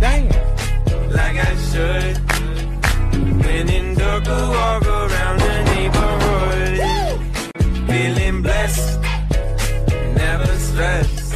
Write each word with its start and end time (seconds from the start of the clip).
Damn. 0.00 0.28
Like 1.10 1.38
I 1.38 1.56
should. 1.70 2.18
When 3.44 3.68
in 3.68 3.94
dark, 3.94 4.26
walk 4.26 4.86
around 4.86 5.38
the 5.40 5.64
neighborhood. 5.72 6.78
Feeling 7.86 8.42
blessed. 8.42 9.00
Never 10.16 10.52
stressed. 10.58 11.34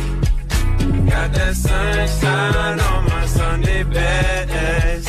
Got 1.09 1.33
that 1.33 1.55
sunshine 1.55 2.81
on 2.81 3.05
my 3.05 3.27
Sunday 3.27 3.85
best. 3.85 5.09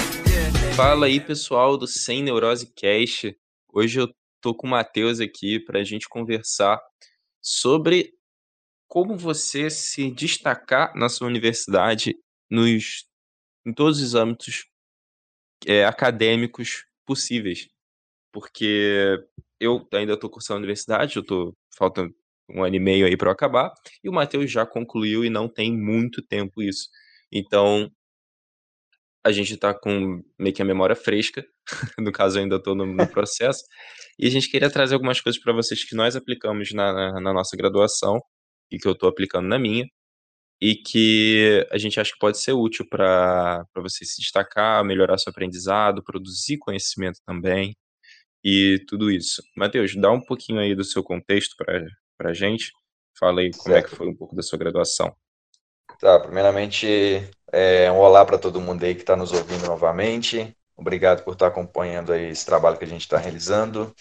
Fala 0.76 1.06
aí, 1.08 1.20
pessoal 1.20 1.78
do 1.78 1.88
Sem 1.88 2.24
Neurose 2.24 2.68
Cast. 2.76 3.36
Hoje 3.72 4.00
eu 4.00 4.14
tô 4.42 4.54
com 4.54 4.68
o 4.68 4.70
Matheus 4.70 5.20
aqui 5.20 5.60
para 5.60 5.84
gente 5.84 6.08
conversar 6.10 6.80
sobre 7.42 8.14
como 8.94 9.18
você 9.18 9.72
se 9.72 10.12
destacar 10.12 10.96
na 10.96 11.10
sua 11.10 11.26
universidade 11.26 12.16
nos, 12.48 13.08
em 13.66 13.74
todos 13.74 14.00
os 14.00 14.14
âmbitos 14.14 14.66
é, 15.66 15.84
acadêmicos 15.84 16.86
possíveis. 17.04 17.68
Porque 18.32 19.18
eu 19.60 19.84
ainda 19.92 20.14
estou 20.14 20.30
cursando 20.30 20.58
a 20.58 20.60
universidade, 20.60 21.16
eu 21.16 21.26
tô, 21.26 21.58
falta 21.76 22.08
um 22.48 22.64
ano 22.64 22.76
e 22.76 22.80
meio 22.80 23.08
aí 23.08 23.18
para 23.18 23.32
acabar, 23.32 23.74
e 24.04 24.08
o 24.08 24.14
Matheus 24.14 24.52
já 24.52 24.64
concluiu 24.64 25.26
e 25.26 25.30
não 25.30 25.50
tem 25.50 25.76
muito 25.76 26.22
tempo 26.22 26.62
isso. 26.62 26.88
Então, 27.32 27.90
a 29.26 29.32
gente 29.32 29.56
está 29.56 29.74
com 29.74 30.22
meio 30.38 30.54
que 30.54 30.62
a 30.62 30.66
memória 30.66 30.96
fresca, 30.96 31.44
no 31.98 32.12
caso 32.12 32.38
eu 32.38 32.44
ainda 32.44 32.58
estou 32.58 32.76
no, 32.76 32.86
no, 32.86 33.08
processo, 33.08 33.64
e 34.20 34.28
a 34.28 34.30
gente 34.30 34.52
queria 34.52 34.70
trazer 34.70 34.94
algumas 34.94 35.20
coisas 35.20 35.42
para 35.42 35.52
vocês 35.52 35.84
que 35.84 35.96
nós 35.96 36.16
aplicamos 36.16 36.72
na, 36.74 36.94
na, 36.94 37.22
na 37.22 37.34
nossa 37.34 37.58
graduação 37.58 38.22
e 38.74 38.80
que 38.80 38.88
eu 38.88 38.94
estou 38.94 39.08
aplicando 39.08 39.48
na 39.48 39.60
minha, 39.60 39.86
e 40.60 40.76
que 40.76 41.68
a 41.72 41.78
gente 41.78 42.00
acha 42.00 42.12
que 42.12 42.20
pode 42.20 42.40
ser 42.40 42.54
útil 42.54 42.88
para 42.90 43.66
você 43.76 44.04
se 44.04 44.20
destacar, 44.20 44.84
melhorar 44.84 45.20
seu 45.20 45.30
aprendizado, 45.30 46.04
produzir 46.04 46.58
conhecimento 46.58 47.20
também, 47.26 47.76
e 48.44 48.84
tudo 48.88 49.12
isso. 49.12 49.44
Matheus, 49.56 49.96
dá 49.96 50.12
um 50.12 50.20
pouquinho 50.20 50.60
aí 50.60 50.74
do 50.74 50.84
seu 50.84 51.04
contexto 51.04 51.56
para 51.58 52.30
a 52.30 52.34
gente, 52.34 52.72
fala 53.18 53.42
aí 53.42 53.52
como 53.52 53.74
certo. 53.74 53.86
é 53.86 53.90
que 53.90 53.96
foi 53.96 54.08
um 54.08 54.16
pouco 54.16 54.36
da 54.36 54.42
sua 54.42 54.58
graduação. 54.58 55.16
Tá, 56.00 56.20
primeiramente, 56.20 56.88
é, 57.52 57.92
um 57.92 57.98
olá 57.98 58.26
para 58.26 58.40
todo 58.40 58.60
mundo 58.60 58.84
aí 58.84 58.96
que 58.96 59.02
está 59.02 59.16
nos 59.16 59.32
ouvindo 59.32 59.68
novamente. 59.68 60.56
Obrigado 60.76 61.24
por 61.24 61.34
estar 61.34 61.46
tá 61.46 61.52
acompanhando 61.52 62.12
aí 62.12 62.32
esse 62.32 62.46
trabalho 62.46 62.78
que 62.78 62.84
a 62.84 62.88
gente 62.88 63.02
está 63.02 63.18
realizando. 63.18 63.94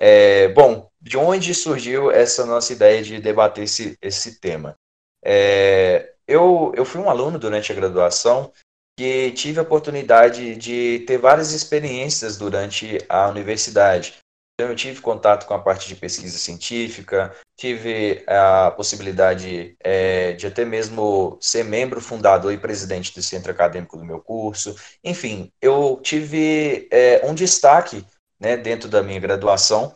É, 0.00 0.48
bom, 0.48 0.90
de 0.98 1.18
onde 1.18 1.54
surgiu 1.54 2.10
essa 2.10 2.46
nossa 2.46 2.72
ideia 2.72 3.02
de 3.02 3.20
debater 3.20 3.64
esse, 3.64 3.98
esse 4.00 4.40
tema? 4.40 4.74
É, 5.22 6.14
eu, 6.26 6.72
eu 6.74 6.86
fui 6.86 7.00
um 7.00 7.10
aluno 7.10 7.38
durante 7.38 7.70
a 7.70 7.74
graduação 7.74 8.50
que 8.98 9.30
tive 9.32 9.58
a 9.58 9.62
oportunidade 9.62 10.56
de 10.56 11.04
ter 11.06 11.18
várias 11.18 11.52
experiências 11.52 12.38
durante 12.38 12.98
a 13.08 13.28
universidade. 13.28 14.18
Então, 14.54 14.70
eu 14.70 14.76
tive 14.76 15.00
contato 15.00 15.46
com 15.46 15.54
a 15.54 15.58
parte 15.58 15.88
de 15.88 15.96
pesquisa 15.96 16.36
científica, 16.36 17.34
tive 17.58 18.22
a 18.26 18.70
possibilidade 18.70 19.74
é, 19.80 20.32
de 20.32 20.46
até 20.46 20.66
mesmo 20.66 21.38
ser 21.40 21.64
membro 21.64 21.98
fundador 21.98 22.52
e 22.52 22.58
presidente 22.58 23.14
do 23.14 23.22
centro 23.22 23.52
acadêmico 23.52 23.96
do 23.96 24.04
meu 24.04 24.20
curso. 24.20 24.76
Enfim, 25.02 25.50
eu 25.62 25.98
tive 26.02 26.86
é, 26.90 27.22
um 27.24 27.34
destaque 27.34 28.04
né, 28.40 28.56
dentro 28.56 28.88
da 28.88 29.02
minha 29.02 29.20
graduação. 29.20 29.94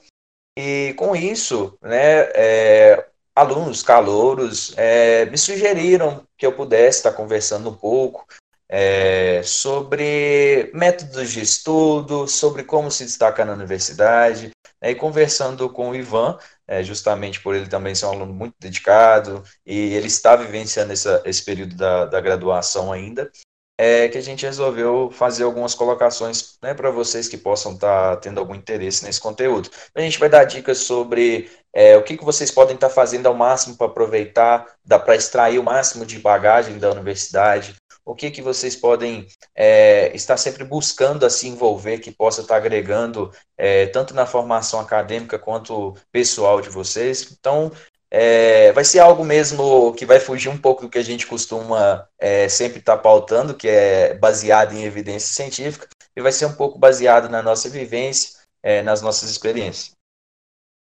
E 0.56 0.94
com 0.96 1.16
isso, 1.16 1.76
né, 1.82 2.30
é, 2.34 3.06
alunos 3.34 3.82
calouros 3.82 4.72
é, 4.76 5.26
me 5.26 5.36
sugeriram 5.36 6.24
que 6.36 6.46
eu 6.46 6.52
pudesse 6.52 6.98
estar 6.98 7.12
conversando 7.12 7.70
um 7.70 7.74
pouco 7.74 8.24
é, 8.68 9.42
sobre 9.42 10.70
métodos 10.72 11.32
de 11.32 11.40
estudo, 11.40 12.28
sobre 12.28 12.64
como 12.64 12.90
se 12.90 13.04
destacar 13.04 13.46
na 13.46 13.52
universidade, 13.52 14.50
né, 14.80 14.90
e 14.90 14.94
conversando 14.94 15.68
com 15.68 15.90
o 15.90 15.94
Ivan, 15.94 16.38
é, 16.66 16.82
justamente 16.82 17.40
por 17.40 17.54
ele 17.54 17.68
também 17.68 17.94
ser 17.94 18.06
um 18.06 18.10
aluno 18.10 18.32
muito 18.32 18.54
dedicado, 18.58 19.42
e 19.66 19.94
ele 19.94 20.06
está 20.06 20.36
vivenciando 20.36 20.92
essa, 20.92 21.22
esse 21.24 21.44
período 21.44 21.76
da, 21.76 22.06
da 22.06 22.20
graduação 22.20 22.92
ainda, 22.92 23.30
é 23.76 24.08
que 24.08 24.18
a 24.18 24.22
gente 24.22 24.46
resolveu 24.46 25.10
fazer 25.10 25.44
algumas 25.44 25.74
colocações 25.74 26.56
né, 26.62 26.74
para 26.74 26.90
vocês 26.90 27.26
que 27.28 27.36
possam 27.36 27.74
estar 27.74 28.10
tá 28.10 28.16
tendo 28.16 28.38
algum 28.38 28.54
interesse 28.54 29.04
nesse 29.04 29.20
conteúdo. 29.20 29.68
A 29.94 30.00
gente 30.00 30.18
vai 30.18 30.28
dar 30.28 30.44
dicas 30.44 30.78
sobre 30.78 31.50
é, 31.72 31.96
o 31.96 32.02
que, 32.02 32.16
que 32.16 32.24
vocês 32.24 32.50
podem 32.50 32.76
estar 32.76 32.88
tá 32.88 32.94
fazendo 32.94 33.26
ao 33.26 33.34
máximo 33.34 33.76
para 33.76 33.86
aproveitar, 33.86 34.66
para 34.86 35.16
extrair 35.16 35.58
o 35.58 35.64
máximo 35.64 36.06
de 36.06 36.18
bagagem 36.18 36.78
da 36.78 36.90
universidade, 36.90 37.74
o 38.04 38.14
que, 38.14 38.30
que 38.30 38.42
vocês 38.42 38.76
podem 38.76 39.26
é, 39.56 40.14
estar 40.14 40.36
sempre 40.36 40.62
buscando 40.62 41.24
a 41.24 41.30
se 41.30 41.48
envolver, 41.48 41.98
que 41.98 42.12
possa 42.12 42.42
estar 42.42 42.54
tá 42.54 42.58
agregando 42.58 43.32
é, 43.56 43.86
tanto 43.86 44.14
na 44.14 44.26
formação 44.26 44.78
acadêmica 44.78 45.38
quanto 45.38 45.94
pessoal 46.12 46.60
de 46.60 46.68
vocês. 46.68 47.32
Então, 47.32 47.72
é, 48.16 48.70
vai 48.70 48.84
ser 48.84 49.00
algo 49.00 49.24
mesmo 49.24 49.92
que 49.94 50.06
vai 50.06 50.20
fugir 50.20 50.48
um 50.48 50.56
pouco 50.56 50.82
do 50.82 50.88
que 50.88 50.98
a 50.98 51.02
gente 51.02 51.26
costuma 51.26 52.08
é, 52.16 52.48
sempre 52.48 52.78
estar 52.78 52.96
tá 52.96 53.02
pautando, 53.02 53.56
que 53.56 53.66
é 53.66 54.14
baseado 54.14 54.72
em 54.72 54.84
evidência 54.84 55.34
científica, 55.34 55.88
e 56.14 56.22
vai 56.22 56.30
ser 56.30 56.46
um 56.46 56.54
pouco 56.54 56.78
baseado 56.78 57.28
na 57.28 57.42
nossa 57.42 57.68
vivência, 57.68 58.38
é, 58.62 58.82
nas 58.82 59.02
nossas 59.02 59.28
experiências. 59.28 59.96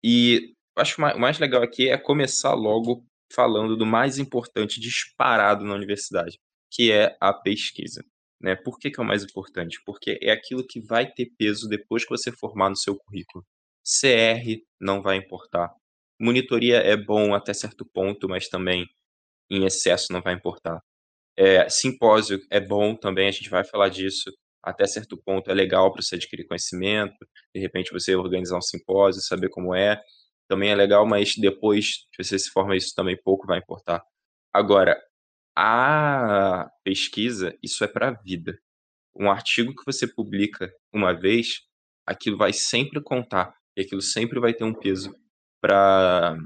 E 0.04 0.52
acho 0.76 1.00
o 1.00 1.18
mais 1.18 1.38
legal 1.38 1.62
aqui 1.62 1.88
é 1.88 1.96
começar 1.96 2.52
logo 2.52 3.02
falando 3.32 3.74
do 3.74 3.86
mais 3.86 4.18
importante 4.18 4.78
disparado 4.78 5.64
na 5.64 5.72
universidade, 5.72 6.38
que 6.70 6.92
é 6.92 7.16
a 7.18 7.32
pesquisa. 7.32 8.04
Né? 8.38 8.54
Por 8.54 8.78
que, 8.78 8.90
que 8.90 9.00
é 9.00 9.02
o 9.02 9.06
mais 9.06 9.24
importante? 9.24 9.80
Porque 9.86 10.18
é 10.20 10.30
aquilo 10.30 10.62
que 10.62 10.78
vai 10.78 11.10
ter 11.10 11.32
peso 11.38 11.70
depois 11.70 12.04
que 12.04 12.10
você 12.10 12.30
formar 12.30 12.68
no 12.68 12.76
seu 12.76 12.94
currículo. 12.94 13.42
CR 13.82 14.62
não 14.78 15.00
vai 15.00 15.16
importar, 15.16 15.74
Monitoria 16.24 16.78
é 16.78 16.96
bom 16.96 17.34
até 17.34 17.52
certo 17.52 17.84
ponto, 17.84 18.28
mas 18.28 18.48
também 18.48 18.86
em 19.50 19.66
excesso 19.66 20.10
não 20.10 20.22
vai 20.22 20.34
importar. 20.34 20.80
É, 21.36 21.68
simpósio 21.68 22.40
é 22.50 22.58
bom 22.60 22.96
também, 22.96 23.28
a 23.28 23.30
gente 23.30 23.50
vai 23.50 23.62
falar 23.64 23.90
disso. 23.90 24.32
Até 24.62 24.86
certo 24.86 25.18
ponto 25.18 25.50
é 25.50 25.54
legal 25.54 25.92
para 25.92 26.00
você 26.02 26.14
adquirir 26.14 26.46
conhecimento. 26.46 27.14
De 27.54 27.60
repente 27.60 27.92
você 27.92 28.16
organizar 28.16 28.56
um 28.56 28.62
simpósio, 28.62 29.20
saber 29.20 29.50
como 29.50 29.74
é, 29.74 30.00
também 30.48 30.70
é 30.70 30.74
legal, 30.74 31.06
mas 31.06 31.34
depois 31.36 32.06
que 32.12 32.24
você 32.24 32.38
se 32.38 32.50
forma, 32.50 32.74
isso 32.74 32.94
também 32.94 33.20
pouco 33.22 33.46
vai 33.46 33.58
importar. 33.58 34.02
Agora, 34.50 34.98
a 35.54 36.70
pesquisa, 36.82 37.54
isso 37.62 37.84
é 37.84 37.88
para 37.88 38.08
a 38.08 38.12
vida. 38.22 38.58
Um 39.14 39.30
artigo 39.30 39.74
que 39.74 39.84
você 39.84 40.06
publica 40.06 40.72
uma 40.92 41.12
vez, 41.12 41.60
aquilo 42.06 42.38
vai 42.38 42.52
sempre 42.54 43.02
contar, 43.02 43.54
e 43.76 43.82
aquilo 43.82 44.00
sempre 44.00 44.40
vai 44.40 44.54
ter 44.54 44.64
um 44.64 44.74
peso 44.74 45.14
para 45.64 46.36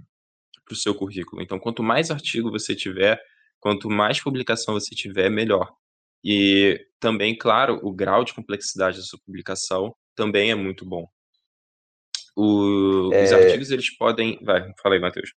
o 0.70 0.76
seu 0.76 0.94
currículo. 0.94 1.42
Então, 1.42 1.58
quanto 1.58 1.82
mais 1.82 2.08
artigo 2.08 2.52
você 2.52 2.72
tiver, 2.72 3.20
quanto 3.58 3.90
mais 3.90 4.22
publicação 4.22 4.74
você 4.74 4.94
tiver, 4.94 5.28
melhor. 5.28 5.72
E 6.22 6.86
também, 7.00 7.36
claro, 7.36 7.80
o 7.82 7.92
grau 7.92 8.22
de 8.22 8.32
complexidade 8.32 8.98
da 8.98 9.02
sua 9.02 9.18
publicação 9.26 9.92
também 10.14 10.52
é 10.52 10.54
muito 10.54 10.84
bom. 10.84 11.04
O, 12.36 13.10
é... 13.12 13.24
Os 13.24 13.32
artigos, 13.32 13.70
eles 13.72 13.96
podem... 13.96 14.38
Vai, 14.44 14.72
fala 14.80 14.94
aí, 14.94 15.00
Matheus. 15.00 15.32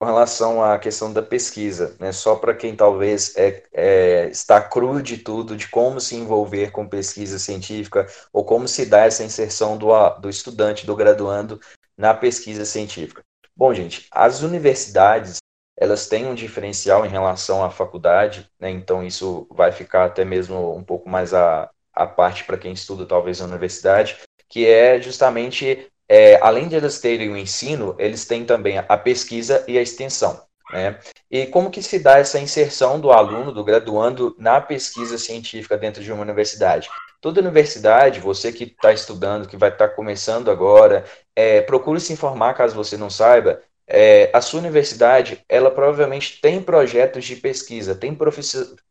Com 0.00 0.06
relação 0.06 0.64
à 0.64 0.78
questão 0.78 1.12
da 1.12 1.22
pesquisa, 1.22 1.94
né, 2.00 2.10
só 2.10 2.34
para 2.34 2.54
quem 2.54 2.74
talvez 2.74 3.36
é, 3.36 3.62
é, 3.72 4.28
está 4.30 4.60
cru 4.60 5.00
de 5.00 5.18
tudo, 5.18 5.56
de 5.56 5.68
como 5.68 6.00
se 6.00 6.16
envolver 6.16 6.72
com 6.72 6.88
pesquisa 6.88 7.38
científica, 7.38 8.06
ou 8.32 8.44
como 8.44 8.66
se 8.66 8.86
dá 8.86 9.04
essa 9.04 9.22
inserção 9.22 9.76
do, 9.76 9.88
do 10.18 10.28
estudante, 10.28 10.86
do 10.86 10.96
graduando 10.96 11.60
na 11.96 12.14
pesquisa 12.14 12.64
científica? 12.64 13.22
Bom, 13.56 13.72
gente, 13.74 14.06
as 14.10 14.42
universidades 14.42 15.38
elas 15.76 16.06
têm 16.06 16.26
um 16.26 16.34
diferencial 16.34 17.04
em 17.04 17.08
relação 17.08 17.64
à 17.64 17.70
faculdade, 17.70 18.48
né? 18.60 18.70
então 18.70 19.02
isso 19.02 19.46
vai 19.50 19.72
ficar 19.72 20.04
até 20.04 20.24
mesmo 20.24 20.76
um 20.76 20.84
pouco 20.84 21.08
mais 21.08 21.34
a, 21.34 21.70
a 21.92 22.06
parte 22.06 22.44
para 22.44 22.58
quem 22.58 22.72
estuda 22.72 23.06
talvez 23.06 23.40
na 23.40 23.46
universidade, 23.46 24.18
que 24.48 24.66
é 24.66 25.00
justamente, 25.00 25.90
é, 26.08 26.38
além 26.42 26.68
de 26.68 26.76
elas 26.76 27.00
terem 27.00 27.30
o 27.30 27.36
ensino, 27.36 27.96
eles 27.98 28.26
têm 28.26 28.44
também 28.44 28.78
a 28.78 28.96
pesquisa 28.96 29.64
e 29.66 29.78
a 29.78 29.82
extensão. 29.82 30.42
Né? 30.70 30.98
E 31.30 31.46
como 31.46 31.70
que 31.70 31.82
se 31.82 31.98
dá 31.98 32.18
essa 32.18 32.38
inserção 32.38 33.00
do 33.00 33.10
aluno, 33.10 33.52
do 33.52 33.64
graduando, 33.64 34.34
na 34.38 34.60
pesquisa 34.60 35.18
científica 35.18 35.76
dentro 35.76 36.02
de 36.02 36.12
uma 36.12 36.22
universidade? 36.22 36.88
Toda 37.22 37.40
universidade, 37.40 38.18
você 38.18 38.50
que 38.50 38.64
está 38.64 38.92
estudando, 38.92 39.46
que 39.46 39.56
vai 39.56 39.70
estar 39.70 39.88
tá 39.88 39.94
começando 39.94 40.50
agora, 40.50 41.04
é, 41.36 41.60
procure 41.60 42.00
se 42.00 42.12
informar 42.12 42.52
caso 42.54 42.74
você 42.74 42.96
não 42.96 43.08
saiba. 43.08 43.62
É, 43.86 44.28
a 44.32 44.40
sua 44.40 44.58
universidade, 44.58 45.40
ela 45.48 45.70
provavelmente 45.70 46.40
tem 46.40 46.60
projetos 46.60 47.24
de 47.24 47.36
pesquisa, 47.36 47.94
tem, 47.94 48.18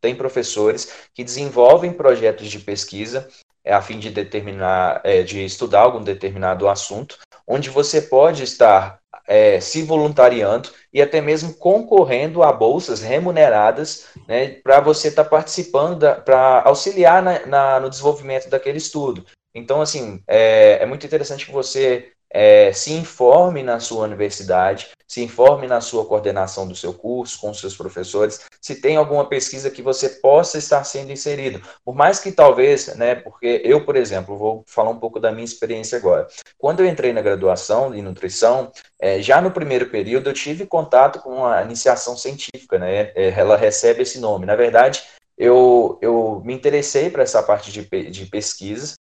tem 0.00 0.14
professores 0.14 0.90
que 1.12 1.22
desenvolvem 1.22 1.92
projetos 1.92 2.50
de 2.50 2.58
pesquisa 2.58 3.28
é, 3.62 3.74
a 3.74 3.82
fim 3.82 3.98
de 3.98 4.08
determinar, 4.08 5.02
é, 5.04 5.22
de 5.22 5.44
estudar 5.44 5.80
algum 5.80 6.02
determinado 6.02 6.68
assunto, 6.68 7.18
onde 7.46 7.70
você 7.70 8.00
pode 8.00 8.42
estar 8.42 9.00
é, 9.26 9.60
se 9.60 9.82
voluntariando 9.82 10.70
e 10.92 11.00
até 11.00 11.20
mesmo 11.20 11.54
concorrendo 11.54 12.42
a 12.42 12.52
bolsas 12.52 13.00
remuneradas 13.00 14.06
né, 14.28 14.48
para 14.62 14.80
você 14.80 15.08
estar 15.08 15.24
tá 15.24 15.30
participando, 15.30 16.06
para 16.24 16.62
auxiliar 16.62 17.22
na, 17.22 17.46
na, 17.46 17.80
no 17.80 17.90
desenvolvimento 17.90 18.48
daquele 18.48 18.78
estudo. 18.78 19.24
Então, 19.54 19.80
assim, 19.80 20.22
é, 20.26 20.78
é 20.80 20.86
muito 20.86 21.04
interessante 21.04 21.44
que 21.44 21.52
você 21.52 22.11
é, 22.32 22.72
se 22.72 22.92
informe 22.92 23.62
na 23.62 23.78
sua 23.78 24.04
universidade, 24.04 24.88
se 25.06 25.22
informe 25.22 25.66
na 25.66 25.82
sua 25.82 26.06
coordenação 26.06 26.66
do 26.66 26.74
seu 26.74 26.94
curso, 26.94 27.38
com 27.38 27.52
seus 27.52 27.76
professores, 27.76 28.40
se 28.62 28.76
tem 28.76 28.96
alguma 28.96 29.28
pesquisa 29.28 29.70
que 29.70 29.82
você 29.82 30.08
possa 30.08 30.56
estar 30.56 30.82
sendo 30.84 31.12
inserido. 31.12 31.60
Por 31.84 31.94
mais 31.94 32.18
que 32.18 32.32
talvez, 32.32 32.86
né, 32.96 33.14
porque 33.14 33.60
eu, 33.62 33.84
por 33.84 33.94
exemplo, 33.94 34.38
vou 34.38 34.64
falar 34.66 34.88
um 34.88 34.98
pouco 34.98 35.20
da 35.20 35.30
minha 35.30 35.44
experiência 35.44 35.98
agora. 35.98 36.26
Quando 36.56 36.80
eu 36.80 36.86
entrei 36.86 37.12
na 37.12 37.20
graduação 37.20 37.94
em 37.94 38.00
nutrição, 38.00 38.72
é, 38.98 39.20
já 39.20 39.42
no 39.42 39.50
primeiro 39.50 39.90
período 39.90 40.30
eu 40.30 40.34
tive 40.34 40.64
contato 40.64 41.18
com 41.18 41.44
a 41.44 41.62
iniciação 41.62 42.16
científica, 42.16 42.78
né, 42.78 43.12
é, 43.14 43.34
ela 43.36 43.56
recebe 43.58 44.02
esse 44.02 44.18
nome. 44.18 44.46
Na 44.46 44.56
verdade, 44.56 45.02
eu, 45.36 45.98
eu 46.00 46.40
me 46.42 46.54
interessei 46.54 47.10
para 47.10 47.22
essa 47.22 47.42
parte 47.42 47.70
de, 47.70 48.10
de 48.10 48.26
pesquisas, 48.26 48.94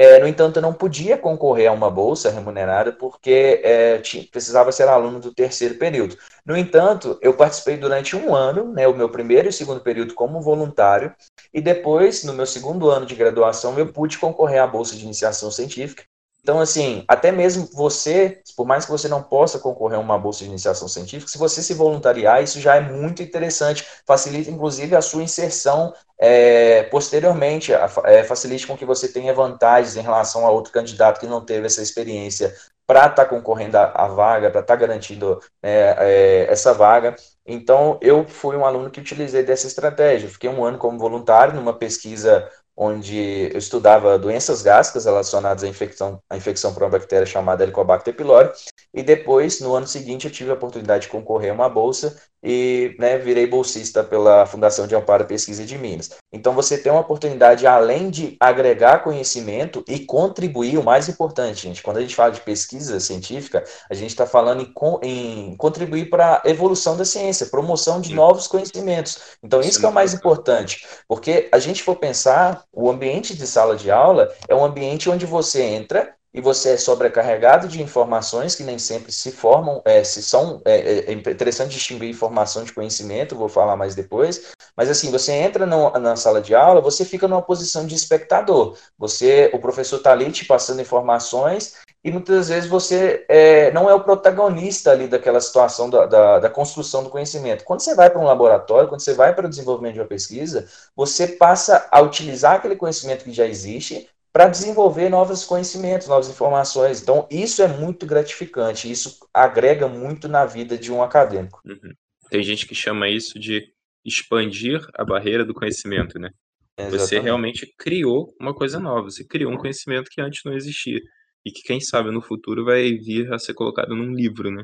é, 0.00 0.20
no 0.20 0.28
entanto, 0.28 0.60
não 0.60 0.72
podia 0.72 1.18
concorrer 1.18 1.68
a 1.68 1.72
uma 1.72 1.90
bolsa 1.90 2.30
remunerada 2.30 2.92
porque 2.92 3.60
é, 3.64 3.98
tinha, 3.98 4.24
precisava 4.30 4.70
ser 4.70 4.86
aluno 4.86 5.18
do 5.18 5.34
terceiro 5.34 5.74
período. 5.74 6.16
No 6.46 6.56
entanto, 6.56 7.18
eu 7.20 7.34
participei 7.34 7.76
durante 7.76 8.14
um 8.14 8.32
ano, 8.32 8.72
né, 8.72 8.86
o 8.86 8.94
meu 8.94 9.08
primeiro 9.08 9.48
e 9.48 9.52
segundo 9.52 9.80
período 9.80 10.14
como 10.14 10.40
voluntário, 10.40 11.12
e 11.52 11.60
depois, 11.60 12.22
no 12.22 12.32
meu 12.32 12.46
segundo 12.46 12.88
ano 12.88 13.06
de 13.06 13.16
graduação, 13.16 13.76
eu 13.76 13.92
pude 13.92 14.18
concorrer 14.18 14.62
à 14.62 14.68
bolsa 14.68 14.94
de 14.94 15.02
iniciação 15.02 15.50
científica, 15.50 16.04
então, 16.48 16.60
assim, 16.60 17.04
até 17.06 17.30
mesmo 17.30 17.68
você, 17.74 18.40
por 18.56 18.66
mais 18.66 18.86
que 18.86 18.90
você 18.90 19.06
não 19.06 19.22
possa 19.22 19.58
concorrer 19.58 19.98
a 19.98 20.00
uma 20.00 20.16
bolsa 20.18 20.44
de 20.44 20.46
iniciação 20.46 20.88
científica, 20.88 21.30
se 21.30 21.36
você 21.36 21.62
se 21.62 21.74
voluntariar, 21.74 22.42
isso 22.42 22.58
já 22.58 22.76
é 22.76 22.80
muito 22.80 23.22
interessante, 23.22 23.86
facilita 24.06 24.50
inclusive 24.50 24.96
a 24.96 25.02
sua 25.02 25.22
inserção 25.22 25.92
é, 26.18 26.84
posteriormente, 26.84 27.70
é, 28.04 28.24
facilite 28.24 28.66
com 28.66 28.78
que 28.78 28.86
você 28.86 29.08
tenha 29.08 29.34
vantagens 29.34 29.94
em 29.94 30.00
relação 30.00 30.46
a 30.46 30.50
outro 30.50 30.72
candidato 30.72 31.20
que 31.20 31.26
não 31.26 31.44
teve 31.44 31.66
essa 31.66 31.82
experiência 31.82 32.54
para 32.86 33.00
estar 33.00 33.14
tá 33.14 33.26
concorrendo 33.26 33.76
à 33.76 34.08
vaga, 34.08 34.50
para 34.50 34.62
estar 34.62 34.74
tá 34.74 34.80
garantindo 34.80 35.38
né, 35.62 35.96
é, 35.98 36.46
essa 36.48 36.72
vaga. 36.72 37.14
Então, 37.44 37.98
eu 38.00 38.26
fui 38.26 38.56
um 38.56 38.64
aluno 38.64 38.90
que 38.90 39.00
utilizei 39.00 39.42
dessa 39.42 39.66
estratégia. 39.66 40.30
Fiquei 40.30 40.48
um 40.48 40.64
ano 40.64 40.78
como 40.78 40.98
voluntário 40.98 41.54
numa 41.54 41.74
pesquisa 41.74 42.50
onde 42.80 43.50
eu 43.52 43.58
estudava 43.58 44.16
doenças 44.16 44.62
gástricas 44.62 45.04
relacionadas 45.04 45.64
à 45.64 45.68
infecção, 45.68 46.22
à 46.30 46.36
infecção 46.36 46.72
por 46.72 46.84
uma 46.84 46.90
bactéria 46.90 47.26
chamada 47.26 47.64
Helicobacter 47.64 48.14
pylori, 48.14 48.50
e 48.94 49.02
depois, 49.02 49.60
no 49.60 49.74
ano 49.74 49.86
seguinte, 49.86 50.26
eu 50.26 50.32
tive 50.32 50.50
a 50.52 50.54
oportunidade 50.54 51.02
de 51.02 51.08
concorrer 51.08 51.50
a 51.50 51.54
uma 51.54 51.68
bolsa 51.68 52.16
e 52.40 52.94
né, 53.00 53.18
virei 53.18 53.48
bolsista 53.48 54.04
pela 54.04 54.46
Fundação 54.46 54.86
de 54.86 54.94
Amparo 54.94 55.24
e 55.24 55.26
Pesquisa 55.26 55.64
de 55.64 55.76
Minas. 55.76 56.10
Então, 56.30 56.52
você 56.52 56.76
tem 56.76 56.92
uma 56.92 57.00
oportunidade, 57.00 57.66
além 57.66 58.10
de 58.10 58.36
agregar 58.38 59.02
conhecimento 59.02 59.82
e 59.88 60.00
contribuir, 60.00 60.76
o 60.76 60.84
mais 60.84 61.08
importante, 61.08 61.62
gente, 61.62 61.82
quando 61.82 61.96
a 61.96 62.00
gente 62.02 62.14
fala 62.14 62.32
de 62.32 62.40
pesquisa 62.40 63.00
científica, 63.00 63.64
a 63.88 63.94
gente 63.94 64.10
está 64.10 64.26
falando 64.26 64.62
em, 64.62 65.08
em 65.08 65.56
contribuir 65.56 66.10
para 66.10 66.42
a 66.44 66.50
evolução 66.50 66.96
da 66.98 67.04
ciência, 67.04 67.46
promoção 67.46 67.98
de 68.00 68.14
novos 68.14 68.46
conhecimentos. 68.46 69.38
Então, 69.42 69.60
isso 69.60 69.80
que 69.80 69.86
é 69.86 69.88
o 69.88 69.92
mais 69.92 70.12
importante, 70.12 70.86
porque 71.08 71.48
a 71.50 71.58
gente 71.58 71.82
for 71.82 71.96
pensar, 71.96 72.62
o 72.72 72.90
ambiente 72.90 73.34
de 73.34 73.46
sala 73.46 73.74
de 73.74 73.90
aula 73.90 74.28
é 74.46 74.54
um 74.54 74.64
ambiente 74.64 75.08
onde 75.08 75.24
você 75.24 75.62
entra 75.62 76.17
e 76.32 76.40
você 76.40 76.70
é 76.70 76.76
sobrecarregado 76.76 77.68
de 77.68 77.82
informações 77.82 78.54
que 78.54 78.62
nem 78.62 78.78
sempre 78.78 79.10
se 79.10 79.32
formam, 79.32 79.80
é, 79.84 80.04
se 80.04 80.22
são, 80.22 80.60
é, 80.64 80.76
é, 80.76 81.10
é, 81.10 81.12
interessante 81.12 81.72
distinguir 81.72 82.10
informação 82.10 82.64
de 82.64 82.72
conhecimento, 82.72 83.34
vou 83.34 83.48
falar 83.48 83.76
mais 83.76 83.94
depois, 83.94 84.52
mas 84.76 84.90
assim, 84.90 85.10
você 85.10 85.32
entra 85.32 85.64
no, 85.64 85.90
na 85.92 86.16
sala 86.16 86.40
de 86.40 86.54
aula, 86.54 86.80
você 86.80 87.04
fica 87.04 87.26
numa 87.26 87.42
posição 87.42 87.86
de 87.86 87.94
espectador, 87.94 88.76
você, 88.98 89.50
o 89.54 89.58
professor 89.58 89.96
está 89.96 90.12
ali 90.12 90.30
te 90.30 90.44
passando 90.44 90.82
informações 90.82 91.74
e 92.04 92.10
muitas 92.10 92.48
vezes 92.48 92.68
você 92.68 93.24
é, 93.28 93.72
não 93.72 93.88
é 93.88 93.94
o 93.94 94.04
protagonista 94.04 94.92
ali 94.92 95.08
daquela 95.08 95.40
situação 95.40 95.90
da, 95.90 96.06
da, 96.06 96.38
da 96.38 96.50
construção 96.50 97.02
do 97.02 97.10
conhecimento. 97.10 97.64
Quando 97.64 97.80
você 97.80 97.94
vai 97.94 98.08
para 98.08 98.20
um 98.20 98.24
laboratório, 98.24 98.88
quando 98.88 99.00
você 99.00 99.14
vai 99.14 99.34
para 99.34 99.46
o 99.46 99.50
desenvolvimento 99.50 99.94
de 99.94 100.00
uma 100.00 100.06
pesquisa, 100.06 100.68
você 100.94 101.26
passa 101.26 101.88
a 101.90 102.00
utilizar 102.00 102.56
aquele 102.56 102.76
conhecimento 102.76 103.24
que 103.24 103.32
já 103.32 103.46
existe 103.46 104.08
para 104.38 104.50
desenvolver 104.50 105.08
novos 105.08 105.44
conhecimentos, 105.44 106.06
novas 106.06 106.28
informações. 106.28 107.02
Então, 107.02 107.26
isso 107.28 107.60
é 107.60 107.66
muito 107.66 108.06
gratificante, 108.06 108.88
isso 108.88 109.18
agrega 109.34 109.88
muito 109.88 110.28
na 110.28 110.46
vida 110.46 110.78
de 110.78 110.92
um 110.92 111.02
acadêmico. 111.02 111.60
Uhum. 111.66 111.92
Tem 112.30 112.40
gente 112.44 112.64
que 112.64 112.72
chama 112.72 113.08
isso 113.08 113.36
de 113.36 113.68
expandir 114.04 114.80
a 114.94 115.04
barreira 115.04 115.44
do 115.44 115.52
conhecimento, 115.52 116.20
né? 116.20 116.30
Exatamente. 116.78 117.00
Você 117.00 117.18
realmente 117.18 117.74
criou 117.76 118.32
uma 118.40 118.54
coisa 118.54 118.78
nova, 118.78 119.10
você 119.10 119.26
criou 119.26 119.50
um 119.50 119.56
conhecimento 119.56 120.08
que 120.08 120.20
antes 120.20 120.42
não 120.44 120.54
existia 120.54 121.00
e 121.44 121.50
que 121.50 121.62
quem 121.62 121.80
sabe 121.80 122.12
no 122.12 122.22
futuro 122.22 122.64
vai 122.64 122.92
vir 122.92 123.32
a 123.32 123.40
ser 123.40 123.54
colocado 123.54 123.96
num 123.96 124.14
livro, 124.14 124.52
né? 124.52 124.62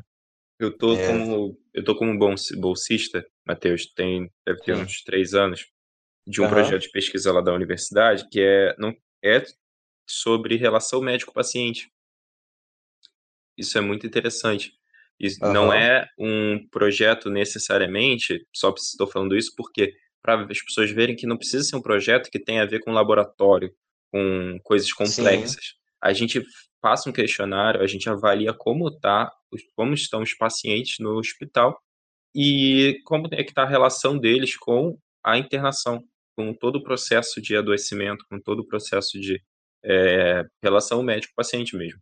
Eu 0.57 0.71
tô 0.71 0.95
é. 0.95 1.05
como 1.05 1.59
eu 1.73 1.83
tô 1.83 1.97
como 1.97 2.17
bolsista, 2.17 3.25
Matheus, 3.45 3.91
tem 3.93 4.31
deve 4.47 4.61
ter 4.61 4.77
Sim. 4.77 4.83
uns 4.83 5.03
três 5.03 5.33
anos 5.33 5.65
de 6.25 6.39
um 6.39 6.45
uhum. 6.45 6.49
projeto 6.49 6.83
de 6.83 6.91
pesquisa 6.91 7.33
lá 7.33 7.41
da 7.41 7.53
universidade 7.53 8.25
que 8.31 8.39
é 8.39 8.73
não 8.79 8.95
é 9.21 9.43
sobre 10.07 10.55
relação 10.55 11.01
médico-paciente. 11.01 11.91
Isso 13.57 13.77
é 13.77 13.81
muito 13.81 14.05
interessante. 14.05 14.73
Isso 15.19 15.43
uhum. 15.43 15.53
não 15.53 15.73
é 15.73 16.07
um 16.19 16.67
projeto 16.67 17.29
necessariamente, 17.29 18.45
só 18.53 18.73
estou 18.77 19.07
falando 19.07 19.35
isso 19.35 19.53
porque 19.55 19.95
para 20.21 20.43
as 20.43 20.61
pessoas 20.61 20.91
verem 20.91 21.15
que 21.15 21.27
não 21.27 21.37
precisa 21.37 21.63
ser 21.63 21.75
um 21.75 21.81
projeto 21.81 22.29
que 22.29 22.39
tenha 22.39 22.63
a 22.63 22.65
ver 22.65 22.79
com 22.79 22.91
laboratório, 22.91 23.73
com 24.11 24.59
coisas 24.63 24.91
complexas. 24.91 25.63
Sim. 25.63 25.73
A 26.01 26.13
gente 26.13 26.43
passa 26.81 27.09
um 27.09 27.13
questionário, 27.13 27.81
a 27.81 27.87
gente 27.87 28.09
avalia 28.09 28.53
como 28.53 28.91
tá, 28.91 29.31
como 29.75 29.93
estão 29.93 30.21
os 30.21 30.33
pacientes 30.33 30.97
no 30.99 31.17
hospital 31.17 31.79
e 32.35 32.99
como 33.05 33.27
é 33.31 33.43
que 33.43 33.51
está 33.51 33.63
a 33.63 33.69
relação 33.69 34.17
deles 34.17 34.57
com 34.57 34.97
a 35.23 35.37
internação, 35.37 36.03
com 36.35 36.53
todo 36.53 36.77
o 36.77 36.83
processo 36.83 37.41
de 37.41 37.55
adoecimento, 37.55 38.25
com 38.29 38.39
todo 38.39 38.59
o 38.59 38.67
processo 38.67 39.19
de 39.19 39.41
é, 39.85 40.43
relação 40.63 41.03
médico-paciente 41.03 41.75
mesmo. 41.75 41.99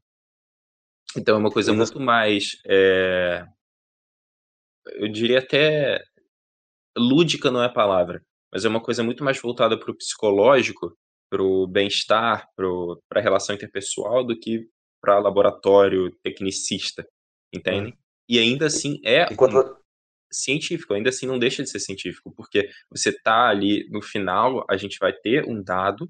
Então 1.16 1.36
é 1.36 1.38
uma 1.38 1.52
coisa 1.52 1.74
muito 1.74 2.00
mais, 2.00 2.58
é, 2.66 3.46
eu 4.96 5.08
diria 5.08 5.40
até 5.40 6.04
lúdica 6.98 7.52
não 7.52 7.62
é 7.62 7.68
a 7.68 7.74
palavra, 7.74 8.24
mas 8.52 8.66
é 8.66 8.70
uma 8.70 8.82
coisa 8.82 9.04
muito 9.04 9.24
mais 9.24 9.40
voltada 9.40 9.78
para 9.78 9.92
o 9.92 9.96
psicológico, 9.96 10.98
para 11.30 11.44
o 11.44 11.68
bem-estar, 11.68 12.48
para 12.56 13.20
a 13.20 13.22
relação 13.22 13.56
interpessoal 13.56 14.24
do 14.24 14.38
que 14.40 14.68
para 15.02 15.20
laboratório 15.20 16.12
tecnicista, 16.24 17.06
entende? 17.54 17.92
Hum. 17.92 17.98
E 18.30 18.40
ainda 18.40 18.68
assim 18.68 19.00
é 19.04 19.34
quando... 19.36 19.60
um 19.60 19.76
científico, 20.32 20.94
ainda 20.94 21.10
assim 21.10 21.28
não 21.28 21.38
deixa 21.38 21.62
de 21.62 21.70
ser 21.70 21.80
científico, 21.80 22.34
porque 22.36 22.70
você 22.90 23.12
tá 23.12 23.50
ali 23.50 23.88
no 23.90 24.02
final, 24.02 24.66
a 24.70 24.78
gente 24.78 24.98
vai 25.00 25.14
ter 25.14 25.46
um 25.48 25.62
dado 25.62 26.10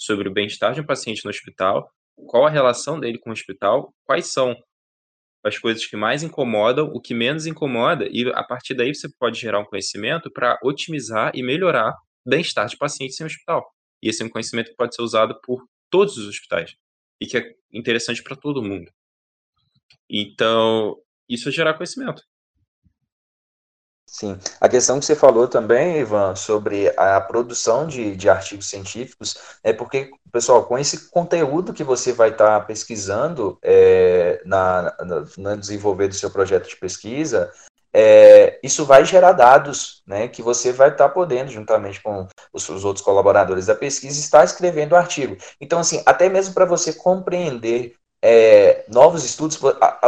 sobre 0.00 0.28
o 0.28 0.32
bem-estar 0.32 0.72
de 0.72 0.80
um 0.80 0.86
paciente 0.86 1.22
no 1.24 1.30
hospital, 1.30 1.92
qual 2.26 2.46
a 2.46 2.50
relação 2.50 2.98
dele 2.98 3.18
com 3.18 3.28
o 3.28 3.32
hospital, 3.32 3.94
quais 4.06 4.32
são 4.32 4.56
as 5.44 5.58
coisas 5.58 5.86
que 5.86 5.96
mais 5.96 6.22
incomodam, 6.22 6.86
o 6.86 7.00
que 7.00 7.14
menos 7.14 7.46
incomoda, 7.46 8.08
e 8.10 8.26
a 8.34 8.42
partir 8.42 8.74
daí 8.74 8.94
você 8.94 9.08
pode 9.18 9.38
gerar 9.38 9.60
um 9.60 9.64
conhecimento 9.64 10.30
para 10.30 10.58
otimizar 10.62 11.32
e 11.34 11.42
melhorar 11.42 11.92
o 12.24 12.30
bem-estar 12.30 12.66
de 12.66 12.76
pacientes 12.76 13.20
em 13.20 13.24
hospital. 13.24 13.70
E 14.02 14.08
esse 14.08 14.22
é 14.22 14.26
um 14.26 14.30
conhecimento 14.30 14.70
que 14.70 14.76
pode 14.76 14.94
ser 14.94 15.02
usado 15.02 15.38
por 15.42 15.66
todos 15.90 16.16
os 16.16 16.28
hospitais 16.28 16.74
e 17.20 17.26
que 17.26 17.36
é 17.36 17.54
interessante 17.72 18.22
para 18.22 18.36
todo 18.36 18.62
mundo. 18.62 18.90
Então, 20.08 20.96
isso 21.28 21.48
é 21.48 21.52
gerar 21.52 21.74
conhecimento. 21.74 22.22
Sim. 24.10 24.36
A 24.60 24.68
questão 24.68 24.98
que 24.98 25.06
você 25.06 25.14
falou 25.14 25.46
também, 25.46 26.00
Ivan, 26.00 26.34
sobre 26.34 26.92
a 26.96 27.20
produção 27.20 27.86
de, 27.86 28.16
de 28.16 28.28
artigos 28.28 28.68
científicos, 28.68 29.36
é 29.62 29.72
porque, 29.72 30.10
pessoal, 30.32 30.64
com 30.64 30.76
esse 30.76 31.08
conteúdo 31.10 31.72
que 31.72 31.84
você 31.84 32.12
vai 32.12 32.30
estar 32.30 32.58
tá 32.58 32.66
pesquisando 32.66 33.56
é, 33.62 34.42
na, 34.44 34.82
na, 34.98 35.24
no 35.38 35.56
desenvolver 35.56 36.08
do 36.08 36.14
seu 36.16 36.28
projeto 36.28 36.68
de 36.68 36.74
pesquisa, 36.74 37.52
é, 37.94 38.58
isso 38.64 38.84
vai 38.84 39.04
gerar 39.04 39.30
dados, 39.30 40.02
né, 40.04 40.26
que 40.26 40.42
você 40.42 40.72
vai 40.72 40.88
estar 40.88 41.08
tá 41.08 41.14
podendo, 41.14 41.52
juntamente 41.52 42.02
com 42.02 42.26
os, 42.52 42.68
os, 42.68 42.84
outros 42.84 43.04
colaboradores 43.04 43.66
da 43.66 43.76
pesquisa, 43.76 44.18
estar 44.18 44.42
escrevendo 44.44 44.92
o 44.92 44.96
artigo. 44.96 45.36
Então, 45.60 45.78
assim, 45.78 46.02
até 46.04 46.28
mesmo 46.28 46.52
para 46.52 46.64
você 46.64 46.92
compreender 46.92 47.94
é, 48.20 48.84
novos 48.88 49.24
estudos, 49.24 49.56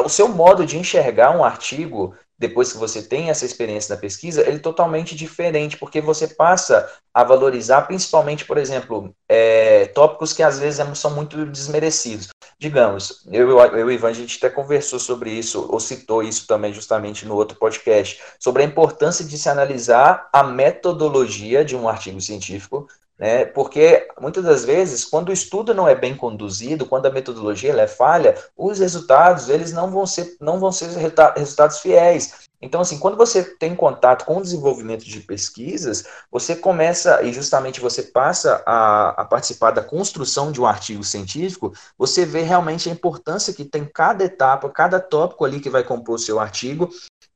o 0.04 0.08
seu 0.08 0.26
modo 0.26 0.66
de 0.66 0.76
enxergar 0.76 1.30
um 1.36 1.44
artigo 1.44 2.16
depois 2.42 2.72
que 2.72 2.78
você 2.78 3.00
tem 3.00 3.30
essa 3.30 3.46
experiência 3.46 3.94
da 3.94 4.00
pesquisa, 4.00 4.42
ele 4.42 4.56
é 4.56 4.58
totalmente 4.58 5.14
diferente, 5.14 5.76
porque 5.76 6.00
você 6.00 6.26
passa 6.26 6.90
a 7.14 7.22
valorizar, 7.22 7.82
principalmente, 7.82 8.44
por 8.44 8.58
exemplo, 8.58 9.14
é, 9.28 9.86
tópicos 9.86 10.32
que 10.32 10.42
às 10.42 10.58
vezes 10.58 10.80
é, 10.80 10.94
são 10.94 11.12
muito 11.12 11.46
desmerecidos. 11.46 12.28
Digamos, 12.58 13.24
eu, 13.30 13.48
eu, 13.48 13.78
e 13.78 13.84
o 13.84 13.90
Ivan, 13.90 14.08
a 14.08 14.12
gente 14.12 14.38
até 14.38 14.50
conversou 14.50 14.98
sobre 14.98 15.30
isso, 15.30 15.68
ou 15.70 15.78
citou 15.78 16.20
isso 16.20 16.46
também 16.48 16.72
justamente 16.74 17.24
no 17.24 17.36
outro 17.36 17.56
podcast, 17.56 18.20
sobre 18.40 18.62
a 18.62 18.66
importância 18.66 19.24
de 19.24 19.38
se 19.38 19.48
analisar 19.48 20.28
a 20.32 20.42
metodologia 20.42 21.64
de 21.64 21.76
um 21.76 21.88
artigo 21.88 22.20
científico, 22.20 22.88
né? 23.22 23.44
Porque 23.44 24.08
muitas 24.20 24.42
das 24.42 24.64
vezes, 24.64 25.04
quando 25.04 25.28
o 25.28 25.32
estudo 25.32 25.72
não 25.72 25.86
é 25.86 25.94
bem 25.94 26.12
conduzido, 26.12 26.84
quando 26.84 27.06
a 27.06 27.10
metodologia 27.10 27.72
é 27.72 27.86
falha, 27.86 28.36
os 28.56 28.80
resultados 28.80 29.48
eles 29.48 29.72
não 29.72 29.92
vão 29.92 30.04
ser 30.04 30.36
não 30.40 30.58
vão 30.58 30.72
ser 30.72 30.88
resultados 31.36 31.78
fiéis. 31.78 32.50
Então, 32.60 32.80
assim, 32.80 32.98
quando 32.98 33.16
você 33.16 33.44
tem 33.44 33.76
contato 33.76 34.24
com 34.24 34.38
o 34.38 34.42
desenvolvimento 34.42 35.04
de 35.04 35.20
pesquisas, 35.20 36.04
você 36.32 36.56
começa, 36.56 37.22
e 37.22 37.32
justamente 37.32 37.80
você 37.80 38.02
passa 38.02 38.60
a, 38.66 39.10
a, 39.22 39.24
participar 39.24 39.70
da 39.70 39.82
construção 39.82 40.50
de 40.50 40.60
um 40.60 40.66
artigo 40.66 41.04
científico, 41.04 41.72
você 41.96 42.24
vê 42.24 42.42
realmente 42.42 42.88
a 42.88 42.92
importância 42.92 43.52
que 43.52 43.64
tem 43.64 43.84
cada 43.84 44.24
etapa, 44.24 44.68
cada 44.68 44.98
tópico 45.00 45.44
ali 45.44 45.60
que 45.60 45.70
vai 45.70 45.84
compor 45.84 46.16
o 46.16 46.18
seu 46.18 46.38
artigo, 46.38 46.88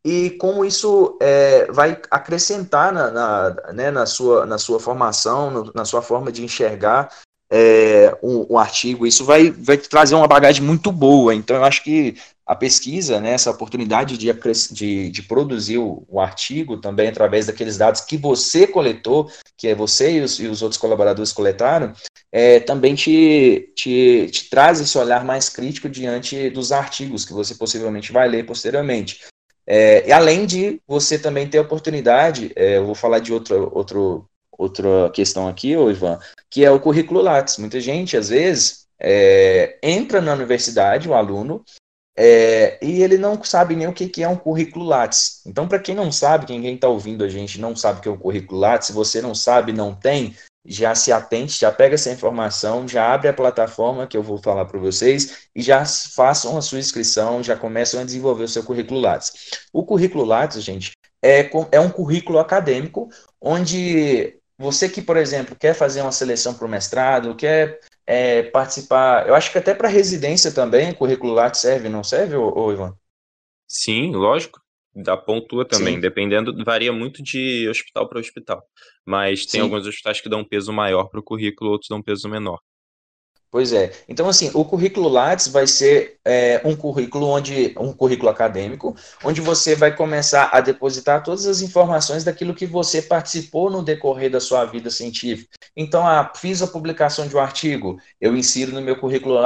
e 0.06 0.30
como 0.30 0.64
isso 0.64 1.18
é, 1.20 1.66
vai 1.72 2.00
acrescentar 2.12 2.92
na, 2.92 3.10
na, 3.10 3.72
né, 3.72 3.90
na, 3.90 4.06
sua, 4.06 4.46
na 4.46 4.56
sua 4.56 4.78
formação, 4.78 5.50
no, 5.50 5.72
na 5.74 5.84
sua 5.84 6.00
forma 6.00 6.30
de 6.30 6.44
enxergar 6.44 7.08
é, 7.50 8.16
um, 8.22 8.46
um, 8.50 8.56
artigo. 8.56 9.04
Isso 9.04 9.24
vai, 9.24 9.50
vai 9.50 9.76
trazer 9.76 10.14
uma 10.14 10.28
bagagem 10.28 10.62
muito 10.62 10.92
boa. 10.92 11.34
Então, 11.34 11.56
eu 11.56 11.64
acho 11.64 11.82
que 11.82 12.14
a 12.46 12.54
pesquisa, 12.54 13.20
né, 13.20 13.32
essa 13.32 13.50
oportunidade 13.50 14.16
de, 14.16 14.32
de, 14.70 15.10
de 15.10 15.22
produzir 15.22 15.78
o, 15.78 16.04
o, 16.08 16.20
artigo 16.20 16.76
também 16.76 17.08
através 17.08 17.46
daqueles 17.46 17.76
dados 17.76 18.00
que 18.02 18.16
você 18.16 18.64
coletou, 18.64 19.28
que 19.56 19.66
é 19.66 19.74
você 19.74 20.18
e 20.18 20.20
os, 20.20 20.38
e 20.38 20.46
os 20.46 20.62
outros 20.62 20.80
colaboradores 20.80 21.32
coletaram, 21.32 21.92
é, 22.30 22.60
também 22.60 22.94
te, 22.94 23.72
te, 23.74 24.28
te 24.30 24.48
traz 24.48 24.80
esse 24.80 24.96
olhar 24.96 25.24
mais 25.24 25.48
crítico 25.48 25.88
diante 25.88 26.48
dos 26.50 26.70
artigos 26.70 27.24
que 27.24 27.32
você 27.32 27.56
possivelmente 27.56 28.12
vai 28.12 28.28
ler 28.28 28.46
posteriormente. 28.46 29.18
É, 29.66 30.06
e 30.08 30.12
além 30.12 30.46
de 30.46 30.80
você 30.86 31.18
também 31.18 31.48
ter 31.48 31.58
a 31.58 31.62
oportunidade, 31.62 32.52
é, 32.54 32.78
eu 32.78 32.86
vou 32.86 32.94
falar 32.94 33.18
de 33.18 33.32
outro, 33.32 33.70
outro, 33.74 34.28
outra 34.52 35.10
questão 35.10 35.48
aqui, 35.48 35.76
ô 35.76 35.90
Ivan, 35.90 36.18
que 36.48 36.64
é 36.64 36.70
o 36.70 36.80
currículo 36.80 37.20
Lattes. 37.20 37.58
Muita 37.58 37.80
gente, 37.80 38.16
às 38.16 38.28
vezes, 38.28 38.86
é, 39.00 39.78
entra 39.82 40.20
na 40.20 40.32
universidade, 40.32 41.08
o 41.08 41.14
aluno, 41.14 41.64
é, 42.16 42.78
e 42.80 43.02
ele 43.02 43.18
não 43.18 43.42
sabe 43.42 43.76
nem 43.76 43.88
o 43.88 43.92
que, 43.92 44.08
que 44.08 44.22
é 44.22 44.28
um 44.28 44.36
currículo 44.36 44.84
Lattes. 44.84 45.42
Então, 45.44 45.66
para 45.66 45.80
quem 45.80 45.94
não 45.94 46.10
sabe, 46.10 46.46
quem 46.46 46.74
está 46.74 46.88
ouvindo 46.88 47.24
a 47.24 47.28
gente 47.28 47.60
não 47.60 47.74
sabe 47.76 47.98
o 47.98 48.02
que 48.02 48.08
é 48.08 48.12
um 48.12 48.16
currículo 48.16 48.60
Lattes, 48.60 48.86
se 48.86 48.92
você 48.92 49.20
não 49.20 49.34
sabe, 49.34 49.72
não 49.72 49.94
tem, 49.94 50.34
já 50.66 50.94
se 50.94 51.12
atente, 51.12 51.60
já 51.60 51.70
pega 51.70 51.94
essa 51.94 52.10
informação, 52.10 52.86
já 52.86 53.12
abre 53.12 53.28
a 53.28 53.32
plataforma 53.32 54.06
que 54.06 54.16
eu 54.16 54.22
vou 54.22 54.38
falar 54.38 54.64
para 54.64 54.78
vocês 54.78 55.48
e 55.54 55.62
já 55.62 55.84
façam 55.84 56.56
a 56.56 56.62
sua 56.62 56.78
inscrição, 56.78 57.42
já 57.42 57.56
começam 57.56 58.00
a 58.00 58.04
desenvolver 58.04 58.44
o 58.44 58.48
seu 58.48 58.64
currículo 58.64 59.00
Lattes. 59.00 59.32
O 59.72 59.84
currículo 59.84 60.24
Lattes, 60.24 60.62
gente, 60.62 60.92
é, 61.22 61.50
é 61.72 61.80
um 61.80 61.90
currículo 61.90 62.38
acadêmico 62.38 63.08
onde 63.40 64.36
você 64.58 64.88
que, 64.88 65.02
por 65.02 65.16
exemplo, 65.16 65.54
quer 65.54 65.74
fazer 65.74 66.02
uma 66.02 66.12
seleção 66.12 66.54
para 66.54 66.66
o 66.66 66.70
mestrado, 66.70 67.34
quer 67.36 67.80
é, 68.06 68.42
participar, 68.44 69.28
eu 69.28 69.34
acho 69.34 69.52
que 69.52 69.58
até 69.58 69.74
para 69.74 69.88
residência 69.88 70.50
também, 70.50 70.90
o 70.90 70.96
currículo 70.96 71.32
Lattes 71.32 71.60
serve, 71.60 71.88
não 71.88 72.02
serve, 72.02 72.36
ô, 72.36 72.52
ô 72.56 72.72
Ivan? 72.72 72.96
Sim, 73.68 74.12
lógico 74.12 74.65
da 74.96 75.16
pontua 75.16 75.64
também, 75.64 75.94
Sim. 75.94 76.00
dependendo, 76.00 76.64
varia 76.64 76.92
muito 76.92 77.22
de 77.22 77.68
hospital 77.68 78.08
para 78.08 78.18
hospital. 78.18 78.62
Mas 79.04 79.44
tem 79.44 79.60
Sim. 79.60 79.60
alguns 79.60 79.86
hospitais 79.86 80.20
que 80.20 80.28
dão 80.28 80.40
um 80.40 80.44
peso 80.44 80.72
maior 80.72 81.04
para 81.04 81.20
o 81.20 81.22
currículo, 81.22 81.70
outros 81.70 81.88
dão 81.88 81.98
um 81.98 82.02
peso 82.02 82.28
menor. 82.28 82.58
Pois 83.50 83.72
é. 83.72 83.92
Então, 84.08 84.28
assim, 84.28 84.50
o 84.52 84.64
currículo 84.64 85.08
Lattes 85.08 85.48
vai 85.48 85.66
ser 85.66 86.18
é, 86.24 86.60
um 86.64 86.74
currículo 86.74 87.26
onde 87.26 87.74
um 87.78 87.92
currículo 87.92 88.28
acadêmico, 88.28 88.94
onde 89.24 89.40
você 89.40 89.74
vai 89.74 89.94
começar 89.94 90.50
a 90.52 90.60
depositar 90.60 91.22
todas 91.22 91.46
as 91.46 91.62
informações 91.62 92.24
daquilo 92.24 92.54
que 92.54 92.66
você 92.66 93.00
participou 93.00 93.70
no 93.70 93.82
decorrer 93.82 94.30
da 94.30 94.40
sua 94.40 94.64
vida 94.64 94.90
científica. 94.90 95.56
Então, 95.76 96.06
ah, 96.06 96.32
fiz 96.36 96.60
a 96.60 96.66
publicação 96.66 97.28
de 97.28 97.36
um 97.36 97.40
artigo, 97.40 97.98
eu 98.20 98.36
insiro 98.36 98.72
no 98.72 98.82
meu 98.82 98.96
currículo 98.96 99.38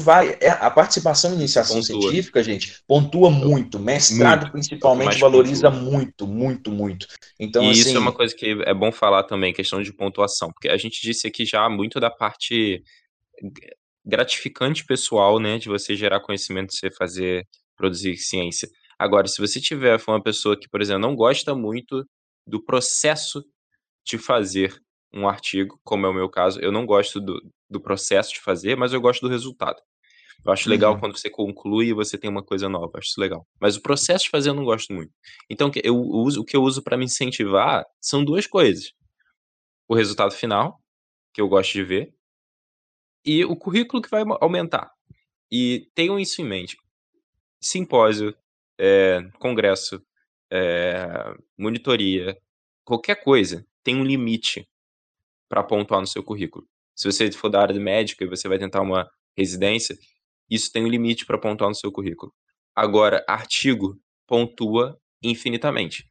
vai. 0.00 0.36
É, 0.40 0.50
a 0.50 0.70
participação 0.70 1.32
em 1.32 1.36
iniciação 1.36 1.76
pontua. 1.80 2.00
científica, 2.02 2.42
gente, 2.42 2.82
pontua 2.86 3.30
muito. 3.30 3.78
Mestrado, 3.78 4.42
muito. 4.42 4.52
principalmente, 4.52 5.18
valoriza 5.18 5.70
pontua. 5.70 5.90
muito, 5.90 6.26
muito, 6.26 6.70
muito. 6.72 7.06
Então, 7.38 7.62
e 7.62 7.70
assim... 7.70 7.80
isso 7.80 7.96
é 7.96 8.00
uma 8.00 8.12
coisa 8.12 8.34
que 8.34 8.60
é 8.64 8.74
bom 8.74 8.90
falar 8.90 9.24
também, 9.24 9.52
questão 9.52 9.82
de 9.82 9.92
pontuação, 9.92 10.50
porque 10.52 10.68
a 10.68 10.76
gente 10.76 11.00
disse 11.00 11.26
aqui 11.26 11.44
já 11.44 11.68
muito 11.68 12.00
da 12.00 12.10
parte 12.10 12.82
gratificante 14.04 14.84
pessoal, 14.84 15.38
né, 15.38 15.58
de 15.58 15.68
você 15.68 15.94
gerar 15.94 16.20
conhecimento, 16.20 16.74
você 16.74 16.90
fazer, 16.90 17.46
produzir 17.76 18.16
ciência. 18.16 18.68
Agora, 18.98 19.26
se 19.26 19.40
você 19.40 19.60
tiver 19.60 19.98
uma 20.08 20.22
pessoa 20.22 20.58
que, 20.58 20.68
por 20.68 20.80
exemplo, 20.80 21.00
não 21.00 21.14
gosta 21.14 21.54
muito 21.54 22.04
do 22.46 22.62
processo 22.62 23.44
de 24.04 24.18
fazer 24.18 24.78
um 25.12 25.28
artigo, 25.28 25.80
como 25.82 26.06
é 26.06 26.08
o 26.08 26.14
meu 26.14 26.28
caso, 26.28 26.60
eu 26.60 26.70
não 26.70 26.86
gosto 26.86 27.20
do, 27.20 27.40
do 27.68 27.80
processo 27.80 28.32
de 28.32 28.40
fazer, 28.40 28.76
mas 28.76 28.92
eu 28.92 29.00
gosto 29.00 29.22
do 29.22 29.28
resultado. 29.28 29.80
Eu 30.44 30.52
acho 30.52 30.70
legal 30.70 30.94
uhum. 30.94 31.00
quando 31.00 31.18
você 31.18 31.28
conclui 31.28 31.88
e 31.88 31.92
você 31.92 32.16
tem 32.16 32.30
uma 32.30 32.42
coisa 32.42 32.68
nova, 32.68 32.98
acho 32.98 33.08
isso 33.08 33.20
legal. 33.20 33.46
Mas 33.60 33.76
o 33.76 33.82
processo 33.82 34.24
de 34.24 34.30
fazer 34.30 34.50
eu 34.50 34.54
não 34.54 34.64
gosto 34.64 34.92
muito. 34.92 35.12
Então, 35.48 35.70
eu 35.82 35.96
uso, 35.96 36.40
o 36.40 36.44
que 36.44 36.56
eu 36.56 36.62
uso 36.62 36.82
para 36.82 36.96
me 36.96 37.04
incentivar 37.04 37.84
são 38.00 38.24
duas 38.24 38.46
coisas: 38.46 38.92
o 39.86 39.94
resultado 39.94 40.32
final, 40.32 40.80
que 41.32 41.40
eu 41.40 41.48
gosto 41.48 41.72
de 41.72 41.84
ver, 41.84 42.14
e 43.24 43.44
o 43.44 43.54
currículo 43.54 44.02
que 44.02 44.10
vai 44.10 44.24
aumentar. 44.40 44.90
E 45.50 45.88
tenham 45.94 46.18
isso 46.18 46.40
em 46.40 46.44
mente. 46.44 46.76
Simpósio, 47.60 48.34
é, 48.78 49.20
congresso, 49.38 50.02
é, 50.50 51.04
monitoria, 51.58 52.40
qualquer 52.84 53.22
coisa 53.22 53.66
tem 53.82 53.96
um 53.96 54.04
limite 54.04 54.66
para 55.48 55.62
pontuar 55.62 56.00
no 56.00 56.06
seu 56.06 56.22
currículo. 56.22 56.66
Se 56.94 57.10
você 57.10 57.30
for 57.32 57.48
da 57.48 57.60
área 57.60 57.74
de 57.74 57.80
médica 57.80 58.24
e 58.24 58.28
você 58.28 58.48
vai 58.48 58.58
tentar 58.58 58.80
uma 58.80 59.10
residência, 59.36 59.98
isso 60.50 60.72
tem 60.72 60.84
um 60.84 60.88
limite 60.88 61.24
para 61.24 61.38
pontuar 61.38 61.70
no 61.70 61.74
seu 61.74 61.92
currículo. 61.92 62.32
Agora, 62.74 63.24
artigo 63.28 63.98
pontua 64.26 64.98
infinitamente. 65.22 66.10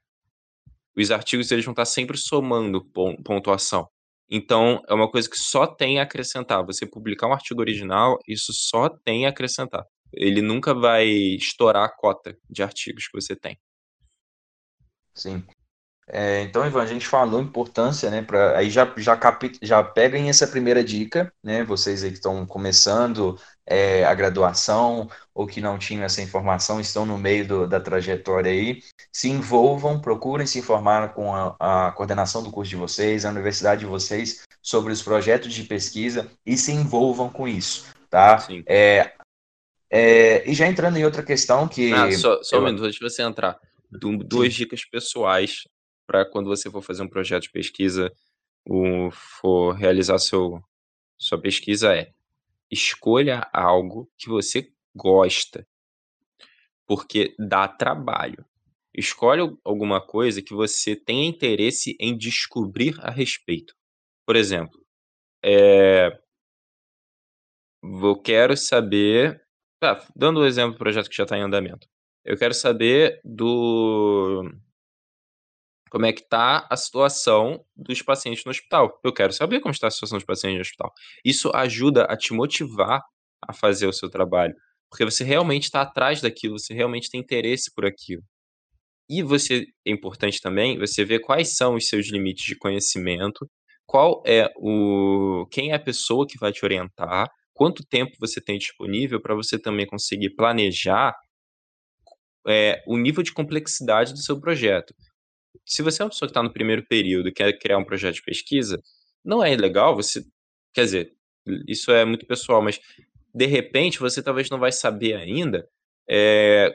Os 0.95 1.11
artigos 1.11 1.51
eles 1.51 1.65
vão 1.65 1.71
estar 1.71 1.85
sempre 1.85 2.17
somando 2.17 2.85
pontuação. 3.23 3.87
Então, 4.29 4.83
é 4.87 4.93
uma 4.93 5.09
coisa 5.09 5.29
que 5.29 5.37
só 5.37 5.65
tem 5.65 5.99
a 5.99 6.03
acrescentar. 6.03 6.63
Você 6.65 6.85
publicar 6.85 7.27
um 7.27 7.33
artigo 7.33 7.61
original, 7.61 8.19
isso 8.27 8.53
só 8.53 8.89
tem 8.89 9.25
a 9.25 9.29
acrescentar. 9.29 9.85
Ele 10.13 10.41
nunca 10.41 10.73
vai 10.73 11.07
estourar 11.07 11.83
a 11.83 11.89
cota 11.89 12.37
de 12.49 12.61
artigos 12.61 13.07
que 13.07 13.19
você 13.19 13.35
tem. 13.35 13.59
Sim. 15.15 15.43
É, 16.11 16.41
então, 16.41 16.65
Ivan, 16.65 16.81
a 16.81 16.87
gente 16.87 17.05
falou 17.05 17.39
importância, 17.39 18.09
né? 18.09 18.23
Pra, 18.23 18.57
aí 18.57 18.69
já, 18.71 18.91
já, 18.97 19.15
capi, 19.15 19.51
já 19.61 19.83
peguem 19.83 20.27
essa 20.27 20.47
primeira 20.47 20.83
dica, 20.83 21.31
né? 21.43 21.63
Vocês 21.63 22.03
aí 22.03 22.09
que 22.09 22.17
estão 22.17 22.45
começando 22.47 23.39
é, 23.63 24.03
a 24.03 24.13
graduação 24.15 25.07
ou 25.35 25.45
que 25.45 25.61
não 25.61 25.77
tinham 25.77 26.03
essa 26.03 26.21
informação, 26.21 26.79
estão 26.79 27.05
no 27.05 27.15
meio 27.15 27.47
do, 27.47 27.67
da 27.67 27.79
trajetória 27.79 28.51
aí, 28.51 28.81
se 29.13 29.29
envolvam, 29.29 30.01
procurem 30.01 30.47
se 30.47 30.57
informar 30.57 31.13
com 31.13 31.33
a, 31.33 31.55
a 31.59 31.91
coordenação 31.91 32.41
do 32.41 32.51
curso 32.51 32.71
de 32.71 32.75
vocês, 32.75 33.23
a 33.23 33.29
universidade 33.29 33.81
de 33.81 33.85
vocês, 33.85 34.41
sobre 34.63 34.91
os 34.91 35.03
projetos 35.03 35.53
de 35.53 35.63
pesquisa 35.63 36.27
e 36.43 36.57
se 36.57 36.71
envolvam 36.71 37.29
com 37.29 37.47
isso, 37.47 37.85
tá? 38.09 38.39
Sim. 38.39 38.63
É, 38.65 39.13
é, 39.91 40.49
e 40.49 40.55
já 40.55 40.65
entrando 40.65 40.97
em 40.97 41.05
outra 41.05 41.21
questão 41.21 41.67
que. 41.67 41.93
Ah, 41.93 42.11
só, 42.13 42.41
só 42.41 42.55
eu... 42.55 42.61
um 42.63 42.65
minuto, 42.65 42.85
antes 42.85 42.97
de 42.97 43.07
você 43.07 43.21
entrar. 43.21 43.59
Duas 43.91 44.53
dicas 44.53 44.85
pessoais 44.85 45.63
para 46.09 46.25
quando 46.25 46.47
você 46.47 46.71
for 46.71 46.81
fazer 46.81 47.03
um 47.03 47.07
projeto 47.07 47.43
de 47.43 47.51
pesquisa 47.51 48.11
ou 48.65 49.11
for 49.11 49.73
realizar 49.73 50.17
seu, 50.17 50.59
sua 51.19 51.39
pesquisa 51.39 51.95
é 51.95 52.11
escolha 52.71 53.47
algo 53.53 54.11
que 54.17 54.27
você 54.27 54.73
gosta, 54.95 55.67
porque 56.87 57.35
dá 57.37 57.67
trabalho. 57.67 58.43
Escolha 58.91 59.55
alguma 59.63 60.01
coisa 60.01 60.41
que 60.41 60.51
você 60.51 60.95
tenha 60.95 61.29
interesse 61.29 61.95
em 61.99 62.17
descobrir 62.17 62.95
a 63.01 63.11
respeito. 63.11 63.75
Por 64.25 64.35
exemplo, 64.35 64.83
é, 65.45 66.09
eu 67.83 68.19
quero 68.19 68.57
saber. 68.57 69.39
Tá, 69.79 70.03
dando 70.15 70.39
um 70.39 70.45
exemplo 70.45 70.73
do 70.73 70.79
projeto 70.79 71.07
que 71.07 71.15
já 71.15 71.23
está 71.23 71.37
em 71.37 71.43
andamento. 71.43 71.87
Eu 72.25 72.35
quero 72.35 72.53
saber 72.53 73.21
do 73.23 74.51
como 75.89 76.05
é 76.05 76.13
que 76.13 76.21
está 76.21 76.67
a 76.69 76.77
situação 76.77 77.63
dos 77.75 78.01
pacientes 78.01 78.43
no 78.45 78.51
hospital. 78.51 78.99
Eu 79.03 79.13
quero 79.13 79.33
saber 79.33 79.59
como 79.59 79.73
está 79.73 79.87
a 79.87 79.91
situação 79.91 80.17
dos 80.17 80.25
pacientes 80.25 80.57
no 80.57 80.61
hospital. 80.61 80.91
Isso 81.23 81.51
ajuda 81.53 82.05
a 82.05 82.17
te 82.17 82.33
motivar 82.33 83.01
a 83.47 83.53
fazer 83.53 83.87
o 83.87 83.93
seu 83.93 84.09
trabalho, 84.09 84.53
porque 84.89 85.05
você 85.05 85.23
realmente 85.23 85.63
está 85.63 85.81
atrás 85.81 86.21
daquilo, 86.21 86.59
você 86.59 86.73
realmente 86.73 87.09
tem 87.09 87.21
interesse 87.21 87.71
por 87.73 87.85
aquilo. 87.85 88.21
E 89.09 89.23
você 89.23 89.65
é 89.85 89.91
importante 89.91 90.39
também 90.39 90.77
você 90.77 91.03
ver 91.03 91.19
quais 91.19 91.55
são 91.55 91.75
os 91.75 91.87
seus 91.87 92.11
limites 92.11 92.45
de 92.45 92.57
conhecimento, 92.57 93.49
qual 93.85 94.21
é 94.25 94.51
o 94.57 95.47
quem 95.51 95.71
é 95.71 95.75
a 95.75 95.79
pessoa 95.79 96.27
que 96.27 96.37
vai 96.37 96.51
te 96.51 96.63
orientar, 96.63 97.27
quanto 97.53 97.83
tempo 97.83 98.11
você 98.19 98.39
tem 98.39 98.57
disponível 98.59 99.19
para 99.19 99.33
você 99.33 99.59
também 99.59 99.87
conseguir 99.87 100.35
planejar 100.35 101.15
é, 102.47 102.83
o 102.87 102.97
nível 102.97 103.23
de 103.23 103.33
complexidade 103.33 104.13
do 104.13 104.19
seu 104.19 104.39
projeto. 104.39 104.93
Se 105.69 105.83
você 105.83 106.01
é 106.01 106.05
uma 106.05 106.09
pessoa 106.09 106.27
que 106.27 106.31
está 106.31 106.41
no 106.41 106.51
primeiro 106.51 106.83
período 106.87 107.29
e 107.29 107.31
quer 107.31 107.53
criar 107.59 107.77
um 107.77 107.85
projeto 107.85 108.15
de 108.15 108.23
pesquisa, 108.23 108.81
não 109.23 109.43
é 109.43 109.55
legal 109.55 109.95
você. 109.95 110.25
Quer 110.73 110.85
dizer, 110.85 111.13
isso 111.67 111.91
é 111.91 112.03
muito 112.05 112.25
pessoal, 112.25 112.61
mas 112.61 112.79
de 113.33 113.45
repente 113.45 113.99
você 113.99 114.23
talvez 114.23 114.49
não 114.49 114.57
vai 114.57 114.71
saber 114.71 115.13
ainda 115.13 115.67
é, 116.09 116.73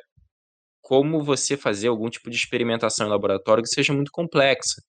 como 0.81 1.25
você 1.25 1.57
fazer 1.57 1.89
algum 1.89 2.09
tipo 2.09 2.31
de 2.31 2.37
experimentação 2.37 3.07
em 3.07 3.11
laboratório 3.11 3.65
que 3.65 3.69
seja 3.69 3.93
muito 3.93 4.13
complexa. 4.13 4.81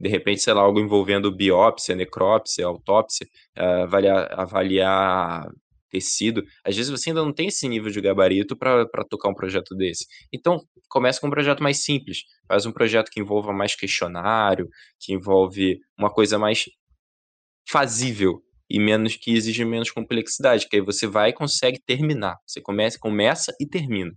De 0.00 0.08
repente, 0.08 0.40
sei 0.42 0.52
lá, 0.52 0.62
algo 0.62 0.80
envolvendo 0.80 1.34
biópsia, 1.34 1.94
necrópsia, 1.94 2.66
autópsia, 2.66 3.26
uh, 3.56 4.40
avaliar, 4.40 5.48
tecido. 5.88 6.42
Às 6.64 6.76
vezes 6.76 6.90
você 6.90 7.10
ainda 7.10 7.22
não 7.22 7.32
tem 7.32 7.48
esse 7.48 7.68
nível 7.68 7.90
de 7.90 8.00
gabarito 8.00 8.56
para 8.56 8.86
tocar 9.08 9.28
um 9.28 9.34
projeto 9.34 9.74
desse. 9.74 10.06
Então, 10.32 10.60
começa 10.88 11.20
com 11.20 11.26
um 11.26 11.30
projeto 11.30 11.62
mais 11.62 11.82
simples. 11.82 12.22
Faz 12.46 12.66
um 12.66 12.72
projeto 12.72 13.10
que 13.10 13.20
envolva 13.20 13.52
mais 13.52 13.74
questionário, 13.74 14.68
que 15.00 15.12
envolve 15.12 15.78
uma 15.98 16.10
coisa 16.10 16.38
mais 16.38 16.64
fazível 17.68 18.42
e 18.70 18.78
menos 18.78 19.16
que 19.16 19.32
exige 19.32 19.64
menos 19.64 19.90
complexidade, 19.90 20.68
que 20.68 20.76
aí 20.76 20.82
você 20.82 21.06
vai 21.06 21.30
e 21.30 21.34
consegue 21.34 21.80
terminar. 21.84 22.36
Você 22.46 22.60
começa, 22.60 22.98
começa 22.98 23.54
e 23.60 23.66
termina. 23.66 24.12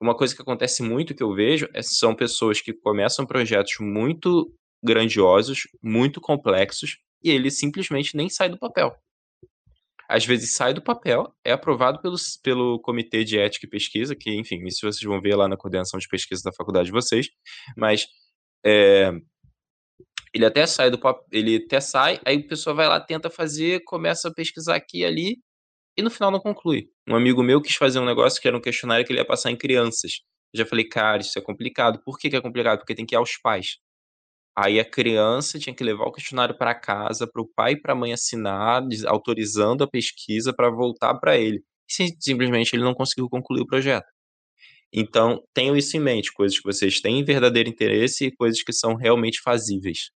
Uma 0.00 0.14
coisa 0.14 0.34
que 0.36 0.42
acontece 0.42 0.82
muito 0.82 1.14
que 1.14 1.22
eu 1.22 1.34
vejo 1.34 1.66
é, 1.72 1.80
são 1.82 2.14
pessoas 2.14 2.60
que 2.60 2.74
começam 2.74 3.24
projetos 3.24 3.76
muito 3.80 4.52
grandiosos, 4.84 5.62
muito 5.82 6.20
complexos, 6.20 6.98
e 7.24 7.30
ele 7.30 7.50
simplesmente 7.50 8.14
nem 8.14 8.28
sai 8.28 8.50
do 8.50 8.58
papel 8.58 8.94
às 10.08 10.24
vezes 10.24 10.54
sai 10.54 10.72
do 10.72 10.82
papel, 10.82 11.32
é 11.44 11.52
aprovado 11.52 12.00
pelo, 12.00 12.16
pelo 12.42 12.80
Comitê 12.80 13.24
de 13.24 13.38
Ética 13.38 13.66
e 13.66 13.70
Pesquisa, 13.70 14.14
que, 14.14 14.34
enfim, 14.34 14.64
isso 14.66 14.80
vocês 14.80 15.02
vão 15.02 15.20
ver 15.20 15.36
lá 15.36 15.48
na 15.48 15.56
coordenação 15.56 15.98
de 15.98 16.08
pesquisa 16.08 16.42
da 16.44 16.52
faculdade 16.52 16.86
de 16.86 16.92
vocês, 16.92 17.26
mas 17.76 18.06
é, 18.64 19.12
ele 20.34 20.44
até 20.44 20.66
sai 20.66 20.90
do 20.90 21.00
ele 21.32 21.56
até 21.64 21.80
sai, 21.80 22.20
aí 22.24 22.36
o 22.38 22.46
pessoal 22.46 22.76
vai 22.76 22.88
lá, 22.88 23.00
tenta 23.00 23.30
fazer, 23.30 23.82
começa 23.84 24.28
a 24.28 24.34
pesquisar 24.34 24.76
aqui 24.76 24.98
e 24.98 25.04
ali, 25.04 25.38
e 25.96 26.02
no 26.02 26.10
final 26.10 26.30
não 26.30 26.40
conclui. 26.40 26.90
Um 27.08 27.16
amigo 27.16 27.42
meu 27.42 27.60
quis 27.62 27.74
fazer 27.74 27.98
um 27.98 28.04
negócio 28.04 28.40
que 28.40 28.46
era 28.46 28.56
um 28.56 28.60
questionário 28.60 29.04
que 29.04 29.12
ele 29.12 29.20
ia 29.20 29.26
passar 29.26 29.50
em 29.50 29.56
crianças. 29.56 30.20
Eu 30.52 30.58
já 30.58 30.66
falei, 30.66 30.86
cara, 30.86 31.22
isso 31.22 31.38
é 31.38 31.42
complicado. 31.42 32.00
Por 32.04 32.18
que, 32.18 32.28
que 32.28 32.36
é 32.36 32.40
complicado? 32.40 32.78
Porque 32.78 32.94
tem 32.94 33.06
que 33.06 33.14
ir 33.14 33.18
aos 33.18 33.38
pais. 33.42 33.78
Aí 34.58 34.80
a 34.80 34.84
criança 34.84 35.58
tinha 35.58 35.74
que 35.74 35.84
levar 35.84 36.06
o 36.06 36.12
questionário 36.12 36.56
para 36.56 36.74
casa, 36.74 37.26
para 37.26 37.42
o 37.42 37.46
pai 37.46 37.72
e 37.72 37.80
para 37.80 37.92
a 37.92 37.96
mãe 37.96 38.12
assinar, 38.14 38.82
autorizando 39.06 39.84
a 39.84 39.88
pesquisa 39.88 40.52
para 40.52 40.70
voltar 40.70 41.14
para 41.16 41.36
ele. 41.36 41.62
E 41.88 42.14
simplesmente 42.18 42.74
ele 42.74 42.82
não 42.82 42.94
conseguiu 42.94 43.28
concluir 43.28 43.60
o 43.60 43.66
projeto. 43.66 44.06
Então, 44.90 45.42
tenham 45.52 45.76
isso 45.76 45.94
em 45.96 46.00
mente, 46.00 46.32
coisas 46.32 46.58
que 46.58 46.64
vocês 46.64 47.00
têm 47.00 47.22
verdadeiro 47.22 47.68
interesse 47.68 48.26
e 48.26 48.34
coisas 48.34 48.62
que 48.62 48.72
são 48.72 48.94
realmente 48.94 49.42
fazíveis 49.42 50.10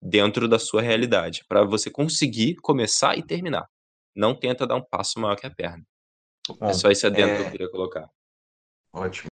dentro 0.00 0.48
da 0.48 0.58
sua 0.58 0.80
realidade, 0.80 1.44
para 1.46 1.64
você 1.64 1.90
conseguir 1.90 2.54
começar 2.56 3.18
e 3.18 3.22
terminar. 3.22 3.66
Não 4.16 4.34
tenta 4.34 4.66
dar 4.66 4.76
um 4.76 4.84
passo 4.84 5.20
maior 5.20 5.36
que 5.36 5.46
a 5.46 5.50
perna. 5.50 5.84
Bom, 6.48 6.70
é 6.70 6.72
só 6.72 6.90
esse 6.90 7.06
adendo 7.06 7.32
é... 7.32 7.36
que 7.36 7.42
eu 7.42 7.46
é 7.46 7.50
queria 7.50 7.70
colocar. 7.70 8.08
Ótimo. 8.92 9.28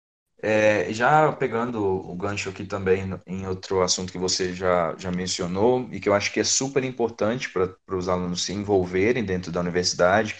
É, 0.42 0.90
já 0.92 1.30
pegando 1.32 1.84
o 1.84 2.14
gancho 2.14 2.48
aqui 2.48 2.64
também 2.64 3.04
em 3.26 3.46
outro 3.46 3.82
assunto 3.82 4.10
que 4.10 4.18
você 4.18 4.54
já, 4.54 4.94
já 4.96 5.10
mencionou 5.10 5.86
e 5.92 6.00
que 6.00 6.08
eu 6.08 6.14
acho 6.14 6.32
que 6.32 6.40
é 6.40 6.44
super 6.44 6.82
importante 6.82 7.50
para 7.50 7.76
os 7.96 8.08
alunos 8.08 8.42
se 8.42 8.52
envolverem 8.52 9.22
dentro 9.22 9.52
da 9.52 9.60
universidade, 9.60 10.34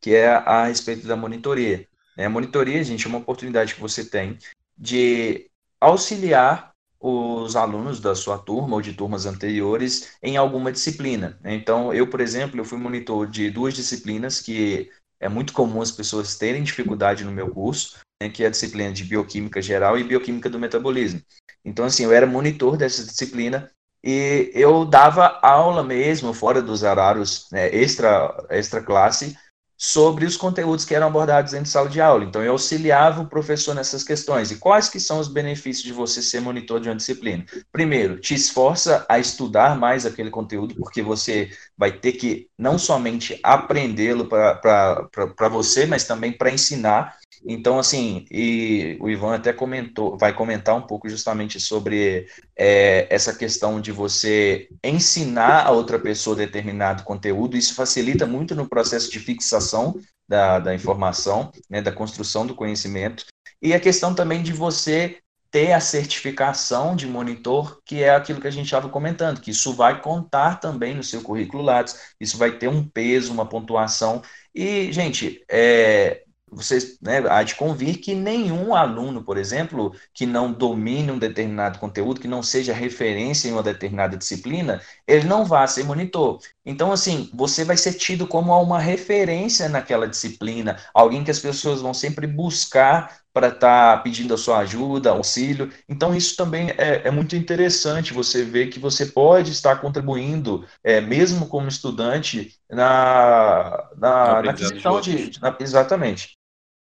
que 0.00 0.14
é 0.14 0.28
a 0.28 0.66
respeito 0.66 1.06
da 1.06 1.16
monitoria. 1.16 1.88
Né? 2.16 2.26
A 2.26 2.30
monitoria, 2.30 2.84
gente, 2.84 3.06
é 3.06 3.08
uma 3.08 3.18
oportunidade 3.18 3.74
que 3.74 3.80
você 3.80 4.04
tem 4.04 4.38
de 4.76 5.50
auxiliar 5.80 6.72
os 7.00 7.56
alunos 7.56 8.00
da 8.00 8.14
sua 8.14 8.36
turma 8.36 8.74
ou 8.74 8.82
de 8.82 8.92
turmas 8.92 9.26
anteriores 9.26 10.12
em 10.22 10.36
alguma 10.36 10.72
disciplina. 10.72 11.38
Né? 11.42 11.54
Então, 11.54 11.94
eu, 11.94 12.08
por 12.08 12.20
exemplo, 12.20 12.58
eu 12.58 12.64
fui 12.64 12.78
monitor 12.78 13.26
de 13.26 13.50
duas 13.50 13.74
disciplinas 13.74 14.40
que 14.40 14.90
é 15.18 15.28
muito 15.28 15.52
comum 15.54 15.80
as 15.80 15.90
pessoas 15.90 16.36
terem 16.36 16.62
dificuldade 16.62 17.24
no 17.24 17.32
meu 17.32 17.50
curso, 17.50 17.98
né, 18.22 18.28
que 18.28 18.44
é 18.44 18.46
a 18.46 18.50
disciplina 18.50 18.92
de 18.92 19.04
bioquímica 19.04 19.60
geral 19.60 19.98
e 19.98 20.04
bioquímica 20.04 20.48
do 20.48 20.58
metabolismo. 20.58 21.20
Então, 21.64 21.84
assim, 21.84 22.04
eu 22.04 22.12
era 22.12 22.26
monitor 22.26 22.76
dessa 22.76 23.04
disciplina 23.04 23.70
e 24.02 24.50
eu 24.54 24.84
dava 24.84 25.38
aula 25.42 25.82
mesmo, 25.82 26.32
fora 26.32 26.62
dos 26.62 26.82
horários 26.82 27.46
né, 27.50 27.74
extra, 27.74 28.46
extra 28.50 28.80
classe, 28.80 29.36
sobre 29.78 30.24
os 30.24 30.38
conteúdos 30.38 30.86
que 30.86 30.94
eram 30.94 31.08
abordados 31.08 31.52
dentro 31.52 31.64
de 31.64 31.70
sala 31.70 31.88
de 31.88 32.00
aula. 32.00 32.24
Então, 32.24 32.42
eu 32.42 32.52
auxiliava 32.52 33.20
o 33.20 33.28
professor 33.28 33.74
nessas 33.74 34.02
questões. 34.02 34.50
E 34.50 34.56
quais 34.56 34.88
que 34.88 34.98
são 34.98 35.18
os 35.18 35.28
benefícios 35.28 35.84
de 35.84 35.92
você 35.92 36.22
ser 36.22 36.40
monitor 36.40 36.80
de 36.80 36.88
uma 36.88 36.96
disciplina? 36.96 37.44
Primeiro, 37.70 38.18
te 38.18 38.32
esforça 38.32 39.04
a 39.06 39.18
estudar 39.18 39.78
mais 39.78 40.06
aquele 40.06 40.30
conteúdo, 40.30 40.74
porque 40.76 41.02
você 41.02 41.50
vai 41.76 41.92
ter 41.92 42.12
que 42.12 42.48
não 42.56 42.78
somente 42.78 43.38
aprendê-lo 43.42 44.26
para 44.26 45.48
você, 45.50 45.84
mas 45.84 46.04
também 46.04 46.32
para 46.32 46.50
ensinar. 46.50 47.18
Então, 47.48 47.78
assim, 47.78 48.24
e 48.30 48.96
o 49.00 49.08
Ivan 49.08 49.36
até 49.36 49.52
comentou, 49.52 50.18
vai 50.18 50.32
comentar 50.32 50.74
um 50.74 50.82
pouco 50.82 51.08
justamente 51.08 51.60
sobre 51.60 52.26
é, 52.56 53.06
essa 53.08 53.32
questão 53.32 53.80
de 53.80 53.92
você 53.92 54.68
ensinar 54.82 55.64
a 55.64 55.70
outra 55.70 55.98
pessoa 55.98 56.34
determinado 56.34 57.04
conteúdo. 57.04 57.56
Isso 57.56 57.74
facilita 57.74 58.26
muito 58.26 58.54
no 58.54 58.68
processo 58.68 59.10
de 59.10 59.20
fixação 59.20 59.94
da, 60.28 60.58
da 60.58 60.74
informação, 60.74 61.52
né, 61.70 61.80
da 61.80 61.92
construção 61.92 62.44
do 62.44 62.54
conhecimento. 62.54 63.24
E 63.62 63.72
a 63.72 63.80
questão 63.80 64.12
também 64.12 64.42
de 64.42 64.52
você 64.52 65.18
ter 65.50 65.72
a 65.72 65.80
certificação 65.80 66.96
de 66.96 67.06
monitor, 67.06 67.80
que 67.84 68.02
é 68.02 68.10
aquilo 68.10 68.40
que 68.40 68.48
a 68.48 68.50
gente 68.50 68.66
estava 68.66 68.88
comentando, 68.88 69.40
que 69.40 69.52
isso 69.52 69.72
vai 69.72 70.02
contar 70.02 70.56
também 70.56 70.94
no 70.94 71.02
seu 71.02 71.22
currículo 71.22 71.62
Lattes, 71.62 72.14
isso 72.20 72.36
vai 72.36 72.58
ter 72.58 72.68
um 72.68 72.86
peso, 72.86 73.32
uma 73.32 73.48
pontuação. 73.48 74.20
E, 74.54 74.92
gente, 74.92 75.42
é, 75.48 76.24
vocês 76.56 76.96
né, 77.02 77.22
há 77.28 77.42
de 77.42 77.54
convir 77.54 78.00
que 78.00 78.14
nenhum 78.14 78.74
aluno, 78.74 79.22
por 79.22 79.36
exemplo, 79.36 79.94
que 80.14 80.24
não 80.24 80.50
domine 80.50 81.12
um 81.12 81.18
determinado 81.18 81.78
conteúdo, 81.78 82.18
que 82.18 82.26
não 82.26 82.42
seja 82.42 82.72
referência 82.72 83.46
em 83.46 83.52
uma 83.52 83.62
determinada 83.62 84.16
disciplina, 84.16 84.80
ele 85.06 85.26
não 85.26 85.44
vai 85.44 85.68
ser 85.68 85.84
monitor. 85.84 86.38
Então, 86.64 86.90
assim, 86.90 87.30
você 87.34 87.62
vai 87.62 87.76
ser 87.76 87.92
tido 87.92 88.26
como 88.26 88.58
uma 88.58 88.78
referência 88.80 89.68
naquela 89.68 90.08
disciplina, 90.08 90.78
alguém 90.94 91.22
que 91.22 91.30
as 91.30 91.38
pessoas 91.38 91.82
vão 91.82 91.92
sempre 91.92 92.26
buscar 92.26 93.20
para 93.34 93.48
estar 93.48 93.98
tá 93.98 94.02
pedindo 94.02 94.32
a 94.32 94.38
sua 94.38 94.60
ajuda, 94.60 95.10
auxílio. 95.10 95.70
Então, 95.86 96.16
isso 96.16 96.34
também 96.38 96.70
é, 96.70 97.06
é, 97.06 97.10
muito 97.10 97.36
interessante 97.36 98.14
você 98.14 98.42
ver 98.42 98.68
que 98.68 98.78
você 98.78 99.04
pode 99.04 99.52
estar 99.52 99.76
contribuindo, 99.76 100.64
é, 100.82 101.02
mesmo 101.02 101.46
como 101.46 101.68
estudante, 101.68 102.54
na, 102.70 103.90
na, 103.98 104.42
na 104.42 104.54
questão 104.54 105.02
de. 105.02 105.28
de 105.28 105.38
na, 105.42 105.54
exatamente. 105.60 106.38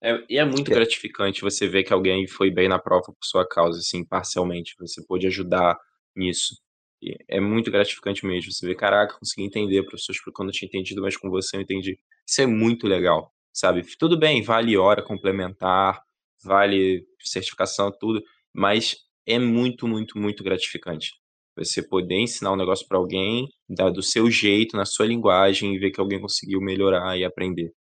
É, 0.07 0.25
e 0.31 0.38
é 0.38 0.45
muito 0.45 0.71
é. 0.71 0.75
gratificante 0.75 1.40
você 1.40 1.66
ver 1.66 1.83
que 1.83 1.92
alguém 1.92 2.29
foi 2.29 2.49
bem 2.49 2.69
na 2.69 2.79
prova 2.79 3.07
por 3.07 3.25
sua 3.25 3.45
causa, 3.45 3.81
assim, 3.81 4.05
parcialmente. 4.05 4.77
Você 4.79 5.05
pôde 5.05 5.27
ajudar 5.27 5.77
nisso. 6.14 6.55
E 7.03 7.16
é 7.29 7.40
muito 7.40 7.73
gratificante 7.73 8.25
mesmo. 8.25 8.53
Você 8.53 8.64
vê, 8.64 8.77
caraca, 8.77 9.19
consegui 9.19 9.45
entender, 9.45 9.83
professor 9.83 10.12
explicou, 10.12 10.47
não 10.47 10.53
tinha 10.53 10.69
entendido, 10.69 11.03
mas 11.03 11.16
com 11.16 11.29
você 11.29 11.57
eu 11.57 11.61
entendi. 11.61 11.99
Isso 12.25 12.40
é 12.40 12.47
muito 12.47 12.87
legal, 12.87 13.33
sabe? 13.53 13.83
Tudo 13.99 14.16
bem, 14.16 14.42
vale 14.42 14.77
hora 14.77 15.03
complementar, 15.03 16.01
vale 16.45 17.05
certificação, 17.21 17.90
tudo, 17.99 18.23
mas 18.55 18.97
é 19.27 19.40
muito, 19.40 19.88
muito, 19.88 20.19
muito 20.19 20.45
gratificante. 20.45 21.11
Você 21.57 21.83
poder 21.83 22.21
ensinar 22.21 22.53
um 22.53 22.57
negócio 22.57 22.87
para 22.87 22.99
alguém, 22.99 23.49
dar 23.69 23.90
do 23.90 24.03
seu 24.03 24.31
jeito, 24.31 24.77
na 24.77 24.85
sua 24.85 25.07
linguagem, 25.07 25.75
e 25.75 25.79
ver 25.79 25.90
que 25.90 26.01
alguém 26.01 26.21
conseguiu 26.21 26.61
melhorar 26.61 27.19
e 27.19 27.25
aprender 27.25 27.73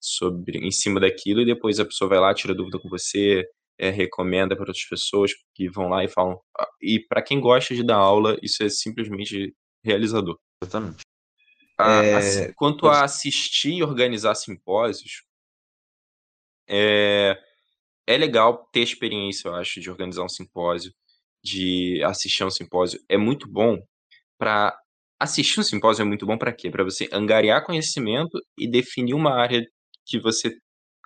sobre 0.00 0.58
em 0.58 0.70
cima 0.70 0.98
daquilo, 0.98 1.40
e 1.42 1.46
depois 1.46 1.78
a 1.78 1.84
pessoa 1.84 2.08
vai 2.08 2.18
lá, 2.18 2.34
tira 2.34 2.54
dúvida 2.54 2.78
com 2.78 2.88
você, 2.88 3.44
é, 3.78 3.90
recomenda 3.90 4.54
para 4.54 4.62
outras 4.62 4.84
pessoas 4.84 5.32
que 5.54 5.68
vão 5.68 5.88
lá 5.88 6.04
e 6.04 6.08
falam. 6.08 6.38
Ah, 6.58 6.68
e 6.82 7.00
para 7.00 7.22
quem 7.22 7.40
gosta 7.40 7.74
de 7.74 7.82
dar 7.82 7.96
aula, 7.96 8.36
isso 8.42 8.62
é 8.62 8.68
simplesmente 8.68 9.54
realizador. 9.84 10.38
Exatamente. 10.62 11.02
A, 11.78 12.04
é... 12.04 12.52
quanto 12.54 12.86
a 12.86 13.04
assistir 13.04 13.74
e 13.74 13.82
organizar 13.82 14.34
simpósios, 14.34 15.22
é, 16.68 17.38
é 18.06 18.16
legal 18.16 18.68
ter 18.72 18.80
experiência, 18.80 19.48
eu 19.48 19.54
acho, 19.54 19.80
de 19.80 19.90
organizar 19.90 20.24
um 20.24 20.28
simpósio. 20.28 20.92
de 21.42 22.02
assistir 22.04 22.44
um 22.44 22.50
simpósio 22.50 23.00
é 23.08 23.16
muito 23.16 23.48
bom 23.48 23.78
para 24.38 24.76
assistir 25.18 25.60
um 25.60 25.62
simpósio 25.62 26.02
é 26.02 26.04
muito 26.04 26.26
bom 26.26 26.38
para 26.38 26.52
quê? 26.52 26.70
Para 26.70 26.84
você 26.84 27.08
angariar 27.12 27.64
conhecimento 27.64 28.38
e 28.58 28.70
definir 28.70 29.14
uma 29.14 29.32
área 29.34 29.66
que 30.10 30.20
você 30.20 30.56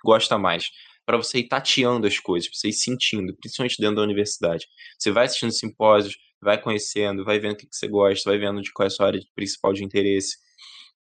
gosta 0.03 0.37
mais. 0.37 0.69
Para 1.05 1.17
você 1.17 1.39
ir 1.39 1.47
tateando 1.47 2.07
as 2.07 2.19
coisas, 2.19 2.49
para 2.49 2.57
você 2.57 2.69
ir 2.69 2.73
sentindo, 2.73 3.35
principalmente 3.37 3.77
dentro 3.79 3.97
da 3.97 4.01
universidade. 4.01 4.65
Você 4.97 5.11
vai 5.11 5.25
assistindo 5.25 5.51
simpósios, 5.51 6.17
vai 6.41 6.61
conhecendo, 6.61 7.23
vai 7.23 7.39
vendo 7.39 7.53
o 7.53 7.57
que, 7.57 7.67
você 7.71 7.87
gosta, 7.87 8.29
vai 8.29 8.39
vendo 8.39 8.61
de 8.61 8.71
qual 8.73 8.85
é 8.85 8.87
a 8.87 8.89
sua 8.89 9.07
área 9.07 9.21
principal 9.35 9.73
de 9.73 9.83
interesse. 9.83 10.37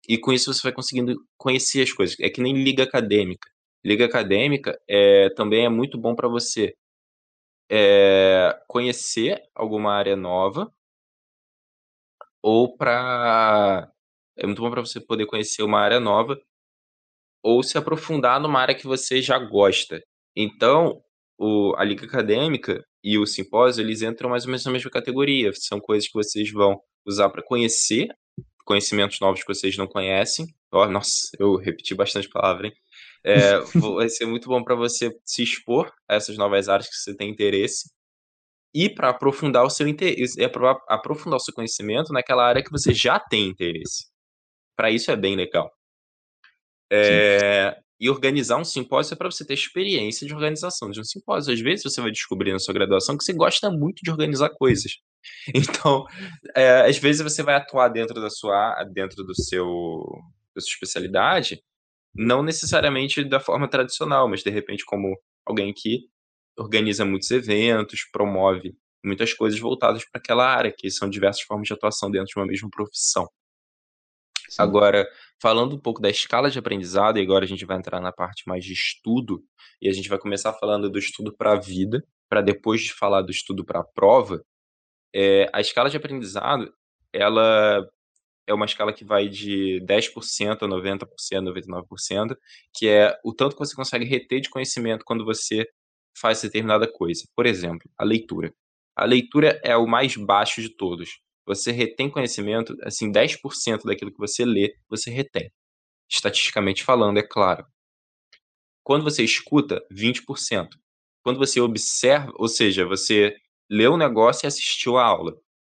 E 0.08 0.18
com 0.18 0.32
isso 0.32 0.52
você 0.52 0.62
vai 0.62 0.72
conseguindo 0.72 1.14
conhecer 1.36 1.82
as 1.82 1.92
coisas. 1.92 2.16
É 2.20 2.30
que 2.30 2.40
nem 2.40 2.54
liga 2.54 2.84
acadêmica. 2.84 3.48
Liga 3.84 4.06
acadêmica 4.06 4.78
é, 4.88 5.30
também 5.30 5.64
é 5.66 5.68
muito 5.68 5.98
bom 5.98 6.14
para 6.14 6.28
você 6.28 6.74
é, 7.70 8.58
conhecer 8.68 9.42
alguma 9.54 9.92
área 9.94 10.16
nova 10.16 10.72
ou 12.42 12.76
para 12.76 13.90
é 14.36 14.46
muito 14.46 14.62
bom 14.62 14.70
para 14.70 14.80
você 14.80 15.00
poder 15.00 15.26
conhecer 15.26 15.62
uma 15.62 15.80
área 15.80 16.00
nova 16.00 16.40
ou 17.42 17.62
se 17.62 17.78
aprofundar 17.78 18.40
numa 18.40 18.60
área 18.60 18.74
que 18.74 18.86
você 18.86 19.20
já 19.22 19.38
gosta. 19.38 20.02
Então, 20.36 21.00
o, 21.38 21.74
a 21.76 21.84
liga 21.84 22.04
acadêmica 22.04 22.84
e 23.02 23.18
o 23.18 23.26
simpósio, 23.26 23.82
eles 23.82 24.02
entram 24.02 24.30
mais 24.30 24.44
ou 24.44 24.50
menos 24.50 24.64
na 24.64 24.72
mesma 24.72 24.90
categoria. 24.90 25.50
São 25.54 25.80
coisas 25.80 26.06
que 26.06 26.14
vocês 26.14 26.50
vão 26.52 26.80
usar 27.06 27.30
para 27.30 27.42
conhecer 27.42 28.08
conhecimentos 28.64 29.18
novos 29.20 29.40
que 29.42 29.52
vocês 29.52 29.76
não 29.76 29.86
conhecem. 29.86 30.46
Oh, 30.72 30.86
nossa, 30.86 31.30
eu 31.38 31.56
repeti 31.56 31.94
bastante 31.94 32.28
palavra, 32.28 32.68
hein? 32.68 32.72
É, 33.24 33.58
vai 33.96 34.08
ser 34.08 34.26
muito 34.26 34.48
bom 34.48 34.62
para 34.62 34.74
você 34.74 35.10
se 35.24 35.42
expor 35.42 35.92
a 36.08 36.14
essas 36.14 36.36
novas 36.36 36.68
áreas 36.68 36.88
que 36.88 36.94
você 36.94 37.16
tem 37.16 37.30
interesse 37.30 37.90
e 38.72 38.88
para 38.88 39.10
aprofundar 39.10 39.64
o 39.64 39.70
seu 39.70 39.88
interesse, 39.88 40.40
aprofundar 40.88 41.36
o 41.36 41.40
seu 41.40 41.52
conhecimento 41.52 42.12
naquela 42.12 42.46
área 42.46 42.62
que 42.62 42.70
você 42.70 42.94
já 42.94 43.18
tem 43.18 43.48
interesse. 43.48 44.04
Para 44.76 44.90
isso 44.90 45.10
é 45.10 45.16
bem 45.16 45.34
legal. 45.34 45.70
É, 46.92 47.76
e 48.00 48.08
organizar 48.08 48.56
um 48.56 48.64
simpósio 48.64 49.14
é 49.14 49.16
para 49.16 49.30
você 49.30 49.44
ter 49.44 49.54
experiência 49.54 50.26
de 50.26 50.34
organização 50.34 50.90
de 50.90 51.00
um 51.00 51.04
simpósio. 51.04 51.52
Às 51.52 51.60
vezes 51.60 51.84
você 51.84 52.00
vai 52.00 52.10
descobrir 52.10 52.52
na 52.52 52.58
sua 52.58 52.72
graduação 52.72 53.16
que 53.16 53.22
você 53.22 53.32
gosta 53.34 53.70
muito 53.70 54.02
de 54.02 54.10
organizar 54.10 54.50
coisas. 54.50 54.92
Então, 55.54 56.06
é, 56.56 56.88
às 56.88 56.96
vezes 56.96 57.20
você 57.20 57.42
vai 57.42 57.54
atuar 57.54 57.88
dentro 57.88 58.18
da 58.22 58.30
sua, 58.30 58.82
dentro 58.84 59.22
do 59.22 59.34
seu, 59.34 59.66
da 60.54 60.62
sua 60.62 60.70
especialidade, 60.70 61.62
não 62.14 62.42
necessariamente 62.42 63.22
da 63.22 63.38
forma 63.38 63.68
tradicional, 63.68 64.26
mas 64.26 64.42
de 64.42 64.48
repente 64.48 64.82
como 64.82 65.14
alguém 65.44 65.74
que 65.76 66.08
organiza 66.58 67.04
muitos 67.04 67.30
eventos, 67.30 68.00
promove 68.10 68.74
muitas 69.04 69.34
coisas 69.34 69.60
voltadas 69.60 70.04
para 70.10 70.20
aquela 70.20 70.46
área, 70.46 70.74
que 70.76 70.90
são 70.90 71.08
diversas 71.08 71.42
formas 71.42 71.66
de 71.66 71.74
atuação 71.74 72.10
dentro 72.10 72.28
de 72.28 72.38
uma 72.38 72.46
mesma 72.46 72.70
profissão. 72.70 73.28
Sim. 74.50 74.62
Agora, 74.62 75.08
falando 75.40 75.76
um 75.76 75.78
pouco 75.78 76.02
da 76.02 76.10
escala 76.10 76.50
de 76.50 76.58
aprendizado, 76.58 77.18
e 77.18 77.22
agora 77.22 77.44
a 77.44 77.48
gente 77.48 77.64
vai 77.64 77.78
entrar 77.78 78.00
na 78.00 78.12
parte 78.12 78.42
mais 78.46 78.64
de 78.64 78.72
estudo, 78.72 79.42
e 79.80 79.88
a 79.88 79.92
gente 79.92 80.08
vai 80.08 80.18
começar 80.18 80.52
falando 80.54 80.90
do 80.90 80.98
estudo 80.98 81.34
para 81.34 81.52
a 81.52 81.56
vida, 81.56 82.04
para 82.28 82.40
depois 82.40 82.82
de 82.82 82.92
falar 82.92 83.22
do 83.22 83.30
estudo 83.30 83.64
para 83.64 83.80
a 83.80 83.84
prova, 83.84 84.44
é, 85.14 85.48
a 85.52 85.60
escala 85.60 85.88
de 85.88 85.96
aprendizado, 85.96 86.72
ela 87.12 87.88
é 88.46 88.54
uma 88.54 88.66
escala 88.66 88.92
que 88.92 89.04
vai 89.04 89.28
de 89.28 89.80
10% 89.84 90.62
a 90.62 90.68
90%, 90.68 91.06
99%, 91.44 92.36
que 92.74 92.88
é 92.88 93.16
o 93.24 93.32
tanto 93.32 93.54
que 93.54 93.60
você 93.60 93.74
consegue 93.74 94.04
reter 94.04 94.40
de 94.40 94.50
conhecimento 94.50 95.04
quando 95.04 95.24
você 95.24 95.66
faz 96.18 96.42
determinada 96.42 96.90
coisa. 96.90 97.24
Por 97.36 97.46
exemplo, 97.46 97.88
a 97.96 98.04
leitura. 98.04 98.52
A 98.96 99.04
leitura 99.04 99.60
é 99.64 99.76
o 99.76 99.86
mais 99.86 100.16
baixo 100.16 100.60
de 100.60 100.68
todos. 100.76 101.20
Você 101.50 101.72
retém 101.72 102.08
conhecimento, 102.08 102.76
assim, 102.84 103.10
10% 103.10 103.82
daquilo 103.84 104.12
que 104.12 104.18
você 104.18 104.44
lê, 104.44 104.76
você 104.88 105.10
retém. 105.10 105.50
Estatisticamente 106.08 106.84
falando, 106.84 107.18
é 107.18 107.24
claro. 107.24 107.66
Quando 108.84 109.02
você 109.02 109.24
escuta, 109.24 109.84
20%. 109.90 110.68
Quando 111.24 111.38
você 111.38 111.60
observa, 111.60 112.32
ou 112.36 112.46
seja, 112.46 112.86
você 112.86 113.36
leu 113.68 113.94
um 113.94 113.96
negócio 113.96 114.46
e 114.46 114.48
assistiu 114.48 114.96
a 114.96 115.04
aula, 115.04 115.36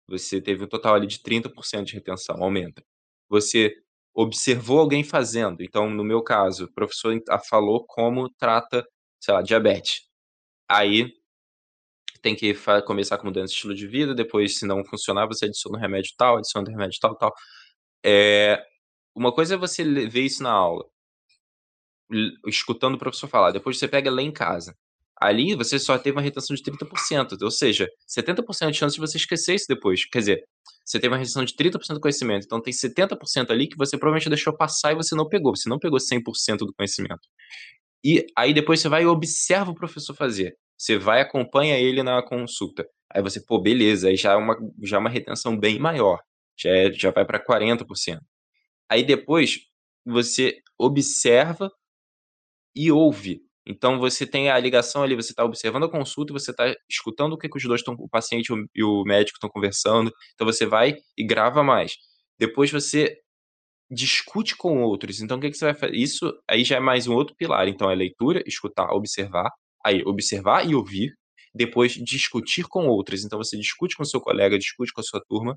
você 0.09 0.41
teve 0.43 0.65
um 0.65 0.69
total 0.69 0.97
ali 0.97 1.07
de 1.07 1.21
30% 1.21 1.85
de 1.85 1.95
retenção, 1.95 2.43
aumenta. 2.43 2.83
Você 3.29 3.73
observou 4.13 4.81
alguém 4.81 5.05
fazendo, 5.05 5.63
então, 5.63 5.89
no 5.89 6.03
meu 6.03 6.21
caso, 6.21 6.65
o 6.65 6.73
professor 6.73 7.17
falou 7.49 7.85
como 7.87 8.29
trata, 8.29 8.85
sei 9.23 9.35
lá, 9.35 9.41
diabetes. 9.41 10.03
Aí 10.69 11.15
tem 12.23 12.35
que 12.37 12.55
começar 12.87 13.19
com 13.19 13.27
mudança 13.27 13.49
de 13.49 13.55
estilo 13.55 13.75
de 13.75 13.87
vida, 13.87 14.15
depois, 14.15 14.59
se 14.59 14.67
não 14.67 14.85
funcionar, 14.85 15.27
você 15.27 15.47
adiciona 15.47 15.79
um 15.79 15.81
remédio 15.81 16.13
tal, 16.17 16.39
adiciona 16.39 16.69
um 16.69 16.73
remédio 16.73 16.99
tal, 17.01 17.17
tal. 17.17 17.33
É, 18.05 18.63
uma 19.15 19.33
coisa 19.33 19.55
é 19.55 19.59
você 19.59 19.85
ver 20.09 20.23
isso 20.23 20.43
na 20.43 20.53
aula, 20.53 20.85
escutando 22.47 22.95
o 22.95 22.99
professor 22.99 23.29
falar, 23.29 23.53
depois 23.53 23.79
você 23.79 23.89
pega 23.89 24.11
lá 24.11 24.23
em 24.23 24.33
casa. 24.33 24.75
Ali 25.21 25.55
você 25.55 25.79
só 25.79 25.99
teve 25.99 26.17
uma 26.17 26.23
retenção 26.23 26.57
de 26.57 26.63
30%, 26.63 27.37
ou 27.43 27.51
seja, 27.51 27.87
70% 28.09 28.71
de 28.71 28.79
chance 28.79 28.95
de 28.95 29.01
você 29.01 29.19
esquecer 29.19 29.55
isso 29.55 29.67
depois. 29.69 30.07
Quer 30.07 30.21
dizer, 30.21 30.45
você 30.85 30.99
teve 30.99 31.13
uma 31.13 31.19
retenção 31.19 31.45
de 31.45 31.55
30% 31.55 31.95
do 31.95 32.01
conhecimento, 32.01 32.45
então 32.47 32.61
tem 32.61 32.73
70% 32.73 33.51
ali 33.51 33.69
que 33.69 33.77
você 33.77 33.99
provavelmente 33.99 34.31
deixou 34.31 34.57
passar 34.57 34.93
e 34.93 34.95
você 34.95 35.15
não 35.15 35.29
pegou, 35.29 35.55
você 35.55 35.69
não 35.69 35.79
pegou 35.79 35.99
100% 35.99 36.59
do 36.59 36.73
conhecimento. 36.75 37.21
E 38.05 38.27
aí 38.37 38.55
depois 38.55 38.81
você 38.81 38.89
vai 38.89 39.03
e 39.03 39.07
observa 39.07 39.71
o 39.71 39.75
professor 39.75 40.15
fazer. 40.15 40.57
Você 40.81 40.97
vai 40.97 41.21
acompanha 41.21 41.79
ele 41.79 42.03
na 42.03 42.23
consulta. 42.23 42.89
Aí 43.13 43.23
você, 43.23 43.39
pô, 43.45 43.61
beleza, 43.61 44.09
aí 44.09 44.17
já 44.17 44.33
é 44.33 44.37
uma, 44.37 44.57
já 44.83 44.97
é 44.97 45.01
uma 45.01 45.11
retenção 45.11 45.55
bem 45.55 45.79
maior. 45.79 46.19
Já, 46.59 46.71
é, 46.71 46.93
já 46.93 47.11
vai 47.11 47.23
para 47.27 47.39
40%. 47.39 48.19
Aí 48.89 49.05
depois 49.05 49.59
você 50.07 50.57
observa 50.79 51.71
e 52.75 52.91
ouve. 52.91 53.43
Então 53.67 53.99
você 53.99 54.27
tem 54.27 54.49
a 54.51 54.59
ligação 54.59 55.03
ali, 55.03 55.15
você 55.15 55.33
está 55.33 55.45
observando 55.45 55.85
a 55.85 55.91
consulta, 55.91 56.33
você 56.33 56.51
está 56.51 56.75
escutando 56.89 57.35
o 57.35 57.39
que, 57.39 57.49
que 57.49 57.59
os 57.59 57.63
dois 57.63 57.83
estão, 57.83 57.95
o 57.99 58.09
paciente 58.09 58.51
e 58.75 58.83
o 58.83 59.05
médico 59.05 59.37
estão 59.37 59.51
conversando. 59.51 60.11
Então 60.35 60.47
você 60.47 60.65
vai 60.65 60.97
e 61.17 61.23
grava 61.27 61.63
mais. 61.63 61.95
Depois 62.39 62.71
você 62.73 63.19
discute 63.91 64.57
com 64.57 64.83
outros. 64.83 65.21
Então 65.21 65.37
o 65.37 65.41
que, 65.43 65.51
que 65.51 65.59
você 65.59 65.67
vai 65.67 65.75
fazer? 65.75 65.95
Isso 65.95 66.33
aí 66.49 66.65
já 66.65 66.77
é 66.77 66.81
mais 66.81 67.07
um 67.07 67.15
outro 67.15 67.37
pilar. 67.37 67.69
Então 67.69 67.91
é 67.91 67.95
leitura, 67.95 68.43
escutar, 68.47 68.91
observar. 68.93 69.51
Aí 69.85 70.03
observar 70.05 70.69
e 70.69 70.75
ouvir. 70.75 71.15
Depois 71.55 71.93
discutir 71.93 72.65
com 72.69 72.87
outros. 72.87 73.25
Então 73.25 73.39
você 73.39 73.57
discute 73.57 73.97
com 73.97 74.05
seu 74.05 74.21
colega, 74.21 74.59
discute 74.59 74.93
com 74.93 75.01
a 75.01 75.05
sua 75.05 75.21
turma 75.29 75.57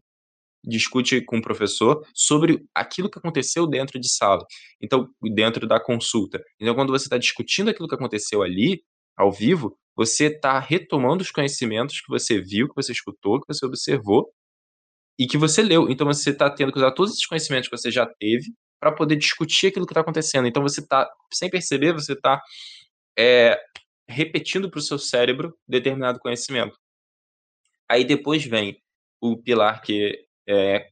discute 0.65 1.21
com 1.21 1.37
o 1.37 1.41
professor 1.41 2.05
sobre 2.13 2.63
aquilo 2.73 3.09
que 3.09 3.19
aconteceu 3.19 3.67
dentro 3.67 3.99
de 3.99 4.09
sala, 4.09 4.45
então 4.81 5.09
dentro 5.21 5.67
da 5.67 5.79
consulta. 5.79 6.41
Então, 6.59 6.73
quando 6.73 6.91
você 6.91 7.05
está 7.05 7.17
discutindo 7.17 7.69
aquilo 7.69 7.87
que 7.87 7.95
aconteceu 7.95 8.41
ali, 8.41 8.81
ao 9.15 9.31
vivo, 9.31 9.77
você 9.95 10.25
está 10.25 10.57
retomando 10.59 11.21
os 11.21 11.31
conhecimentos 11.31 12.01
que 12.01 12.09
você 12.09 12.41
viu, 12.41 12.67
que 12.67 12.75
você 12.75 12.91
escutou, 12.91 13.39
que 13.39 13.53
você 13.53 13.65
observou 13.65 14.31
e 15.19 15.27
que 15.27 15.37
você 15.37 15.61
leu. 15.61 15.89
Então, 15.89 16.07
você 16.07 16.31
está 16.31 16.49
tendo 16.49 16.71
que 16.71 16.79
usar 16.79 16.91
todos 16.91 17.13
esses 17.13 17.25
conhecimentos 17.25 17.69
que 17.69 17.77
você 17.77 17.91
já 17.91 18.05
teve 18.05 18.53
para 18.79 18.91
poder 18.91 19.15
discutir 19.15 19.67
aquilo 19.67 19.85
que 19.85 19.91
está 19.91 20.01
acontecendo. 20.01 20.47
Então, 20.47 20.63
você 20.63 20.81
está, 20.81 21.09
sem 21.31 21.49
perceber, 21.49 21.93
você 21.93 22.13
está 22.13 22.41
é, 23.17 23.59
repetindo 24.13 24.69
para 24.69 24.79
o 24.79 24.81
seu 24.81 24.99
cérebro 24.99 25.57
determinado 25.67 26.19
conhecimento. 26.19 26.77
Aí 27.89 28.03
depois 28.03 28.45
vem 28.45 28.77
o 29.21 29.37
pilar 29.37 29.81
que 29.81 30.25
é 30.47 30.87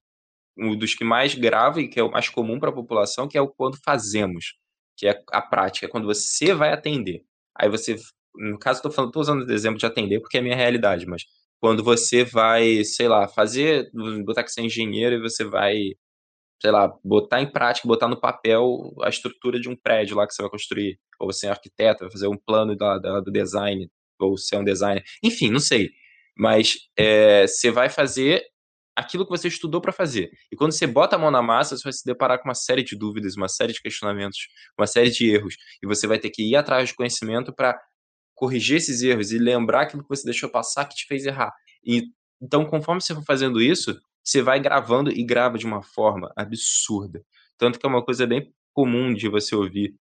um 0.57 0.77
dos 0.77 0.93
que 0.93 1.03
mais 1.03 1.33
grava 1.35 1.81
e 1.81 1.87
que 1.87 1.99
é 1.99 2.03
o 2.03 2.11
mais 2.11 2.29
comum 2.29 2.59
para 2.59 2.69
a 2.69 2.73
população, 2.73 3.27
que 3.27 3.37
é 3.37 3.41
o 3.41 3.47
quando 3.47 3.77
fazemos, 3.83 4.53
que 4.97 5.07
é 5.07 5.21
a 5.31 5.41
prática, 5.41 5.85
é 5.85 5.89
quando 5.89 6.05
você 6.05 6.53
vai 6.53 6.71
atender. 6.71 7.23
Aí 7.55 7.69
você, 7.69 7.95
no 8.35 8.59
caso, 8.59 8.79
estou 8.79 8.91
falando, 8.91 9.15
usando 9.15 9.47
o 9.47 9.51
exemplo 9.51 9.79
de 9.79 9.85
atender 9.85 10.19
porque 10.19 10.37
é 10.37 10.39
a 10.39 10.43
minha 10.43 10.55
realidade, 10.55 11.05
mas 11.05 11.23
quando 11.59 11.83
você 11.83 12.23
vai, 12.23 12.83
sei 12.83 13.07
lá, 13.07 13.27
fazer, 13.27 13.89
botar 14.25 14.43
que 14.43 14.51
você 14.51 14.61
é 14.61 14.65
engenheiro 14.65 15.15
e 15.15 15.21
você 15.21 15.43
vai, 15.43 15.77
sei 16.61 16.69
lá, 16.69 16.93
botar 17.03 17.41
em 17.41 17.51
prática, 17.51 17.87
botar 17.87 18.07
no 18.07 18.19
papel 18.19 18.93
a 19.01 19.09
estrutura 19.09 19.59
de 19.59 19.67
um 19.67 19.75
prédio 19.75 20.15
lá 20.15 20.27
que 20.27 20.33
você 20.33 20.43
vai 20.43 20.51
construir, 20.51 20.99
ou 21.19 21.31
você 21.31 21.47
é 21.47 21.49
arquiteto, 21.49 22.01
vai 22.01 22.11
fazer 22.11 22.27
um 22.27 22.37
plano 22.37 22.75
da, 22.75 22.99
da 22.99 23.19
do 23.19 23.31
design, 23.31 23.89
ou 24.19 24.37
você 24.37 24.55
é 24.55 24.59
um 24.59 24.63
designer, 24.63 25.03
enfim, 25.23 25.49
não 25.49 25.59
sei. 25.59 25.89
Mas 26.37 26.77
é, 26.95 27.47
você 27.47 27.71
vai 27.71 27.89
fazer 27.89 28.43
aquilo 28.95 29.25
que 29.25 29.31
você 29.31 29.47
estudou 29.47 29.81
para 29.81 29.91
fazer. 29.91 30.29
E 30.51 30.55
quando 30.55 30.73
você 30.73 30.85
bota 30.85 31.15
a 31.15 31.19
mão 31.19 31.31
na 31.31 31.41
massa, 31.41 31.75
você 31.75 31.83
vai 31.83 31.93
se 31.93 32.05
deparar 32.05 32.37
com 32.37 32.47
uma 32.47 32.53
série 32.53 32.83
de 32.83 32.95
dúvidas, 32.95 33.35
uma 33.35 33.49
série 33.49 33.73
de 33.73 33.81
questionamentos, 33.81 34.37
uma 34.77 34.85
série 34.85 35.09
de 35.09 35.29
erros. 35.29 35.55
E 35.81 35.87
você 35.87 36.05
vai 36.05 36.19
ter 36.19 36.29
que 36.29 36.43
ir 36.43 36.55
atrás 36.55 36.89
de 36.89 36.95
conhecimento 36.95 37.53
para 37.53 37.79
corrigir 38.35 38.77
esses 38.77 39.01
erros 39.01 39.31
e 39.31 39.39
lembrar 39.39 39.81
aquilo 39.81 40.03
que 40.03 40.09
você 40.09 40.25
deixou 40.25 40.49
passar 40.49 40.85
que 40.85 40.95
te 40.95 41.05
fez 41.07 41.25
errar. 41.25 41.51
E, 41.83 42.03
então, 42.41 42.65
conforme 42.65 43.01
você 43.01 43.15
for 43.15 43.23
fazendo 43.23 43.61
isso, 43.61 43.99
você 44.23 44.41
vai 44.41 44.59
gravando 44.59 45.11
e 45.11 45.23
grava 45.23 45.57
de 45.57 45.65
uma 45.65 45.81
forma 45.83 46.31
absurda. 46.35 47.23
Tanto 47.57 47.79
que 47.79 47.85
é 47.85 47.89
uma 47.89 48.03
coisa 48.03 48.25
bem 48.27 48.53
comum 48.73 49.13
de 49.13 49.27
você 49.27 49.55
ouvir, 49.55 49.95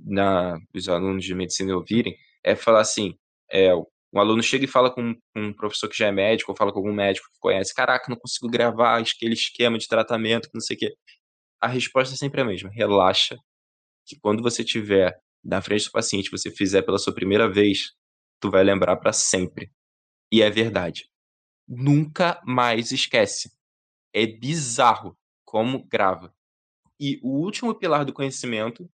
na, 0.00 0.58
os 0.74 0.88
alunos 0.88 1.24
de 1.24 1.34
medicina 1.34 1.74
ouvirem, 1.76 2.16
é 2.42 2.56
falar 2.56 2.80
assim, 2.80 3.14
é, 3.50 3.72
Um 4.12 4.20
aluno 4.20 4.42
chega 4.42 4.64
e 4.64 4.68
fala 4.68 4.92
com 4.94 5.14
um 5.36 5.52
professor 5.52 5.88
que 5.88 5.96
já 5.96 6.06
é 6.06 6.12
médico, 6.12 6.52
ou 6.52 6.56
fala 6.56 6.72
com 6.72 6.78
algum 6.78 6.92
médico 6.92 7.26
que 7.32 7.38
conhece, 7.40 7.74
caraca, 7.74 8.06
não 8.08 8.16
consigo 8.16 8.48
gravar 8.48 9.00
aquele 9.00 9.34
esquema 9.34 9.76
de 9.78 9.88
tratamento, 9.88 10.48
não 10.54 10.60
sei 10.60 10.76
o 10.76 10.78
quê. 10.78 10.94
A 11.60 11.66
resposta 11.68 12.14
é 12.14 12.18
sempre 12.18 12.40
a 12.40 12.44
mesma, 12.44 12.70
relaxa, 12.70 13.36
que 14.06 14.16
quando 14.20 14.42
você 14.42 14.62
tiver 14.64 15.18
na 15.44 15.60
frente 15.60 15.86
do 15.86 15.92
paciente, 15.92 16.30
você 16.30 16.50
fizer 16.50 16.82
pela 16.82 16.98
sua 16.98 17.14
primeira 17.14 17.50
vez, 17.50 17.92
tu 18.40 18.50
vai 18.50 18.62
lembrar 18.64 18.96
para 18.96 19.12
sempre. 19.12 19.70
E 20.32 20.42
é 20.42 20.50
verdade. 20.50 21.08
Nunca 21.68 22.40
mais 22.44 22.92
esquece. 22.92 23.50
É 24.14 24.26
bizarro 24.26 25.18
como 25.44 25.84
grava. 25.84 26.34
E 26.98 27.18
o 27.22 27.30
último 27.30 27.74
pilar 27.74 28.04
do 28.04 28.12
conhecimento, 28.12 28.88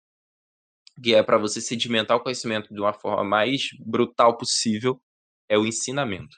que 1.04 1.14
é 1.14 1.24
para 1.24 1.38
você 1.38 1.60
sedimentar 1.60 2.16
o 2.18 2.22
conhecimento 2.22 2.74
de 2.74 2.80
uma 2.80 2.94
forma 2.94 3.24
mais 3.24 3.70
brutal 3.80 4.38
possível, 4.38 5.02
é 5.50 5.58
o 5.58 5.66
ensinamento. 5.66 6.38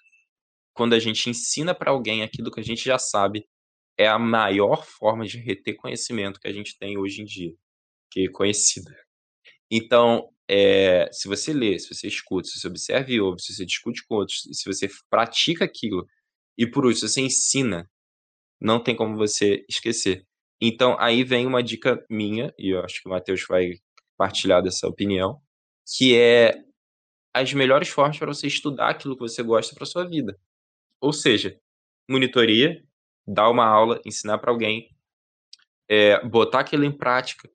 Quando 0.73 0.93
a 0.93 0.99
gente 0.99 1.29
ensina 1.29 1.75
para 1.75 1.91
alguém 1.91 2.23
aquilo 2.23 2.51
que 2.51 2.59
a 2.59 2.63
gente 2.63 2.83
já 2.83 2.97
sabe, 2.97 3.45
é 3.97 4.07
a 4.07 4.17
maior 4.17 4.85
forma 4.85 5.25
de 5.25 5.37
reter 5.37 5.75
conhecimento 5.75 6.39
que 6.39 6.47
a 6.47 6.53
gente 6.53 6.77
tem 6.77 6.97
hoje 6.97 7.21
em 7.21 7.25
dia, 7.25 7.53
que 8.09 8.25
é 8.25 8.31
conhecida. 8.31 8.95
Então, 9.69 10.29
é, 10.47 11.11
se 11.11 11.27
você 11.27 11.53
lê, 11.53 11.77
se 11.77 11.93
você 11.93 12.07
escuta, 12.07 12.47
se 12.47 12.59
você 12.59 12.67
observa 12.67 13.11
e 13.11 13.19
ouve, 13.19 13.41
se 13.41 13.53
você 13.53 13.65
discute 13.65 14.03
com 14.07 14.15
outros, 14.15 14.47
se 14.51 14.65
você 14.65 14.89
pratica 15.09 15.65
aquilo, 15.65 16.07
e 16.57 16.65
por 16.65 16.93
se 16.95 17.07
você 17.07 17.21
ensina, 17.21 17.89
não 18.59 18.81
tem 18.81 18.95
como 18.95 19.17
você 19.17 19.65
esquecer. 19.69 20.25
Então, 20.61 20.97
aí 20.99 21.23
vem 21.23 21.47
uma 21.47 21.63
dica 21.63 22.03
minha, 22.09 22.53
e 22.57 22.69
eu 22.69 22.83
acho 22.83 23.01
que 23.01 23.07
o 23.07 23.11
Matheus 23.11 23.45
vai 23.47 23.79
partilhar 24.17 24.61
dessa 24.61 24.87
opinião, 24.87 25.41
que 25.97 26.17
é 26.17 26.61
as 27.33 27.53
melhores 27.53 27.87
formas 27.87 28.17
para 28.17 28.27
você 28.27 28.47
estudar 28.47 28.89
aquilo 28.89 29.15
que 29.15 29.21
você 29.21 29.41
gosta 29.41 29.73
para 29.73 29.85
sua 29.85 30.05
vida. 30.05 30.37
Ou 30.99 31.13
seja, 31.13 31.57
monitoria, 32.09 32.83
dar 33.25 33.49
uma 33.49 33.65
aula, 33.65 34.01
ensinar 34.05 34.39
para 34.39 34.51
alguém, 34.51 34.89
é, 35.87 36.23
botar 36.25 36.59
aquilo 36.59 36.83
em 36.83 36.91
prática, 36.91 37.49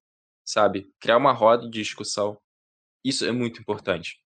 sabe? 0.45 0.90
Criar 0.99 1.19
uma 1.19 1.33
roda 1.33 1.69
de 1.69 1.83
discussão. 1.83 2.38
Isso 3.05 3.25
é 3.27 3.33
muito 3.33 3.61
importante. 3.61 4.19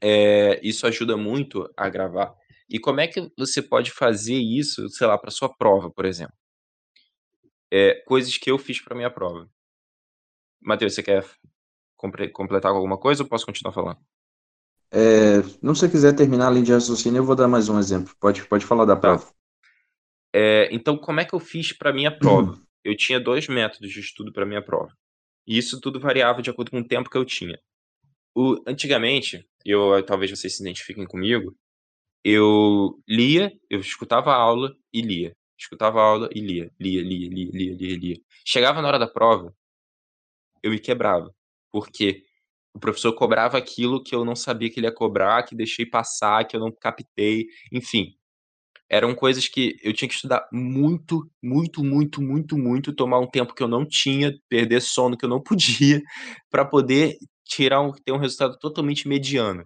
É, 0.00 0.58
isso 0.62 0.86
ajuda 0.86 1.16
muito 1.16 1.70
a 1.76 1.88
gravar. 1.88 2.34
E 2.70 2.78
como 2.78 3.00
é 3.00 3.08
que 3.08 3.32
você 3.36 3.60
pode 3.60 3.90
fazer 3.90 4.36
isso, 4.36 4.88
sei 4.90 5.06
lá, 5.06 5.18
para 5.18 5.32
sua 5.32 5.52
prova, 5.52 5.90
por 5.90 6.04
exemplo? 6.04 6.34
É, 7.70 7.94
coisas 8.06 8.36
que 8.38 8.50
eu 8.50 8.58
fiz 8.58 8.80
para 8.80 8.96
minha 8.96 9.10
prova. 9.10 9.50
Matheus, 10.60 10.94
você 10.94 11.02
quer 11.02 11.24
completar 11.96 12.70
com 12.70 12.76
alguma 12.76 12.98
coisa 12.98 13.22
ou 13.24 13.28
posso 13.28 13.44
continuar 13.44 13.72
falando? 13.72 13.98
É, 14.92 15.42
não 15.62 15.74
se 15.74 15.80
você 15.80 15.88
quiser 15.88 16.14
terminar 16.14 16.48
a 16.48 16.50
linha 16.50 16.64
de 16.64 16.72
raciocínio, 16.72 17.18
eu 17.18 17.24
vou 17.24 17.36
dar 17.36 17.48
mais 17.48 17.68
um 17.68 17.78
exemplo. 17.78 18.14
Pode, 18.20 18.44
pode 18.46 18.64
falar 18.64 18.84
da 18.84 18.94
tá. 18.94 19.00
prova. 19.00 19.24
Tá. 19.24 19.32
É, 20.32 20.68
então, 20.72 20.96
como 20.96 21.20
é 21.20 21.24
que 21.24 21.34
eu 21.34 21.40
fiz 21.40 21.72
para 21.72 21.92
minha 21.92 22.16
prova? 22.16 22.52
Uhum. 22.52 22.66
Eu 22.84 22.96
tinha 22.96 23.18
dois 23.18 23.48
métodos 23.48 23.90
de 23.90 24.00
estudo 24.00 24.32
para 24.32 24.46
minha 24.46 24.62
prova. 24.62 24.96
E 25.46 25.58
isso 25.58 25.80
tudo 25.80 25.98
variava 25.98 26.40
de 26.40 26.50
acordo 26.50 26.70
com 26.70 26.78
o 26.78 26.86
tempo 26.86 27.10
que 27.10 27.18
eu 27.18 27.24
tinha. 27.24 27.58
O, 28.34 28.62
antigamente, 28.66 29.44
eu 29.64 30.04
talvez 30.04 30.30
vocês 30.30 30.56
se 30.56 30.62
identifiquem 30.62 31.04
comigo, 31.04 31.56
eu 32.24 32.98
lia, 33.08 33.52
eu 33.68 33.80
escutava 33.80 34.32
a 34.32 34.36
aula 34.36 34.74
e 34.92 35.00
lia. 35.02 35.36
Escutava 35.58 36.00
a 36.00 36.04
aula 36.04 36.28
e 36.34 36.40
lia. 36.40 36.70
Lia, 36.80 37.02
lia, 37.02 37.28
lia, 37.28 37.50
lia, 37.52 37.74
lia, 37.74 37.96
lia. 37.98 38.16
Chegava 38.46 38.82
na 38.82 38.88
hora 38.88 38.98
da 38.98 39.06
prova, 39.06 39.54
eu 40.62 40.70
me 40.70 40.78
quebrava. 40.78 41.34
Porque 41.70 42.24
o 42.74 42.80
professor 42.80 43.12
cobrava 43.14 43.58
aquilo 43.58 44.02
que 44.02 44.14
eu 44.14 44.24
não 44.24 44.36
sabia 44.36 44.70
que 44.70 44.80
ele 44.80 44.86
ia 44.86 44.94
cobrar, 44.94 45.42
que 45.44 45.54
deixei 45.54 45.86
passar, 45.86 46.46
que 46.46 46.56
eu 46.56 46.60
não 46.60 46.72
captei, 46.72 47.46
enfim. 47.72 48.14
Eram 48.88 49.14
coisas 49.14 49.48
que 49.48 49.76
eu 49.82 49.92
tinha 49.92 50.08
que 50.08 50.14
estudar 50.14 50.48
muito, 50.52 51.30
muito, 51.42 51.84
muito, 51.84 52.22
muito, 52.22 52.58
muito, 52.58 52.94
tomar 52.94 53.20
um 53.20 53.26
tempo 53.26 53.54
que 53.54 53.62
eu 53.62 53.68
não 53.68 53.86
tinha, 53.86 54.32
perder 54.48 54.80
sono 54.82 55.16
que 55.16 55.24
eu 55.24 55.28
não 55.28 55.42
podia, 55.42 56.00
para 56.50 56.64
poder 56.64 57.16
tirar 57.44 57.80
um, 57.82 57.92
ter 57.92 58.12
um 58.12 58.18
resultado 58.18 58.58
totalmente 58.58 59.08
mediano. 59.08 59.64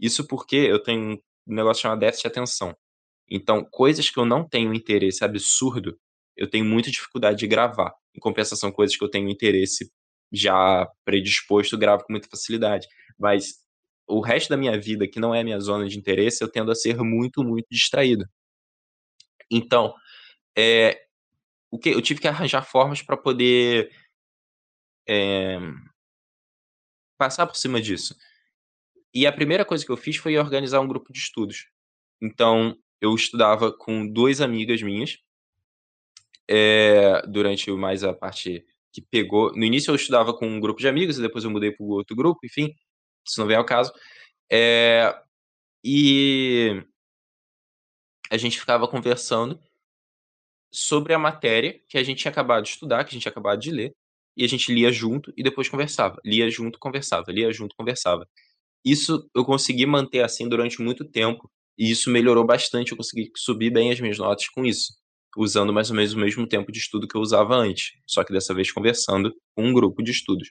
Isso 0.00 0.26
porque 0.26 0.56
eu 0.56 0.82
tenho 0.82 1.20
um 1.50 1.56
negócio 1.56 1.82
chamado 1.82 2.00
déficit 2.00 2.22
de 2.22 2.28
atenção. 2.28 2.76
Então, 3.28 3.64
coisas 3.70 4.10
que 4.10 4.18
eu 4.18 4.24
não 4.24 4.46
tenho 4.48 4.74
interesse 4.74 5.24
absurdo, 5.24 5.98
eu 6.36 6.48
tenho 6.48 6.64
muita 6.64 6.90
dificuldade 6.90 7.38
de 7.38 7.46
gravar. 7.46 7.92
Em 8.14 8.20
compensação, 8.20 8.72
coisas 8.72 8.96
que 8.96 9.04
eu 9.04 9.10
tenho 9.10 9.28
interesse 9.28 9.90
já 10.32 10.88
predisposto, 11.04 11.78
gravo 11.78 12.04
com 12.04 12.12
muita 12.12 12.28
facilidade. 12.28 12.86
Mas 13.18 13.60
o 14.08 14.20
resto 14.20 14.48
da 14.48 14.56
minha 14.56 14.78
vida, 14.78 15.08
que 15.08 15.20
não 15.20 15.34
é 15.34 15.44
minha 15.44 15.60
zona 15.60 15.88
de 15.88 15.98
interesse, 15.98 16.42
eu 16.42 16.50
tendo 16.50 16.70
a 16.72 16.74
ser 16.74 16.96
muito, 16.98 17.44
muito 17.44 17.66
distraído. 17.70 18.24
Então, 19.50 19.94
é, 20.56 21.00
o 21.70 21.78
que 21.78 21.90
eu 21.90 22.02
tive 22.02 22.20
que 22.20 22.28
arranjar 22.28 22.62
formas 22.62 23.02
para 23.02 23.16
poder 23.16 23.90
é, 25.08 25.58
passar 27.18 27.46
por 27.46 27.56
cima 27.56 27.80
disso. 27.80 28.16
E 29.14 29.26
a 29.26 29.32
primeira 29.32 29.64
coisa 29.64 29.84
que 29.84 29.90
eu 29.90 29.96
fiz 29.96 30.16
foi 30.16 30.36
organizar 30.38 30.80
um 30.80 30.88
grupo 30.88 31.12
de 31.12 31.18
estudos. 31.18 31.68
Então, 32.22 32.76
eu 33.00 33.14
estudava 33.14 33.72
com 33.72 34.06
duas 34.06 34.40
amigas 34.40 34.82
minhas, 34.82 35.18
é, 36.48 37.22
durante 37.26 37.70
mais 37.72 38.02
a 38.04 38.12
parte 38.12 38.64
que 38.92 39.00
pegou. 39.00 39.52
No 39.54 39.64
início 39.64 39.90
eu 39.90 39.94
estudava 39.94 40.34
com 40.34 40.46
um 40.46 40.60
grupo 40.60 40.80
de 40.80 40.88
amigos, 40.88 41.18
e 41.18 41.22
depois 41.22 41.44
eu 41.44 41.50
mudei 41.50 41.70
para 41.70 41.86
outro 41.86 42.16
grupo, 42.16 42.40
enfim, 42.44 42.74
isso 43.26 43.40
não 43.40 43.46
vem 43.46 43.56
ao 43.56 43.64
caso. 43.64 43.92
É, 44.50 45.14
e 45.84 46.82
a 48.30 48.36
gente 48.36 48.58
ficava 48.58 48.86
conversando 48.88 49.60
sobre 50.72 51.12
a 51.14 51.18
matéria 51.18 51.80
que 51.88 51.98
a 51.98 52.02
gente 52.02 52.18
tinha 52.20 52.30
acabado 52.30 52.64
de 52.64 52.70
estudar, 52.70 53.04
que 53.04 53.10
a 53.10 53.12
gente 53.12 53.22
tinha 53.22 53.30
acabado 53.30 53.60
de 53.60 53.70
ler, 53.70 53.94
e 54.36 54.44
a 54.44 54.48
gente 54.48 54.72
lia 54.72 54.92
junto 54.92 55.32
e 55.36 55.42
depois 55.42 55.68
conversava. 55.68 56.20
Lia 56.24 56.50
junto, 56.50 56.78
conversava, 56.78 57.30
lia 57.32 57.52
junto, 57.52 57.74
conversava. 57.76 58.28
Isso 58.84 59.28
eu 59.34 59.44
consegui 59.44 59.86
manter 59.86 60.24
assim 60.24 60.48
durante 60.48 60.80
muito 60.80 61.04
tempo, 61.04 61.50
e 61.78 61.90
isso 61.90 62.10
melhorou 62.10 62.44
bastante, 62.44 62.92
eu 62.92 62.96
consegui 62.96 63.30
subir 63.36 63.70
bem 63.70 63.90
as 63.90 64.00
minhas 64.00 64.18
notas 64.18 64.48
com 64.48 64.64
isso 64.64 65.00
usando 65.36 65.72
mais 65.72 65.90
ou 65.90 65.96
menos 65.96 66.12
o 66.12 66.18
mesmo 66.18 66.46
tempo 66.46 66.72
de 66.72 66.78
estudo 66.78 67.06
que 67.06 67.16
eu 67.16 67.20
usava 67.20 67.54
antes, 67.54 67.92
só 68.06 68.24
que 68.24 68.32
dessa 68.32 68.54
vez 68.54 68.72
conversando 68.72 69.32
com 69.54 69.64
um 69.64 69.72
grupo 69.72 70.02
de 70.02 70.10
estudos. 70.10 70.50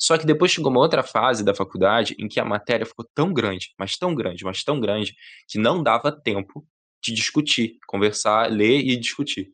Só 0.00 0.16
que 0.16 0.26
depois 0.26 0.52
chegou 0.52 0.70
uma 0.70 0.80
outra 0.80 1.02
fase 1.02 1.44
da 1.44 1.54
faculdade 1.54 2.14
em 2.18 2.28
que 2.28 2.38
a 2.38 2.44
matéria 2.44 2.86
ficou 2.86 3.06
tão 3.14 3.32
grande, 3.32 3.74
mas 3.78 3.96
tão 3.96 4.14
grande, 4.14 4.44
mas 4.44 4.62
tão 4.62 4.78
grande, 4.78 5.14
que 5.48 5.58
não 5.58 5.82
dava 5.82 6.12
tempo 6.12 6.66
de 7.02 7.12
discutir, 7.12 7.78
conversar, 7.86 8.50
ler 8.50 8.78
e 8.78 8.96
discutir. 8.96 9.52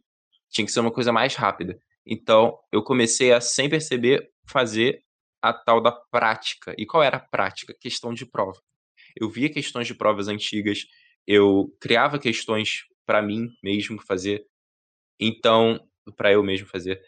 Tinha 0.50 0.66
que 0.66 0.72
ser 0.72 0.80
uma 0.80 0.90
coisa 0.90 1.12
mais 1.12 1.34
rápida. 1.34 1.78
Então, 2.06 2.58
eu 2.70 2.82
comecei 2.82 3.32
a, 3.32 3.40
sem 3.40 3.68
perceber, 3.68 4.30
fazer 4.46 5.02
a 5.44 5.52
tal 5.52 5.80
da 5.82 5.92
prática. 5.92 6.74
E 6.78 6.86
qual 6.86 7.02
era 7.02 7.18
a 7.18 7.20
prática? 7.20 7.74
Questão 7.78 8.14
de 8.14 8.24
prova. 8.24 8.58
Eu 9.14 9.28
via 9.28 9.52
questões 9.52 9.86
de 9.86 9.94
provas 9.94 10.26
antigas, 10.26 10.80
eu 11.26 11.66
criava 11.80 12.18
questões 12.18 12.84
para 13.06 13.20
mim 13.22 13.48
mesmo 13.62 14.00
fazer, 14.00 14.46
então, 15.20 15.78
para 16.16 16.32
eu 16.32 16.42
mesmo 16.42 16.66
fazer, 16.66 17.00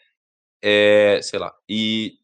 é, 0.63 1.19
sei 1.21 1.39
lá. 1.39 1.51
E 1.67 2.19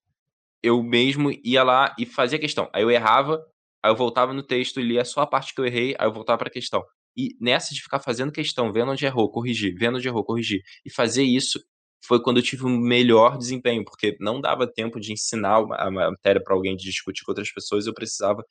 eu 0.63 0.82
mesmo 0.84 1.32
ia 1.43 1.63
lá 1.63 1.95
e 1.99 2.06
fazia 2.06 2.39
questão. 2.39 2.69
Aí 2.73 2.84
eu 2.84 2.91
errava, 2.91 3.43
aí 3.84 3.91
eu 3.91 3.95
voltava 3.95 4.34
no 4.34 4.43
texto 4.43 4.80
e 4.80 4.84
lia 4.84 5.04
só 5.04 5.21
a 5.21 5.28
parte 5.28 5.54
que 5.54 5.60
eu 5.62 5.65
errei, 5.65 5.95
aí 5.97 6.08
eu 6.08 6.13
voltava 6.13 6.38
para 6.38 6.49
a 6.49 6.54
questão. 6.54 6.84
E 7.17 7.36
nessa 7.41 7.73
de 7.73 7.82
ficar 7.82 7.99
fazendo 7.99 8.32
questão, 8.32 8.71
vendo 8.71 8.91
onde 8.91 9.06
errou, 9.06 9.32
corrigir, 9.32 9.76
vendo 9.78 9.97
onde 9.97 10.08
errou, 10.08 10.23
corrigir, 10.23 10.62
e 10.86 10.91
fazer 10.91 11.23
isso 11.23 11.60
foi 12.06 12.22
quando 12.22 12.38
eu 12.38 12.44
tive 12.44 12.66
um 12.66 12.78
melhor 12.78 13.38
desempenho, 13.38 13.86
porque 13.86 14.18
não 14.20 14.42
dava 14.42 14.68
tempo 14.68 15.00
de 15.00 15.13
ensinar 15.13 15.66
a 15.74 15.89
matéria 15.89 16.42
para 16.44 16.54
alguém, 16.54 16.76
de 16.76 16.84
discutir 16.84 17.24
com 17.24 17.32
outras 17.32 17.52
pessoas, 17.52 17.88
eu 17.88 17.94
precisava 17.94 18.44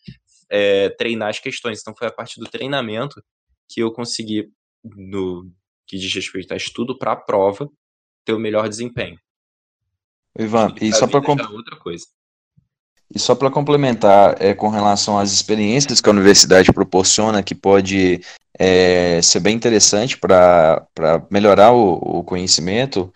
é, 0.51 0.89
treinar 0.91 1.29
as 1.29 1.39
questões. 1.39 1.81
Então 1.81 1.95
foi 1.97 2.09
a 2.09 2.13
parte 2.13 2.41
do 2.41 2.47
treinamento 2.47 3.23
que 3.69 3.81
eu 3.81 3.93
consegui, 3.93 4.51
no, 4.83 5.51
que 5.87 5.99
diz 5.99 6.13
respeito 6.15 6.53
a 6.53 6.57
estudo 6.57 6.97
para 6.97 7.13
a 7.13 7.17
prova, 7.17 7.69
ter 8.25 8.33
o 8.33 8.39
melhor 8.39 8.69
desempenho. 8.69 9.19
Ivan, 10.39 10.75
e 10.81 10.93
só 10.93 11.07
para 11.07 11.21
é 11.21 11.49
outra 11.49 11.77
coisa. 11.77 12.07
E 13.15 13.19
só 13.19 13.35
para 13.35 13.51
complementar, 13.51 14.41
é, 14.41 14.55
com 14.55 14.71
relação 14.71 15.19
às 15.19 15.31
experiências 15.31 16.01
que 16.01 16.09
a 16.09 16.13
universidade 16.13 16.73
proporciona, 16.73 17.43
que 17.43 17.55
pode 17.55 18.23
é, 18.59 19.21
ser 19.21 19.41
bem 19.41 19.55
interessante 19.55 20.17
para 20.17 20.87
melhorar 21.31 21.73
o, 21.73 22.21
o 22.21 22.25
conhecimento, 22.25 23.13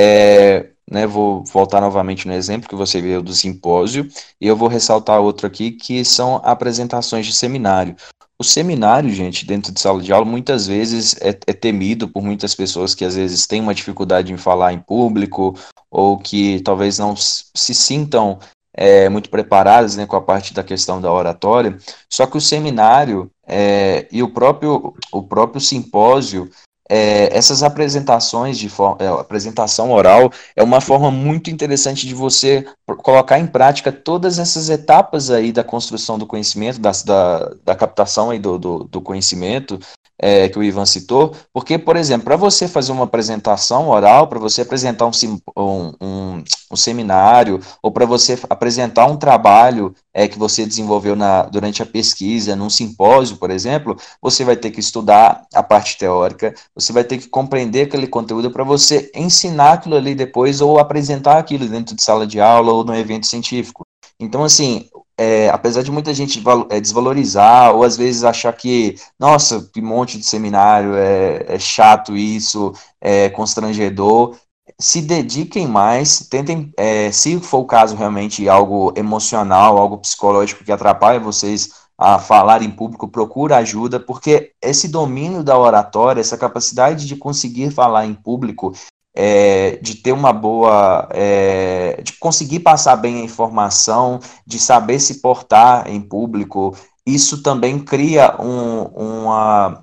é, 0.00 0.70
né, 0.88 1.08
vou 1.08 1.42
voltar 1.42 1.80
novamente 1.80 2.28
no 2.28 2.32
exemplo 2.32 2.68
que 2.68 2.76
você 2.76 3.00
viu 3.00 3.20
do 3.20 3.32
simpósio, 3.32 4.08
e 4.40 4.46
eu 4.46 4.56
vou 4.56 4.68
ressaltar 4.68 5.20
outro 5.20 5.44
aqui, 5.44 5.72
que 5.72 6.04
são 6.04 6.40
apresentações 6.44 7.26
de 7.26 7.32
seminário. 7.32 7.96
O 8.40 8.44
seminário, 8.44 9.10
gente, 9.10 9.44
dentro 9.44 9.72
de 9.72 9.80
sala 9.80 10.00
de 10.00 10.12
aula, 10.12 10.24
muitas 10.24 10.68
vezes 10.68 11.16
é, 11.20 11.30
é, 11.30 11.52
temido 11.52 12.06
por 12.06 12.22
muitas 12.22 12.54
pessoas 12.54 12.94
que 12.94 13.04
às 13.04 13.16
vezes 13.16 13.44
têm 13.48 13.60
uma 13.60 13.74
dificuldade 13.74 14.32
em 14.32 14.36
falar 14.36 14.72
em 14.72 14.78
público 14.78 15.58
ou 15.90 16.16
que 16.16 16.60
talvez 16.60 16.96
não 16.96 17.16
se 17.16 17.74
sintam 17.74 18.38
é, 18.72 19.08
muito 19.08 19.28
preparadas 19.28 19.96
né, 19.96 20.06
com 20.06 20.14
a 20.14 20.20
parte 20.20 20.54
da 20.54 20.62
questão 20.62 21.00
da 21.00 21.12
oratória, 21.12 21.76
só 22.08 22.24
que 22.24 22.36
o 22.36 22.40
seminário 22.40 23.28
é, 23.44 24.06
e 24.12 24.22
o 24.22 24.28
próprio, 24.28 24.94
o 25.10 25.24
próprio 25.24 25.60
simpósio 25.60 26.48
é, 26.88 27.36
essas 27.36 27.62
apresentações 27.62 28.58
de 28.58 28.68
é, 28.98 29.06
apresentação 29.06 29.92
oral 29.92 30.32
é 30.56 30.62
uma 30.62 30.80
forma 30.80 31.10
muito 31.10 31.50
interessante 31.50 32.06
de 32.06 32.14
você 32.14 32.66
colocar 32.98 33.38
em 33.38 33.46
prática 33.46 33.92
todas 33.92 34.38
essas 34.38 34.70
etapas 34.70 35.30
aí 35.30 35.52
da 35.52 35.62
construção 35.62 36.18
do 36.18 36.26
conhecimento, 36.26 36.80
da, 36.80 36.92
da, 37.04 37.52
da 37.64 37.76
captação 37.76 38.30
aí 38.30 38.38
do, 38.38 38.58
do, 38.58 38.84
do 38.84 39.00
conhecimento, 39.00 39.78
é, 40.20 40.48
que 40.48 40.58
o 40.58 40.62
Ivan 40.62 40.84
citou, 40.84 41.34
porque, 41.52 41.78
por 41.78 41.96
exemplo, 41.96 42.24
para 42.24 42.36
você 42.36 42.66
fazer 42.66 42.90
uma 42.92 43.04
apresentação 43.04 43.88
oral, 43.88 44.26
para 44.26 44.38
você 44.38 44.62
apresentar 44.62 45.06
um, 45.06 45.10
um, 45.56 45.92
um, 46.00 46.44
um 46.72 46.76
seminário, 46.76 47.60
ou 47.82 47.90
para 47.90 48.04
você 48.04 48.38
apresentar 48.50 49.06
um 49.06 49.16
trabalho 49.16 49.94
é, 50.12 50.26
que 50.26 50.38
você 50.38 50.66
desenvolveu 50.66 51.14
na, 51.14 51.42
durante 51.42 51.82
a 51.82 51.86
pesquisa, 51.86 52.56
num 52.56 52.70
simpósio, 52.70 53.36
por 53.36 53.50
exemplo, 53.50 53.96
você 54.20 54.44
vai 54.44 54.56
ter 54.56 54.70
que 54.70 54.80
estudar 54.80 55.46
a 55.54 55.62
parte 55.62 55.96
teórica, 55.96 56.54
você 56.74 56.92
vai 56.92 57.04
ter 57.04 57.18
que 57.18 57.28
compreender 57.28 57.82
aquele 57.82 58.06
conteúdo 58.06 58.50
para 58.50 58.64
você 58.64 59.10
ensinar 59.14 59.74
aquilo 59.74 59.96
ali 59.96 60.14
depois, 60.14 60.60
ou 60.60 60.78
apresentar 60.78 61.38
aquilo 61.38 61.68
dentro 61.68 61.94
de 61.94 62.02
sala 62.02 62.26
de 62.26 62.40
aula 62.40 62.72
ou 62.72 62.84
no 62.84 62.94
evento 62.94 63.26
científico. 63.26 63.86
Então, 64.20 64.42
assim, 64.42 64.88
é, 65.18 65.48
apesar 65.50 65.82
de 65.82 65.90
muita 65.90 66.14
gente 66.14 66.40
é, 66.70 66.80
desvalorizar 66.80 67.74
ou 67.74 67.82
às 67.82 67.96
vezes 67.96 68.22
achar 68.22 68.52
que, 68.52 68.94
nossa, 69.18 69.68
que 69.72 69.82
monte 69.82 70.16
de 70.16 70.24
seminário, 70.24 70.94
é, 70.94 71.44
é 71.48 71.58
chato 71.58 72.16
isso, 72.16 72.72
é 73.00 73.28
constrangedor, 73.28 74.36
se 74.80 75.02
dediquem 75.02 75.66
mais, 75.66 76.20
tentem, 76.28 76.72
é, 76.76 77.10
se 77.10 77.40
for 77.40 77.58
o 77.58 77.66
caso 77.66 77.96
realmente 77.96 78.48
algo 78.48 78.92
emocional, 78.96 79.76
algo 79.76 79.98
psicológico 79.98 80.62
que 80.62 80.70
atrapalha 80.70 81.18
vocês 81.18 81.70
a 81.98 82.20
falar 82.20 82.62
em 82.62 82.70
público, 82.70 83.08
procura 83.08 83.56
ajuda, 83.56 83.98
porque 83.98 84.52
esse 84.62 84.86
domínio 84.86 85.42
da 85.42 85.58
oratória, 85.58 86.20
essa 86.20 86.38
capacidade 86.38 87.08
de 87.08 87.16
conseguir 87.16 87.72
falar 87.72 88.06
em 88.06 88.14
público, 88.14 88.72
é, 89.20 89.80
de 89.82 89.96
ter 89.96 90.12
uma 90.12 90.32
boa, 90.32 91.08
é, 91.10 92.00
de 92.04 92.12
conseguir 92.20 92.60
passar 92.60 92.94
bem 92.94 93.16
a 93.16 93.24
informação, 93.24 94.20
de 94.46 94.60
saber 94.60 95.00
se 95.00 95.20
portar 95.20 95.90
em 95.90 96.00
público, 96.00 96.76
isso 97.04 97.42
também 97.42 97.80
cria 97.80 98.40
um, 98.40 98.82
uma, 98.84 99.82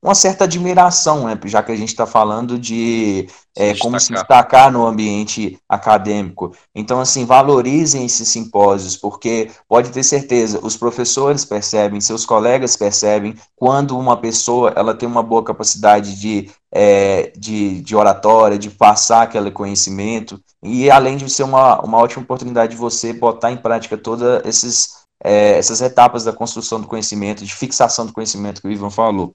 uma 0.00 0.14
certa 0.14 0.44
admiração, 0.44 1.24
né, 1.24 1.36
já 1.46 1.60
que 1.60 1.72
a 1.72 1.76
gente 1.76 1.88
está 1.88 2.06
falando 2.06 2.56
de 2.56 3.28
é, 3.56 3.74
se 3.74 3.80
como 3.80 3.98
se 3.98 4.12
destacar 4.12 4.70
no 4.70 4.86
ambiente 4.86 5.58
acadêmico. 5.68 6.54
Então, 6.72 7.00
assim, 7.00 7.24
valorizem 7.24 8.04
esses 8.06 8.28
simpósios, 8.28 8.96
porque 8.96 9.50
pode 9.68 9.90
ter 9.90 10.04
certeza, 10.04 10.60
os 10.62 10.76
professores 10.76 11.44
percebem, 11.44 12.00
seus 12.00 12.24
colegas 12.24 12.76
percebem, 12.76 13.34
quando 13.56 13.98
uma 13.98 14.16
pessoa 14.16 14.72
ela 14.76 14.94
tem 14.94 15.08
uma 15.08 15.22
boa 15.22 15.42
capacidade 15.42 16.14
de, 16.14 16.48
é, 16.70 17.30
de, 17.30 17.80
de 17.82 17.96
oratória, 17.96 18.58
de 18.58 18.70
passar 18.70 19.22
aquele 19.22 19.50
conhecimento, 19.50 20.42
e 20.62 20.90
além 20.90 21.16
de 21.16 21.28
ser 21.30 21.44
uma, 21.44 21.80
uma 21.82 21.98
ótima 21.98 22.22
oportunidade 22.22 22.72
de 22.72 22.78
você 22.78 23.12
botar 23.12 23.50
em 23.50 23.56
prática 23.56 23.96
todas 23.96 24.44
esses, 24.44 25.06
é, 25.22 25.58
essas 25.58 25.80
etapas 25.80 26.24
da 26.24 26.32
construção 26.32 26.80
do 26.80 26.86
conhecimento, 26.86 27.44
de 27.44 27.54
fixação 27.54 28.06
do 28.06 28.12
conhecimento 28.12 28.60
que 28.60 28.68
o 28.68 28.72
Ivan 28.72 28.90
falou. 28.90 29.34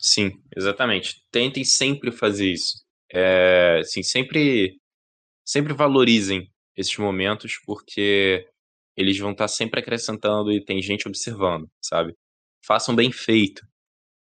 Sim, 0.00 0.30
exatamente. 0.56 1.22
Tentem 1.32 1.64
sempre 1.64 2.12
fazer 2.12 2.52
isso. 2.52 2.84
É, 3.12 3.78
assim, 3.80 4.02
sempre, 4.02 4.78
sempre 5.44 5.72
valorizem 5.72 6.48
esses 6.76 6.96
momentos, 6.98 7.58
porque 7.66 8.46
eles 8.96 9.18
vão 9.18 9.32
estar 9.32 9.48
sempre 9.48 9.80
acrescentando 9.80 10.52
e 10.52 10.64
tem 10.64 10.80
gente 10.80 11.08
observando, 11.08 11.68
sabe? 11.82 12.14
Façam 12.64 12.94
bem 12.94 13.10
feito, 13.12 13.66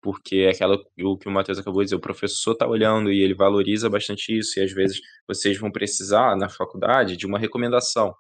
porque 0.06 0.38
é 0.48 0.50
aquela 0.52 0.78
o 1.02 1.18
que 1.18 1.28
o 1.28 1.32
Matheus 1.32 1.60
acabou 1.60 1.82
de 1.82 1.88
dizer, 1.88 1.96
o 1.96 2.00
professor 2.00 2.54
está 2.54 2.68
olhando 2.68 3.12
e 3.12 3.22
ele 3.22 3.34
valoriza 3.34 3.90
bastante 3.90 4.38
isso, 4.38 4.60
e 4.60 4.64
às 4.64 4.72
vezes 4.72 5.00
vocês 5.28 5.58
vão 5.60 5.72
precisar 5.72 6.36
na 6.38 6.50
faculdade 6.50 7.18
de 7.18 7.26
uma 7.26 7.40
recomendação 7.40 8.14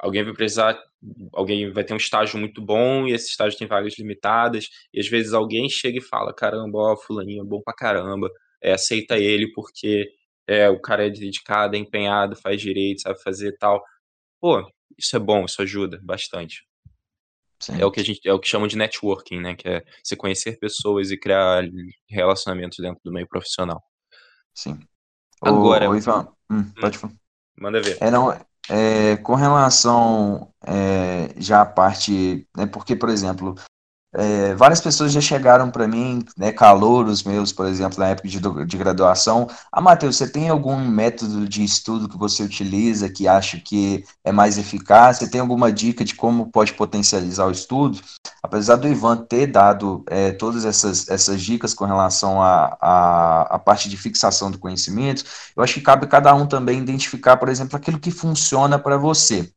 alguém 0.00 0.24
vai 0.24 0.34
precisar, 0.34 0.78
alguém 1.32 1.70
vai 1.72 1.84
ter 1.84 1.94
um 1.94 1.96
estágio 1.98 2.38
muito 2.38 2.60
bom 2.62 3.06
e 3.06 3.12
esse 3.12 3.30
estágio 3.30 3.58
tem 3.58 3.68
vagas 3.68 3.98
limitadas, 3.98 4.68
e 4.92 5.00
às 5.00 5.08
vezes 5.08 5.32
alguém 5.32 5.68
chega 5.68 5.98
e 5.98 6.02
fala, 6.02 6.34
caramba, 6.34 6.78
ó, 6.78 6.96
fulaninho 6.96 7.42
é 7.42 7.46
bom 7.46 7.60
pra 7.62 7.74
caramba, 7.74 8.30
é, 8.62 8.72
aceita 8.72 9.18
ele 9.18 9.52
porque 9.54 10.08
é, 10.46 10.68
o 10.68 10.80
cara 10.80 11.06
é 11.06 11.10
dedicado, 11.10 11.76
é 11.76 11.78
empenhado, 11.78 12.36
faz 12.36 12.60
direito, 12.60 13.02
sabe 13.02 13.20
fazer 13.22 13.56
tal. 13.58 13.82
Pô, 14.40 14.62
isso 14.98 15.16
é 15.16 15.18
bom, 15.20 15.44
isso 15.46 15.62
ajuda 15.62 16.00
bastante. 16.02 16.65
Sim. 17.58 17.80
É 17.80 17.86
o 17.86 17.90
que 17.90 18.00
a 18.00 18.04
gente 18.04 18.20
é 18.26 18.32
o 18.32 18.38
que 18.38 18.48
chamam 18.48 18.68
de 18.68 18.76
networking, 18.76 19.40
né? 19.40 19.54
Que 19.54 19.68
é 19.68 19.84
se 20.02 20.16
conhecer 20.16 20.58
pessoas 20.58 21.10
e 21.10 21.16
criar 21.16 21.64
relacionamentos 22.08 22.78
dentro 22.78 23.00
do 23.04 23.12
meio 23.12 23.26
profissional. 23.26 23.82
Sim. 24.54 24.78
Agora, 25.42 25.88
o, 25.90 25.96
Ivan, 25.96 26.28
hum, 26.50 26.58
hum, 26.58 26.72
pode 26.80 26.98
falar. 26.98 27.14
Manda 27.58 27.80
ver. 27.80 27.98
É, 28.00 28.10
não, 28.10 28.32
é, 28.68 29.16
com 29.18 29.34
relação 29.34 30.52
é, 30.66 31.34
já 31.38 31.62
à 31.62 31.66
parte, 31.66 32.46
né, 32.56 32.66
porque, 32.66 32.96
por 32.96 33.08
exemplo, 33.08 33.54
é, 34.18 34.54
várias 34.54 34.80
pessoas 34.80 35.12
já 35.12 35.20
chegaram 35.20 35.70
para 35.70 35.86
mim, 35.86 36.24
né, 36.38 36.50
calouros 36.50 37.22
meus, 37.22 37.52
por 37.52 37.66
exemplo, 37.66 37.98
na 37.98 38.08
época 38.08 38.28
de, 38.28 38.40
de 38.64 38.76
graduação. 38.78 39.46
Ah, 39.70 39.80
Matheus, 39.80 40.16
você 40.16 40.26
tem 40.26 40.48
algum 40.48 40.78
método 40.78 41.46
de 41.46 41.62
estudo 41.62 42.08
que 42.08 42.16
você 42.16 42.42
utiliza 42.42 43.10
que 43.10 43.28
acha 43.28 43.58
que 43.58 44.04
é 44.24 44.32
mais 44.32 44.56
eficaz? 44.56 45.18
Você 45.18 45.28
tem 45.28 45.40
alguma 45.40 45.70
dica 45.70 46.02
de 46.02 46.14
como 46.14 46.50
pode 46.50 46.72
potencializar 46.72 47.46
o 47.46 47.50
estudo? 47.50 48.00
Apesar 48.42 48.76
do 48.76 48.88
Ivan 48.88 49.18
ter 49.18 49.48
dado 49.48 50.02
é, 50.08 50.32
todas 50.32 50.64
essas, 50.64 51.08
essas 51.10 51.42
dicas 51.42 51.74
com 51.74 51.84
relação 51.84 52.40
à 52.42 52.76
a, 52.80 52.88
a, 52.90 53.42
a, 53.56 53.58
parte 53.58 53.88
de 53.88 53.98
fixação 53.98 54.50
do 54.50 54.58
conhecimento, 54.58 55.24
eu 55.54 55.62
acho 55.62 55.74
que 55.74 55.80
cabe 55.82 56.06
cada 56.06 56.34
um 56.34 56.46
também 56.46 56.78
identificar, 56.78 57.36
por 57.36 57.50
exemplo, 57.50 57.76
aquilo 57.76 57.98
que 57.98 58.10
funciona 58.10 58.78
para 58.78 58.96
você. 58.96 59.52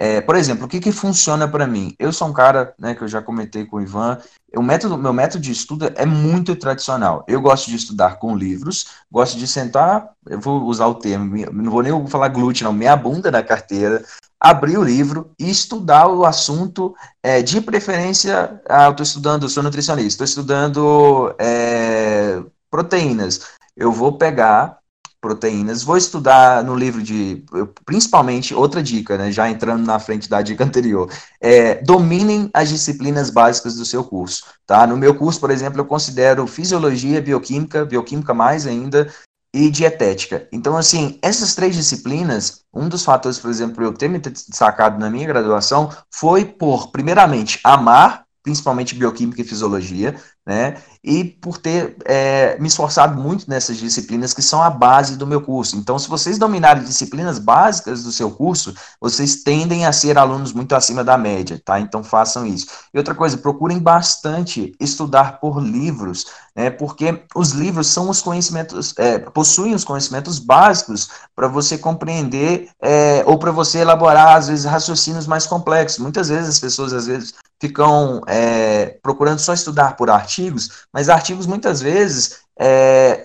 É, 0.00 0.20
por 0.20 0.36
exemplo, 0.36 0.64
o 0.64 0.68
que, 0.68 0.78
que 0.78 0.92
funciona 0.92 1.48
para 1.48 1.66
mim? 1.66 1.92
Eu 1.98 2.12
sou 2.12 2.28
um 2.28 2.32
cara, 2.32 2.72
né, 2.78 2.94
que 2.94 3.02
eu 3.02 3.08
já 3.08 3.20
comentei 3.20 3.64
com 3.64 3.78
o 3.78 3.82
Ivan, 3.82 4.16
o 4.56 4.62
método, 4.62 4.96
meu 4.96 5.12
método 5.12 5.42
de 5.42 5.50
estudo 5.50 5.92
é 5.96 6.06
muito 6.06 6.54
tradicional. 6.54 7.24
Eu 7.26 7.40
gosto 7.40 7.68
de 7.68 7.74
estudar 7.74 8.20
com 8.20 8.36
livros, 8.36 8.86
gosto 9.10 9.36
de 9.36 9.48
sentar, 9.48 10.10
eu 10.28 10.38
vou 10.38 10.62
usar 10.62 10.86
o 10.86 10.94
termo, 10.94 11.34
não 11.52 11.70
vou 11.70 11.82
nem 11.82 12.06
falar 12.06 12.28
glúten, 12.28 12.62
não, 12.62 12.72
minha 12.72 12.96
bunda 12.96 13.28
na 13.28 13.42
carteira, 13.42 14.04
abrir 14.38 14.78
o 14.78 14.84
livro 14.84 15.32
e 15.36 15.50
estudar 15.50 16.06
o 16.06 16.24
assunto, 16.24 16.94
é, 17.20 17.42
de 17.42 17.60
preferência, 17.60 18.62
ah, 18.68 18.84
eu 18.84 18.90
estou 18.92 19.04
estudando, 19.04 19.48
sou 19.48 19.64
nutricionista, 19.64 20.22
estou 20.22 20.24
estudando 20.24 21.34
é, 21.40 22.40
proteínas. 22.70 23.40
Eu 23.76 23.90
vou 23.90 24.16
pegar 24.16 24.77
proteínas. 25.20 25.82
Vou 25.82 25.96
estudar 25.96 26.62
no 26.62 26.74
livro 26.74 27.02
de, 27.02 27.44
principalmente, 27.84 28.54
outra 28.54 28.82
dica, 28.82 29.16
né, 29.16 29.32
já 29.32 29.48
entrando 29.50 29.84
na 29.84 29.98
frente 29.98 30.28
da 30.28 30.40
dica 30.42 30.64
anterior, 30.64 31.10
é, 31.40 31.76
dominem 31.82 32.50
as 32.52 32.68
disciplinas 32.68 33.30
básicas 33.30 33.76
do 33.76 33.84
seu 33.84 34.04
curso, 34.04 34.44
tá? 34.66 34.86
No 34.86 34.96
meu 34.96 35.14
curso, 35.14 35.40
por 35.40 35.50
exemplo, 35.50 35.80
eu 35.80 35.84
considero 35.84 36.46
fisiologia, 36.46 37.20
bioquímica, 37.20 37.84
bioquímica 37.84 38.32
mais 38.32 38.66
ainda, 38.66 39.12
e 39.52 39.70
dietética. 39.70 40.46
Então, 40.52 40.76
assim, 40.76 41.18
essas 41.22 41.54
três 41.54 41.74
disciplinas, 41.74 42.62
um 42.72 42.88
dos 42.88 43.04
fatores, 43.04 43.38
por 43.38 43.50
exemplo, 43.50 43.82
eu 43.82 43.92
ter 43.92 44.08
me 44.08 44.18
destacado 44.18 44.98
na 44.98 45.10
minha 45.10 45.26
graduação 45.26 45.90
foi 46.10 46.44
por, 46.44 46.90
primeiramente, 46.90 47.58
amar 47.64 48.28
principalmente 48.48 48.94
bioquímica 48.94 49.42
e 49.42 49.44
fisiologia, 49.44 50.16
né? 50.48 50.76
E 51.04 51.22
por 51.24 51.58
ter 51.58 51.98
é, 52.06 52.58
me 52.58 52.68
esforçado 52.68 53.20
muito 53.20 53.48
nessas 53.48 53.76
disciplinas 53.76 54.32
que 54.32 54.40
são 54.40 54.62
a 54.62 54.70
base 54.70 55.14
do 55.14 55.26
meu 55.26 55.42
curso. 55.42 55.76
Então, 55.76 55.98
se 55.98 56.08
vocês 56.08 56.38
dominarem 56.38 56.82
disciplinas 56.82 57.38
básicas 57.38 58.02
do 58.02 58.10
seu 58.10 58.30
curso, 58.30 58.74
vocês 58.98 59.42
tendem 59.42 59.84
a 59.84 59.92
ser 59.92 60.16
alunos 60.16 60.54
muito 60.54 60.74
acima 60.74 61.04
da 61.04 61.18
média, 61.18 61.60
tá? 61.62 61.78
Então, 61.78 62.02
façam 62.02 62.46
isso. 62.46 62.66
E 62.94 62.96
outra 62.96 63.14
coisa, 63.14 63.36
procurem 63.36 63.78
bastante 63.78 64.72
estudar 64.80 65.38
por 65.38 65.62
livros, 65.62 66.24
né? 66.56 66.70
Porque 66.70 67.22
os 67.36 67.50
livros 67.50 67.88
são 67.88 68.08
os 68.08 68.22
conhecimentos, 68.22 68.94
é, 68.96 69.18
possuem 69.18 69.74
os 69.74 69.84
conhecimentos 69.84 70.38
básicos 70.38 71.10
para 71.36 71.46
você 71.46 71.76
compreender 71.76 72.70
é, 72.80 73.22
ou 73.26 73.38
para 73.38 73.52
você 73.52 73.80
elaborar, 73.80 74.34
às 74.34 74.48
vezes, 74.48 74.64
raciocínios 74.64 75.26
mais 75.26 75.46
complexos. 75.46 75.98
Muitas 75.98 76.30
vezes 76.30 76.48
as 76.48 76.58
pessoas, 76.58 76.94
às 76.94 77.06
vezes, 77.06 77.34
ficam 77.60 78.22
é, 78.26 78.98
procurando 79.02 79.40
só 79.40 79.52
estudar 79.52 79.96
por 79.96 80.10
artigos, 80.38 80.70
mas 80.92 81.08
artigos 81.08 81.46
muitas 81.46 81.80
vezes 81.80 82.40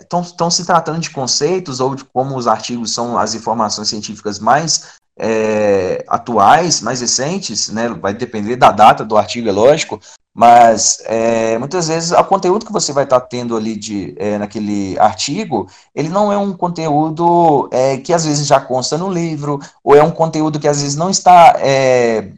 estão 0.02 0.48
é, 0.48 0.52
se 0.52 0.66
tratando 0.66 1.00
de 1.00 1.10
conceitos 1.10 1.80
ou 1.80 1.96
de 1.96 2.04
como 2.06 2.36
os 2.36 2.48
artigos 2.48 2.94
são 2.94 3.18
as 3.18 3.34
informações 3.34 3.90
científicas 3.90 4.40
mais 4.40 5.02
é, 5.18 6.04
atuais, 6.08 6.82
mais 6.82 7.02
recentes, 7.02 7.70
né, 7.70 7.90
vai 7.90 8.14
depender 8.14 8.56
da 8.56 8.72
data 8.72 9.06
do 9.06 9.16
artigo, 9.16 9.48
é 9.48 9.52
lógico, 9.52 10.00
Mas 10.36 10.98
é, 11.06 11.60
muitas 11.60 11.88
vezes 11.88 12.12
o 12.12 12.24
conteúdo 12.24 12.66
que 12.66 12.72
você 12.72 12.92
vai 12.92 13.04
estar 13.04 13.20
tá 13.20 13.28
tendo 13.28 13.56
ali 13.56 13.76
de, 13.76 14.16
é, 14.18 14.40
naquele 14.40 14.98
artigo, 14.98 15.68
ele 15.94 16.10
não 16.10 16.34
é 16.34 16.38
um 16.38 16.54
conteúdo 16.54 17.70
é, 17.72 17.98
que 17.98 18.12
às 18.12 18.26
vezes 18.26 18.48
já 18.48 18.60
consta 18.60 18.98
no 18.98 19.12
livro, 19.12 19.60
ou 19.84 19.96
é 19.96 20.02
um 20.02 20.10
conteúdo 20.10 20.60
que 20.60 20.68
às 20.68 20.82
vezes 20.82 20.96
não 20.96 21.12
está 21.12 21.56
é, 21.60 22.32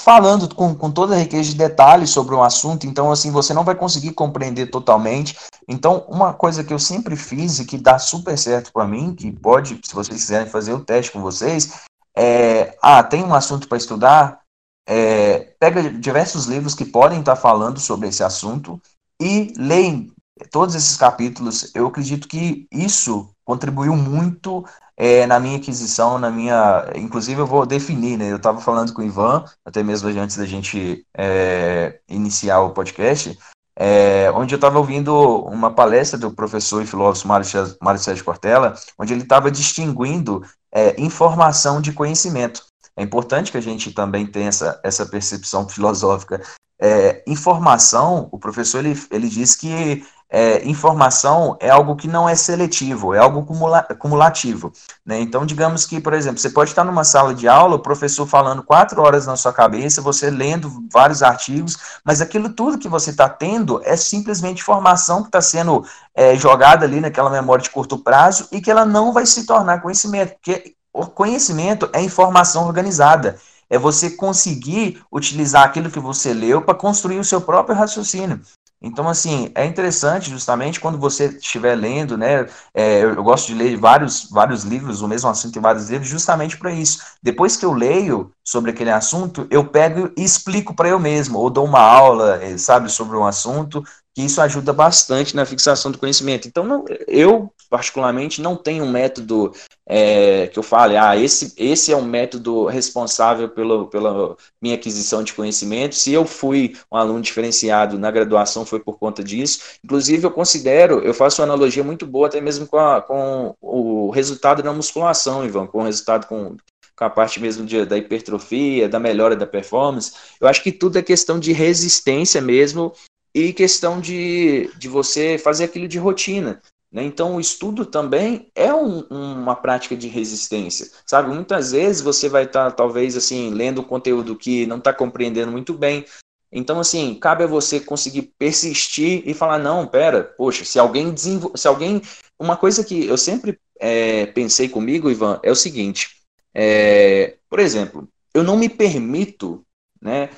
falando 0.00 0.54
com, 0.54 0.74
com 0.74 0.90
toda 0.90 1.14
a 1.14 1.18
riqueza 1.18 1.50
de 1.50 1.56
detalhes 1.56 2.10
sobre 2.10 2.34
um 2.34 2.42
assunto, 2.42 2.86
então 2.86 3.10
assim, 3.10 3.30
você 3.30 3.52
não 3.52 3.64
vai 3.64 3.74
conseguir 3.74 4.12
compreender 4.12 4.66
totalmente. 4.66 5.36
Então, 5.66 6.04
uma 6.08 6.32
coisa 6.32 6.64
que 6.64 6.72
eu 6.72 6.78
sempre 6.78 7.16
fiz 7.16 7.58
e 7.58 7.64
que 7.64 7.76
dá 7.76 7.98
super 7.98 8.38
certo 8.38 8.72
para 8.72 8.86
mim, 8.86 9.14
que 9.14 9.30
pode, 9.30 9.80
se 9.82 9.94
vocês 9.94 10.16
quiserem 10.18 10.48
fazer 10.48 10.72
o 10.72 10.84
teste 10.84 11.12
com 11.12 11.20
vocês, 11.20 11.72
é, 12.16 12.76
ah, 12.80 13.02
tem 13.02 13.22
um 13.22 13.34
assunto 13.34 13.68
para 13.68 13.78
estudar, 13.78 14.40
é, 14.88 15.52
pega 15.60 15.90
diversos 15.90 16.46
livros 16.46 16.74
que 16.74 16.84
podem 16.84 17.20
estar 17.20 17.36
falando 17.36 17.78
sobre 17.78 18.08
esse 18.08 18.24
assunto 18.24 18.80
e 19.20 19.52
leem 19.56 20.10
todos 20.50 20.74
esses 20.74 20.96
capítulos. 20.96 21.70
Eu 21.74 21.86
acredito 21.86 22.28
que 22.28 22.66
isso 22.72 23.30
contribuiu 23.44 23.96
muito 23.96 24.64
é, 24.96 25.26
na 25.26 25.38
minha 25.38 25.56
aquisição, 25.56 26.18
na 26.18 26.30
minha. 26.30 26.90
Inclusive, 26.94 27.40
eu 27.40 27.46
vou 27.46 27.64
definir, 27.64 28.18
né? 28.18 28.30
Eu 28.30 28.36
estava 28.36 28.60
falando 28.60 28.92
com 28.92 29.00
o 29.00 29.04
Ivan, 29.04 29.44
até 29.64 29.82
mesmo 29.82 30.08
antes 30.08 30.36
da 30.36 30.44
gente 30.44 31.06
é, 31.16 32.00
iniciar 32.08 32.60
o 32.60 32.70
podcast, 32.70 33.38
é, 33.76 34.30
onde 34.34 34.54
eu 34.54 34.56
estava 34.56 34.78
ouvindo 34.78 35.14
uma 35.44 35.70
palestra 35.70 36.18
do 36.18 36.32
professor 36.32 36.82
e 36.82 36.86
filósofo 36.86 37.28
Mário 37.28 38.00
Sérgio 38.00 38.24
Cortella, 38.24 38.74
onde 38.98 39.12
ele 39.12 39.22
estava 39.22 39.52
distinguindo 39.52 40.44
é, 40.72 41.00
informação 41.00 41.80
de 41.80 41.92
conhecimento. 41.92 42.66
É 42.96 43.02
importante 43.04 43.52
que 43.52 43.58
a 43.58 43.62
gente 43.62 43.92
também 43.92 44.26
tenha 44.26 44.48
essa, 44.48 44.80
essa 44.82 45.06
percepção 45.06 45.68
filosófica. 45.68 46.42
É, 46.80 47.22
informação, 47.26 48.28
o 48.32 48.38
professor 48.38 48.84
ele, 48.84 49.00
ele 49.12 49.28
diz 49.28 49.54
que 49.54 50.04
é, 50.30 50.62
informação 50.68 51.56
é 51.58 51.70
algo 51.70 51.96
que 51.96 52.06
não 52.06 52.28
é 52.28 52.34
seletivo, 52.34 53.14
é 53.14 53.18
algo 53.18 53.44
cumula, 53.44 53.82
cumulativo. 53.82 54.72
Né? 55.04 55.20
Então, 55.20 55.46
digamos 55.46 55.86
que, 55.86 56.00
por 56.00 56.12
exemplo, 56.12 56.38
você 56.38 56.50
pode 56.50 56.70
estar 56.70 56.84
numa 56.84 57.04
sala 57.04 57.34
de 57.34 57.48
aula, 57.48 57.76
o 57.76 57.80
professor 57.80 58.26
falando 58.26 58.62
quatro 58.62 59.00
horas 59.00 59.26
na 59.26 59.36
sua 59.36 59.52
cabeça, 59.52 60.02
você 60.02 60.30
lendo 60.30 60.84
vários 60.92 61.22
artigos, 61.22 61.76
mas 62.04 62.20
aquilo 62.20 62.50
tudo 62.50 62.78
que 62.78 62.88
você 62.88 63.10
está 63.10 63.28
tendo 63.28 63.80
é 63.84 63.96
simplesmente 63.96 64.60
informação 64.60 65.22
que 65.22 65.28
está 65.28 65.40
sendo 65.40 65.84
é, 66.14 66.36
jogada 66.36 66.84
ali 66.84 67.00
naquela 67.00 67.30
memória 67.30 67.62
de 67.62 67.70
curto 67.70 67.98
prazo 67.98 68.48
e 68.52 68.60
que 68.60 68.70
ela 68.70 68.84
não 68.84 69.12
vai 69.12 69.24
se 69.24 69.46
tornar 69.46 69.80
conhecimento, 69.80 70.34
porque 70.34 70.74
o 70.92 71.06
conhecimento 71.06 71.88
é 71.92 72.02
informação 72.02 72.66
organizada. 72.66 73.38
É 73.70 73.78
você 73.78 74.10
conseguir 74.10 75.02
utilizar 75.12 75.62
aquilo 75.62 75.90
que 75.90 76.00
você 76.00 76.32
leu 76.32 76.62
para 76.62 76.74
construir 76.74 77.18
o 77.18 77.24
seu 77.24 77.40
próprio 77.40 77.76
raciocínio. 77.76 78.40
Então, 78.80 79.08
assim, 79.08 79.50
é 79.56 79.64
interessante 79.66 80.30
justamente 80.30 80.78
quando 80.78 80.98
você 80.98 81.26
estiver 81.26 81.74
lendo, 81.74 82.16
né? 82.16 82.46
É, 82.72 83.02
eu 83.02 83.22
gosto 83.24 83.48
de 83.48 83.54
ler 83.54 83.76
vários, 83.76 84.30
vários 84.30 84.62
livros, 84.62 85.02
o 85.02 85.08
mesmo 85.08 85.28
assunto 85.28 85.58
em 85.58 85.62
vários 85.62 85.90
livros, 85.90 86.08
justamente 86.08 86.56
para 86.56 86.72
isso. 86.72 87.00
Depois 87.20 87.56
que 87.56 87.64
eu 87.64 87.72
leio 87.72 88.32
sobre 88.44 88.70
aquele 88.70 88.90
assunto, 88.92 89.48
eu 89.50 89.66
pego 89.66 90.12
e 90.16 90.22
explico 90.22 90.74
para 90.76 90.88
eu 90.88 90.98
mesmo, 91.00 91.38
ou 91.40 91.50
dou 91.50 91.64
uma 91.64 91.80
aula, 91.80 92.38
eh, 92.42 92.56
sabe, 92.56 92.88
sobre 92.88 93.16
um 93.16 93.24
assunto, 93.26 93.82
que 94.14 94.22
isso 94.22 94.40
ajuda 94.40 94.72
bastante 94.72 95.34
na 95.34 95.44
fixação 95.44 95.90
do 95.90 95.98
conhecimento. 95.98 96.46
Então, 96.46 96.64
não, 96.64 96.84
eu, 97.08 97.52
particularmente, 97.68 98.40
não 98.40 98.56
tenho 98.56 98.84
um 98.84 98.90
método 98.90 99.52
é, 99.86 100.46
que 100.48 100.58
eu 100.58 100.62
fale, 100.62 100.96
ah, 100.96 101.16
esse, 101.16 101.54
esse 101.56 101.92
é 101.92 101.96
um 101.96 102.04
método 102.04 102.66
responsável 102.66 103.48
pelo, 103.48 103.86
pela 103.86 104.36
minha 104.60 104.74
aquisição 104.74 105.22
de 105.22 105.32
conhecimento. 105.32 105.94
Se 105.94 106.12
eu 106.12 106.26
fui 106.26 106.76
um 106.92 106.96
aluno 106.96 107.22
diferenciado 107.22 107.98
na 107.98 108.10
graduação, 108.10 108.66
foi 108.66 108.80
por 108.80 108.98
conta 108.98 109.24
disso. 109.24 109.60
Inclusive, 109.84 110.26
eu 110.26 110.30
considero, 110.30 111.00
eu 111.00 111.14
faço 111.14 111.40
uma 111.40 111.46
analogia 111.46 111.82
muito 111.82 112.06
boa 112.06 112.26
até 112.26 112.40
mesmo 112.40 112.66
com, 112.66 112.78
a, 112.78 113.00
com 113.00 113.54
o 113.60 114.10
resultado 114.10 114.62
da 114.62 114.72
musculação, 114.72 115.44
Ivan, 115.44 115.66
com 115.66 115.78
o 115.78 115.84
resultado 115.84 116.26
com, 116.26 116.56
com 116.96 117.04
a 117.04 117.10
parte 117.10 117.40
mesmo 117.40 117.64
de, 117.64 117.84
da 117.86 117.96
hipertrofia, 117.96 118.88
da 118.88 118.98
melhora 118.98 119.36
da 119.36 119.46
performance. 119.46 120.12
Eu 120.40 120.48
acho 120.48 120.62
que 120.62 120.72
tudo 120.72 120.98
é 120.98 121.02
questão 121.02 121.38
de 121.38 121.52
resistência 121.52 122.40
mesmo 122.40 122.92
e 123.34 123.52
questão 123.52 124.00
de, 124.00 124.70
de 124.76 124.88
você 124.88 125.38
fazer 125.38 125.64
aquilo 125.64 125.88
de 125.88 125.98
rotina. 125.98 126.60
Né? 126.90 127.04
Então, 127.04 127.36
o 127.36 127.40
estudo 127.40 127.84
também 127.84 128.50
é 128.54 128.72
um, 128.72 129.00
uma 129.10 129.54
prática 129.54 129.96
de 129.96 130.08
resistência, 130.08 130.90
sabe? 131.06 131.32
Muitas 131.32 131.72
vezes 131.72 132.00
você 132.00 132.28
vai 132.28 132.44
estar, 132.44 132.70
tá, 132.70 132.76
talvez, 132.76 133.16
assim, 133.16 133.50
lendo 133.50 133.82
um 133.82 133.84
conteúdo 133.84 134.36
que 134.36 134.66
não 134.66 134.78
está 134.78 134.92
compreendendo 134.92 135.52
muito 135.52 135.74
bem. 135.74 136.04
Então, 136.50 136.80
assim, 136.80 137.14
cabe 137.14 137.44
a 137.44 137.46
você 137.46 137.78
conseguir 137.78 138.32
persistir 138.38 139.22
e 139.26 139.34
falar, 139.34 139.58
não, 139.58 139.86
pera, 139.86 140.24
poxa, 140.24 140.64
se 140.64 140.78
alguém 140.78 141.12
desenvolve, 141.12 141.58
se 141.58 141.68
alguém... 141.68 142.00
Uma 142.38 142.56
coisa 142.56 142.84
que 142.84 143.04
eu 143.04 143.18
sempre 143.18 143.58
é, 143.80 144.26
pensei 144.26 144.68
comigo, 144.68 145.10
Ivan, 145.10 145.40
é 145.42 145.50
o 145.50 145.56
seguinte, 145.56 146.18
é, 146.54 147.36
por 147.50 147.58
exemplo, 147.58 148.08
eu 148.32 148.42
não 148.42 148.56
me 148.56 148.68
permito 148.68 149.64
né, 150.00 150.30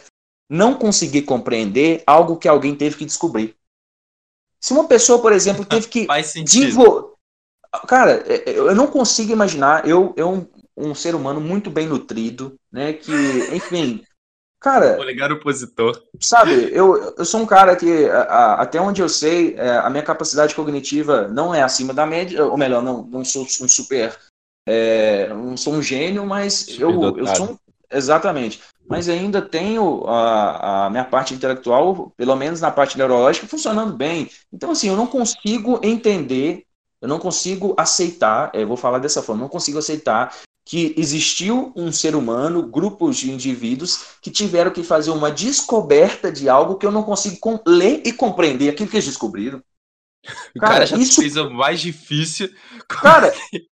não 0.48 0.74
conseguir 0.74 1.22
compreender 1.22 2.02
algo 2.06 2.36
que 2.36 2.48
alguém 2.48 2.74
teve 2.74 2.96
que 2.96 3.04
descobrir. 3.04 3.54
Se 4.60 4.72
uma 4.72 4.86
pessoa, 4.86 5.20
por 5.20 5.32
exemplo, 5.32 5.64
teve 5.64 5.86
que. 5.88 6.06
Faz 6.06 6.26
sentido. 6.28 7.14
Cara, 7.86 8.22
é, 8.26 8.50
é, 8.50 8.58
eu 8.58 8.74
não 8.74 8.86
consigo 8.86 9.32
imaginar. 9.32 9.88
Eu, 9.88 10.12
eu 10.16 10.48
um 10.76 10.94
ser 10.94 11.14
humano 11.14 11.40
muito 11.40 11.70
bem 11.70 11.86
nutrido, 11.86 12.56
né? 12.70 12.92
Que, 12.92 13.12
enfim. 13.54 14.04
Cara. 14.60 14.94
Polegar 14.96 15.32
opositor. 15.32 16.02
Sabe, 16.20 16.68
eu, 16.70 17.14
eu 17.16 17.24
sou 17.24 17.40
um 17.40 17.46
cara 17.46 17.74
que, 17.74 18.04
a, 18.06 18.54
até 18.54 18.78
onde 18.78 19.00
eu 19.00 19.08
sei, 19.08 19.54
é, 19.54 19.78
a 19.78 19.88
minha 19.88 20.02
capacidade 20.02 20.54
cognitiva 20.54 21.26
não 21.28 21.54
é 21.54 21.62
acima 21.62 21.94
da 21.94 22.04
média, 22.04 22.44
ou 22.44 22.58
melhor, 22.58 22.82
não, 22.82 23.02
não 23.02 23.24
sou 23.24 23.42
um 23.42 23.68
super. 23.68 24.14
É, 24.68 25.28
não 25.28 25.56
sou 25.56 25.72
um 25.72 25.82
gênio, 25.82 26.26
mas 26.26 26.78
eu, 26.78 27.16
eu 27.16 27.26
sou 27.34 27.52
um, 27.52 27.58
Exatamente 27.92 28.60
mas 28.90 29.08
ainda 29.08 29.40
tenho 29.40 30.04
a, 30.04 30.86
a, 30.86 30.90
minha 30.90 31.04
parte 31.04 31.32
intelectual, 31.32 32.12
pelo 32.16 32.34
menos 32.34 32.60
na 32.60 32.72
parte 32.72 32.98
neurológica, 32.98 33.46
funcionando 33.46 33.94
bem. 33.94 34.28
Então, 34.52 34.72
assim, 34.72 34.88
eu 34.88 34.96
não 34.96 35.06
consigo 35.06 35.78
entender, 35.80 36.66
eu 37.00 37.06
não 37.06 37.20
consigo 37.20 37.72
aceitar, 37.78 38.50
eu 38.52 38.66
vou 38.66 38.76
falar 38.76 38.98
dessa 38.98 39.22
forma, 39.22 39.42
não 39.42 39.48
consigo 39.48 39.78
aceitar 39.78 40.36
que 40.64 40.92
existiu 40.96 41.72
um 41.76 41.92
ser 41.92 42.16
humano, 42.16 42.66
grupos 42.66 43.16
de 43.16 43.30
indivíduos 43.30 44.06
que 44.20 44.30
tiveram 44.30 44.72
que 44.72 44.82
fazer 44.82 45.12
uma 45.12 45.30
descoberta 45.30 46.30
de 46.30 46.48
algo 46.48 46.74
que 46.74 46.84
eu 46.84 46.90
não 46.90 47.04
consigo 47.04 47.62
ler 47.64 48.02
e 48.04 48.12
compreender 48.12 48.70
aquilo 48.70 48.88
que 48.88 48.96
eles 48.96 49.06
descobriram. 49.06 49.62
Cara, 50.58 50.72
cara 50.72 50.86
já 50.86 50.96
isso 50.98 51.20
fez 51.22 51.36
o 51.36 51.48
mais 51.48 51.80
difícil. 51.80 52.50
Cara, 52.88 53.32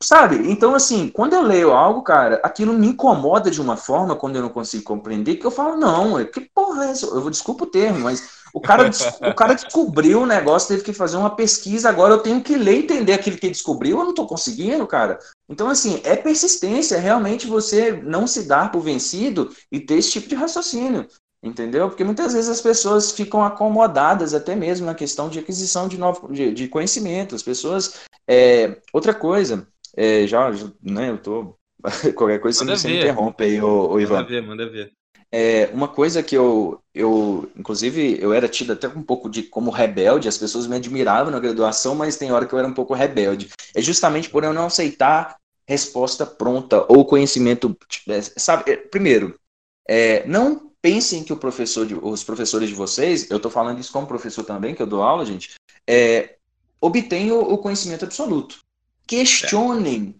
Sabe? 0.00 0.50
Então, 0.50 0.76
assim, 0.76 1.08
quando 1.08 1.32
eu 1.32 1.42
leio 1.42 1.72
algo, 1.72 2.02
cara, 2.02 2.40
aquilo 2.44 2.72
me 2.72 2.86
incomoda 2.86 3.50
de 3.50 3.60
uma 3.60 3.76
forma 3.76 4.14
quando 4.14 4.36
eu 4.36 4.42
não 4.42 4.48
consigo 4.48 4.84
compreender, 4.84 5.36
que 5.36 5.46
eu 5.46 5.50
falo, 5.50 5.76
não, 5.76 6.24
que 6.24 6.40
porra 6.40 6.86
é 6.86 6.90
essa? 6.90 7.06
Eu 7.06 7.20
vou 7.20 7.30
desculpa 7.30 7.64
o 7.64 7.70
termo, 7.70 8.00
mas 8.00 8.38
o 8.54 8.60
cara, 8.60 8.88
o 9.28 9.34
cara 9.34 9.54
descobriu 9.54 10.22
o 10.22 10.26
negócio, 10.26 10.68
teve 10.68 10.84
que 10.84 10.92
fazer 10.92 11.16
uma 11.16 11.34
pesquisa, 11.34 11.88
agora 11.88 12.14
eu 12.14 12.22
tenho 12.22 12.40
que 12.40 12.56
ler 12.56 12.76
e 12.76 12.82
entender 12.84 13.12
aquilo 13.12 13.36
que 13.36 13.46
ele 13.46 13.54
descobriu, 13.54 13.98
eu 13.98 14.04
não 14.04 14.14
tô 14.14 14.24
conseguindo, 14.24 14.86
cara. 14.86 15.18
Então, 15.48 15.68
assim, 15.68 16.00
é 16.04 16.14
persistência, 16.14 16.94
é 16.94 17.00
realmente 17.00 17.48
você 17.48 17.90
não 17.90 18.24
se 18.26 18.44
dar 18.44 18.70
por 18.70 18.80
vencido 18.80 19.50
e 19.72 19.80
ter 19.80 19.94
esse 19.94 20.12
tipo 20.12 20.28
de 20.28 20.36
raciocínio. 20.36 21.08
Entendeu? 21.40 21.88
Porque 21.88 22.02
muitas 22.02 22.32
vezes 22.32 22.50
as 22.50 22.60
pessoas 22.60 23.12
ficam 23.12 23.44
acomodadas 23.44 24.34
até 24.34 24.56
mesmo 24.56 24.86
na 24.86 24.94
questão 24.94 25.28
de 25.28 25.38
aquisição 25.38 25.86
de, 25.86 25.96
novo, 25.96 26.32
de, 26.32 26.52
de 26.52 26.66
conhecimento. 26.66 27.34
As 27.34 27.42
pessoas. 27.42 27.94
É, 28.28 28.76
outra 28.92 29.14
coisa, 29.14 29.66
é, 29.98 30.28
já, 30.28 30.48
né, 30.80 31.10
eu 31.10 31.18
tô. 31.18 31.58
Qualquer 32.14 32.38
coisa 32.38 32.64
manda 32.64 32.78
você, 32.78 32.86
me 32.86 32.98
interrompe 32.98 33.42
aí, 33.42 33.60
ô, 33.60 33.90
ô 33.90 34.00
Ivan. 34.00 34.18
Manda 34.18 34.28
ver, 34.28 34.42
manda 34.42 34.70
ver. 34.70 34.92
É, 35.30 35.66
uma 35.74 35.88
coisa 35.88 36.22
que 36.22 36.36
eu, 36.36 36.80
eu, 36.94 37.50
inclusive, 37.56 38.16
eu 38.20 38.32
era 38.32 38.48
tido 38.48 38.72
até 38.72 38.86
um 38.86 39.02
pouco 39.02 39.28
de 39.28 39.42
como 39.42 39.72
rebelde, 39.72 40.28
as 40.28 40.38
pessoas 40.38 40.68
me 40.68 40.76
admiravam 40.76 41.32
na 41.32 41.40
graduação, 41.40 41.96
mas 41.96 42.16
tem 42.16 42.30
hora 42.30 42.46
que 42.46 42.54
eu 42.54 42.58
era 42.60 42.68
um 42.68 42.72
pouco 42.72 42.94
rebelde. 42.94 43.48
É 43.74 43.82
justamente 43.82 44.30
por 44.30 44.44
eu 44.44 44.52
não 44.52 44.66
aceitar 44.66 45.36
resposta 45.66 46.24
pronta 46.24 46.86
ou 46.88 47.04
conhecimento, 47.04 47.76
é, 48.08 48.22
sabe? 48.22 48.70
É, 48.70 48.76
primeiro, 48.76 49.38
é, 49.86 50.24
não 50.26 50.70
pensem 50.80 51.24
que 51.24 51.32
o 51.32 51.36
professor, 51.36 51.84
de, 51.84 51.94
os 51.94 52.22
professores 52.22 52.68
de 52.68 52.74
vocês, 52.74 53.28
eu 53.30 53.38
estou 53.38 53.50
falando 53.50 53.80
isso 53.80 53.92
como 53.92 54.06
professor 54.06 54.44
também, 54.44 54.76
que 54.76 54.80
eu 54.80 54.86
dou 54.86 55.02
aula, 55.02 55.26
gente, 55.26 55.56
é, 55.86 56.36
obtêm 56.80 57.32
o, 57.32 57.40
o 57.40 57.58
conhecimento 57.58 58.04
absoluto. 58.04 58.60
Questionem 59.08 60.14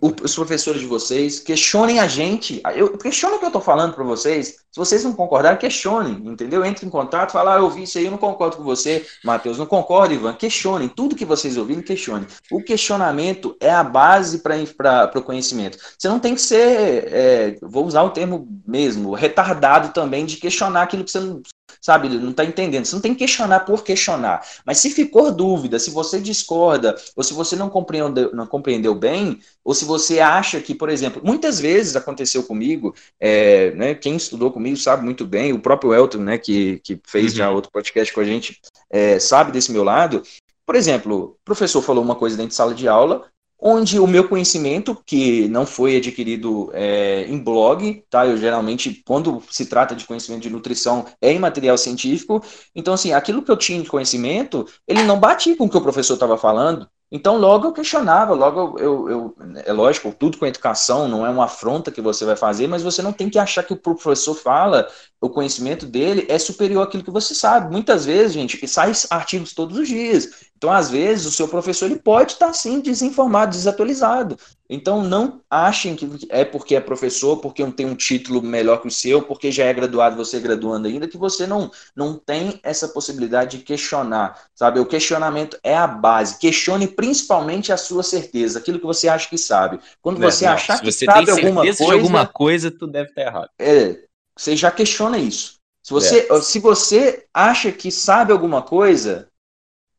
o, 0.00 0.24
os 0.24 0.34
professores 0.34 0.80
de 0.80 0.86
vocês, 0.86 1.40
questionem 1.40 2.00
a 2.00 2.06
gente. 2.06 2.60
Eu, 2.74 2.98
questione 2.98 3.36
o 3.36 3.38
que 3.38 3.44
eu 3.46 3.48
estou 3.48 3.62
falando 3.62 3.94
para 3.94 4.04
vocês. 4.04 4.58
Se 4.70 4.78
vocês 4.78 5.02
não 5.02 5.14
concordarem, 5.14 5.58
questionem, 5.58 6.12
entendeu? 6.26 6.64
Entre 6.64 6.86
em 6.86 6.90
contato, 6.90 7.32
fala, 7.32 7.54
ah, 7.54 7.58
eu 7.58 7.64
ouvi 7.64 7.84
isso 7.84 7.96
aí, 7.96 8.04
eu 8.04 8.10
não 8.10 8.18
concordo 8.18 8.58
com 8.58 8.62
você, 8.62 9.06
Matheus, 9.24 9.58
não 9.58 9.66
concordo, 9.66 10.14
Ivan. 10.14 10.34
Questionem, 10.34 10.88
tudo 10.88 11.16
que 11.16 11.24
vocês 11.24 11.56
ouvirem, 11.56 11.82
questionem. 11.82 12.26
O 12.52 12.62
questionamento 12.62 13.56
é 13.58 13.70
a 13.70 13.82
base 13.82 14.42
para 14.42 15.10
o 15.16 15.22
conhecimento. 15.22 15.78
Você 15.98 16.08
não 16.08 16.20
tem 16.20 16.34
que 16.34 16.42
ser, 16.42 17.12
é, 17.12 17.56
vou 17.62 17.86
usar 17.86 18.02
o 18.02 18.10
termo 18.10 18.46
mesmo, 18.66 19.14
retardado 19.14 19.92
também 19.92 20.26
de 20.26 20.36
questionar 20.36 20.82
aquilo 20.82 21.04
que 21.04 21.10
você 21.10 21.20
não, 21.20 21.42
sabe, 21.80 22.08
não 22.08 22.30
está 22.30 22.44
entendendo. 22.44 22.84
Você 22.84 22.94
não 22.94 23.02
tem 23.02 23.14
que 23.14 23.20
questionar 23.20 23.60
por 23.60 23.82
questionar. 23.82 24.46
Mas 24.64 24.78
se 24.78 24.90
ficou 24.90 25.32
dúvida, 25.32 25.78
se 25.78 25.90
você 25.90 26.20
discorda, 26.20 26.94
ou 27.16 27.22
se 27.22 27.32
você 27.32 27.56
não 27.56 27.70
compreendeu, 27.70 28.34
não 28.34 28.46
compreendeu 28.46 28.94
bem, 28.94 29.40
ou 29.64 29.74
se 29.74 29.84
você 29.84 30.20
acha 30.20 30.60
que, 30.60 30.74
por 30.74 30.88
exemplo, 30.88 31.22
muitas 31.24 31.58
vezes 31.58 31.96
aconteceu 31.96 32.42
comigo, 32.42 32.94
é, 33.18 33.70
né, 33.72 33.94
quem 33.94 34.16
estudou 34.16 34.50
comigo 34.50 34.76
sabe 34.76 35.04
muito 35.04 35.26
bem, 35.26 35.52
o 35.52 35.60
próprio 35.60 35.94
Elton, 35.94 36.18
né, 36.18 36.38
que, 36.38 36.80
que 36.84 37.00
fez 37.06 37.32
uhum. 37.32 37.38
já 37.38 37.50
outro 37.50 37.70
podcast 37.72 38.12
com 38.12 38.20
a 38.20 38.24
gente, 38.24 38.60
é, 38.90 39.18
sabe 39.18 39.52
desse 39.52 39.72
meu 39.72 39.84
lado. 39.84 40.22
Por 40.66 40.76
exemplo, 40.76 41.36
o 41.40 41.44
professor 41.44 41.82
falou 41.82 42.04
uma 42.04 42.14
coisa 42.14 42.36
dentro 42.36 42.50
de 42.50 42.54
sala 42.54 42.74
de 42.74 42.86
aula, 42.86 43.26
onde 43.60 43.98
o 43.98 44.06
meu 44.06 44.28
conhecimento, 44.28 45.00
que 45.06 45.48
não 45.48 45.66
foi 45.66 45.96
adquirido 45.96 46.70
é, 46.72 47.24
em 47.28 47.38
blog, 47.38 48.04
tá? 48.08 48.26
Eu 48.26 48.36
geralmente, 48.36 49.02
quando 49.06 49.42
se 49.50 49.66
trata 49.66 49.94
de 49.94 50.06
conhecimento 50.06 50.42
de 50.42 50.50
nutrição, 50.50 51.06
é 51.20 51.32
em 51.32 51.38
material 51.38 51.76
científico. 51.76 52.42
Então, 52.74 52.94
assim, 52.94 53.12
aquilo 53.12 53.42
que 53.42 53.50
eu 53.50 53.56
tinha 53.56 53.82
de 53.82 53.88
conhecimento, 53.88 54.66
ele 54.86 55.02
não 55.02 55.18
batia 55.18 55.56
com 55.56 55.64
o 55.64 55.70
que 55.70 55.76
o 55.76 55.82
professor 55.82 56.14
estava 56.14 56.38
falando. 56.38 56.88
Então, 57.12 57.36
logo 57.38 57.66
eu 57.66 57.72
questionava, 57.72 58.34
logo 58.34 58.78
eu, 58.78 59.10
eu, 59.10 59.34
É 59.64 59.72
lógico, 59.72 60.14
tudo 60.16 60.38
com 60.38 60.46
educação 60.46 61.08
não 61.08 61.26
é 61.26 61.30
uma 61.30 61.44
afronta 61.46 61.90
que 61.90 62.00
você 62.00 62.24
vai 62.24 62.36
fazer, 62.36 62.68
mas 62.68 62.82
você 62.82 63.02
não 63.02 63.12
tem 63.12 63.28
que 63.28 63.38
achar 63.38 63.64
que 63.64 63.72
o 63.72 63.76
professor 63.76 64.34
fala, 64.34 64.88
o 65.20 65.28
conhecimento 65.28 65.84
dele 65.84 66.24
é 66.28 66.38
superior 66.38 66.82
àquilo 66.82 67.04
que 67.04 67.10
você 67.10 67.34
sabe. 67.34 67.70
Muitas 67.70 68.06
vezes, 68.06 68.32
gente, 68.32 68.66
sai 68.66 68.92
artigos 69.10 69.52
todos 69.52 69.76
os 69.76 69.86
dias. 69.86 70.50
Então, 70.56 70.72
às 70.72 70.90
vezes, 70.90 71.26
o 71.26 71.30
seu 71.30 71.46
professor 71.46 71.86
ele 71.86 71.98
pode 71.98 72.32
estar 72.32 72.52
sim 72.54 72.80
desinformado, 72.80 73.52
desatualizado. 73.52 74.38
Então, 74.68 75.02
não 75.02 75.40
achem 75.50 75.94
que 75.96 76.08
é 76.30 76.44
porque 76.44 76.76
é 76.76 76.80
professor, 76.80 77.38
porque 77.38 77.62
não 77.62 77.72
tem 77.72 77.86
um 77.86 77.94
título 77.94 78.40
melhor 78.40 78.80
que 78.80 78.88
o 78.88 78.90
seu, 78.90 79.20
porque 79.20 79.50
já 79.50 79.64
é 79.64 79.74
graduado, 79.74 80.16
você 80.16 80.36
é 80.36 80.40
graduando 80.40 80.86
ainda, 80.86 81.08
que 81.08 81.18
você 81.18 81.46
não, 81.46 81.70
não 81.94 82.14
tem 82.14 82.60
essa 82.62 82.88
possibilidade 82.88 83.58
de 83.58 83.64
questionar, 83.64 84.38
sabe? 84.54 84.80
O 84.80 84.86
questionamento 84.86 85.58
é 85.62 85.76
a 85.76 85.86
base. 85.86 86.38
Questione 86.38 86.86
principalmente 86.86 87.72
a 87.72 87.76
sua 87.76 88.02
certeza, 88.02 88.58
aquilo 88.58 88.78
que 88.78 88.86
você 88.86 89.08
acha 89.08 89.28
que 89.28 89.38
sabe. 89.38 89.80
Quando 90.00 90.18
não, 90.18 90.30
você 90.30 90.46
não, 90.46 90.52
achar 90.52 90.78
que 90.78 90.90
você 90.90 91.04
sabe 91.04 91.30
alguma 91.30 91.62
coisa, 91.62 91.84
de 91.84 91.92
alguma 91.92 92.26
coisa, 92.26 92.70
tu 92.70 92.86
deve 92.86 93.08
estar 93.08 93.22
errado. 93.22 93.50
É, 93.58 93.98
você 94.40 94.56
já 94.56 94.70
questiona 94.70 95.18
isso. 95.18 95.56
Se 95.82 95.92
você, 95.92 96.26
é. 96.30 96.40
se 96.40 96.58
você 96.58 97.26
acha 97.32 97.70
que 97.70 97.90
sabe 97.90 98.32
alguma 98.32 98.62
coisa, 98.62 99.28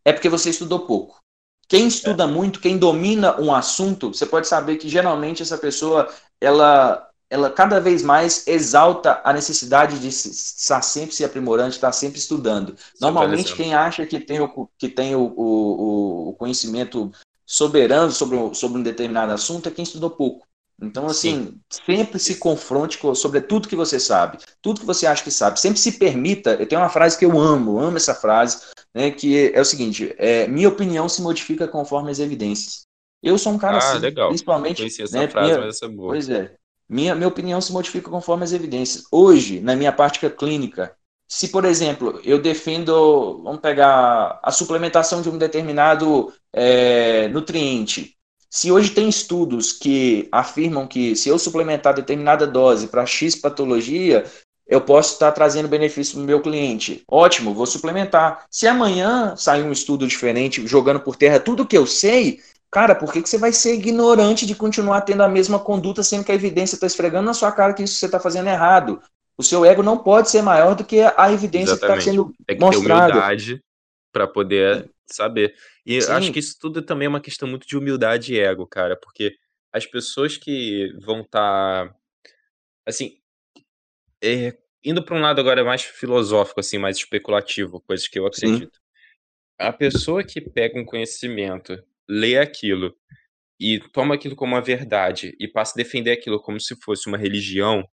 é 0.04 0.12
porque 0.12 0.30
você 0.30 0.50
estudou 0.50 0.88
pouco. 0.88 1.20
Quem 1.68 1.88
estuda 1.88 2.24
é. 2.24 2.28
muito, 2.28 2.60
quem 2.60 2.76
domina 2.76 3.40
um 3.40 3.54
assunto, 3.54 4.12
você 4.12 4.26
pode 4.26 4.48
saber 4.48 4.78
que 4.78 4.90
geralmente 4.90 5.44
essa 5.44 5.60
pessoa, 5.60 6.12
ela, 6.42 7.08
ela 7.30 7.52
cada 7.52 7.80
vez 7.80 8.02
mais 8.02 8.48
exalta 8.48 9.22
a 9.24 9.32
necessidade 9.32 10.00
de 10.00 10.08
estar 10.08 10.82
sempre 10.82 11.14
se 11.14 11.24
aprimorando, 11.24 11.70
estar 11.70 11.92
sempre 11.92 12.18
estudando. 12.18 12.76
Normalmente, 13.00 13.56
quem 13.56 13.76
acha 13.76 14.08
que 14.08 14.20
tem 14.20 14.40
o, 14.42 14.68
que 14.76 14.90
tem 14.90 15.16
o, 15.16 15.22
o, 15.38 16.30
o 16.30 16.34
conhecimento 16.34 17.12
soberano 17.46 18.12
sobre, 18.12 18.56
sobre 18.56 18.80
um 18.80 18.84
determinado 18.84 19.34
assunto 19.34 19.70
é 19.70 19.72
quem 19.72 19.84
estudou 19.84 20.10
pouco. 20.10 20.48
Então, 20.82 21.06
assim, 21.06 21.60
Sim. 21.70 21.84
sempre 21.86 22.18
se 22.18 22.36
confronte 22.36 22.98
com, 22.98 23.14
sobre 23.14 23.40
tudo 23.42 23.68
que 23.68 23.76
você 23.76 24.00
sabe, 24.00 24.40
tudo 24.62 24.80
que 24.80 24.86
você 24.86 25.06
acha 25.06 25.24
que 25.24 25.30
sabe. 25.30 25.60
Sempre 25.60 25.80
se 25.80 25.92
permita. 25.94 26.56
Eu 26.56 26.68
tenho 26.68 26.82
uma 26.82 26.90
frase 26.90 27.18
que 27.18 27.24
eu 27.24 27.40
amo, 27.40 27.80
amo 27.80 27.98
essa 27.98 28.16
frase, 28.16 28.62
né, 28.94 29.12
que 29.12 29.52
é 29.54 29.62
o 29.62 29.66
seguinte: 29.66 30.14
é, 30.18 30.48
minha 30.48 30.68
opinião 30.68 31.08
se 31.08 31.22
modifica 31.22 31.68
conforme 31.68 32.10
as 32.10 32.20
evidências. 32.20 32.88
Eu 33.22 33.38
sou 33.38 33.54
um 33.54 33.58
cara 33.60 33.76
ah, 33.76 33.78
assim, 33.78 34.00
legal. 34.00 34.30
principalmente. 34.30 34.82
Eu 34.82 35.06
essa 35.06 35.20
né, 35.20 35.28
frase, 35.28 35.52
minha, 35.52 35.60
mas 35.60 35.76
essa 35.76 35.86
é 35.86 35.90
boa. 35.90 36.10
Pois 36.10 36.28
é. 36.30 36.56
Minha, 36.90 37.16
minha 37.16 37.28
opinião 37.28 37.62
se 37.62 37.72
modifica 37.72 38.10
conforme 38.10 38.44
as 38.44 38.52
evidências. 38.52 39.06
Hoje, 39.12 39.62
na 39.62 39.76
minha 39.76 39.94
prática 39.94 40.30
clínica, 40.30 40.94
se, 41.26 41.48
por 41.48 41.64
exemplo, 41.64 42.20
eu 42.26 42.42
defendo, 42.42 43.42
vamos 43.44 43.62
pegar 43.62 44.40
a 44.44 44.52
suplementação 44.52 45.22
de 45.22 45.30
um 45.30 45.38
determinado 45.38 46.34
é, 46.52 47.30
nutriente, 47.30 48.18
se 48.54 48.70
hoje 48.70 48.90
tem 48.90 49.08
estudos 49.08 49.72
que 49.72 50.28
afirmam 50.30 50.86
que 50.86 51.16
se 51.16 51.30
eu 51.30 51.40
suplementar 51.40 51.94
determinada 51.94 52.46
dose 52.46 52.88
para 52.88 53.06
X 53.06 53.34
patologia, 53.34 54.26
eu 54.68 54.82
posso 54.82 55.14
estar 55.14 55.32
trazendo 55.32 55.70
benefício 55.70 56.16
para 56.16 56.24
o 56.24 56.26
meu 56.26 56.42
cliente. 56.42 57.02
Ótimo, 57.10 57.54
vou 57.54 57.66
suplementar. 57.66 58.46
Se 58.52 58.68
amanhã 58.68 59.36
sair 59.38 59.64
um 59.64 59.72
estudo 59.72 60.06
diferente, 60.06 60.68
jogando 60.68 61.00
por 61.00 61.16
terra 61.16 61.40
tudo 61.40 61.66
que 61.66 61.78
eu 61.78 61.88
sei, 61.88 62.42
cara, 62.70 62.94
por 62.94 63.14
que, 63.14 63.22
que 63.22 63.30
você 63.30 63.38
vai 63.38 63.54
ser 63.54 63.74
ignorante 63.74 64.46
de 64.46 64.54
continuar 64.54 65.02
tendo 65.02 65.24
a 65.24 65.30
mesma 65.30 65.58
conduta, 65.58 66.04
sendo 66.04 66.26
que 66.26 66.32
a 66.34 66.36
evidência 66.36 66.76
está 66.76 66.86
esfregando 66.86 67.28
na 67.28 67.34
sua 67.34 67.54
cara 67.54 67.74
que 67.74 67.84
isso 67.84 67.96
você 67.96 68.06
está 68.06 68.20
fazendo 68.20 68.50
errado? 68.50 69.02
O 69.38 69.44
seu 69.44 69.64
ego 69.64 69.82
não 69.82 69.98
pode 69.98 70.30
ser 70.30 70.42
maior 70.42 70.76
do 70.76 70.84
que 70.84 71.00
a 71.00 71.32
evidência 71.32 71.74
Exatamente. 71.74 72.04
que 72.04 72.10
está 72.10 72.12
sendo 72.12 72.34
Tem 72.46 72.58
que 72.58 72.64
mostrada. 72.64 73.06
ter 73.08 73.12
humildade 73.14 73.62
para 74.12 74.28
poder 74.28 74.90
saber. 75.16 75.56
E 75.86 76.02
Sim. 76.02 76.12
acho 76.12 76.32
que 76.32 76.40
isso 76.40 76.58
tudo 76.60 76.82
também 76.82 77.06
é 77.06 77.10
uma 77.10 77.22
questão 77.22 77.48
muito 77.48 77.68
de 77.68 77.78
humildade 77.78 78.34
e 78.34 78.40
ego, 78.40 78.68
cara, 78.68 78.96
porque 78.96 79.36
as 79.72 79.86
pessoas 79.86 80.38
que 80.38 80.94
vão 81.02 81.22
estar, 81.22 81.88
tá, 81.90 81.96
assim, 82.86 83.18
é, 84.22 84.58
indo 84.84 85.04
para 85.04 85.16
um 85.16 85.22
lado 85.22 85.40
agora 85.40 85.64
mais 85.64 85.84
filosófico, 85.84 86.60
assim, 86.60 86.78
mais 86.78 86.98
especulativo, 86.98 87.82
coisas 87.82 88.08
que 88.08 88.20
eu 88.20 88.26
acredito. 88.26 88.76
Sim. 88.76 88.82
A 89.60 89.72
pessoa 89.72 90.24
que 90.24 90.42
pega 90.42 90.80
um 90.80 90.86
conhecimento, 90.86 91.82
lê 92.10 92.38
aquilo 92.38 92.96
e 93.60 93.80
toma 93.92 94.16
aquilo 94.16 94.36
como 94.36 94.56
uma 94.56 94.62
verdade 94.62 95.36
e 95.40 95.48
passa 95.48 95.74
a 95.74 95.84
defender 95.84 96.12
aquilo 96.12 96.42
como 96.42 96.60
se 96.60 96.76
fosse 96.82 97.08
uma 97.08 97.18
religião, 97.18 97.88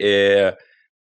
é, 0.00 0.56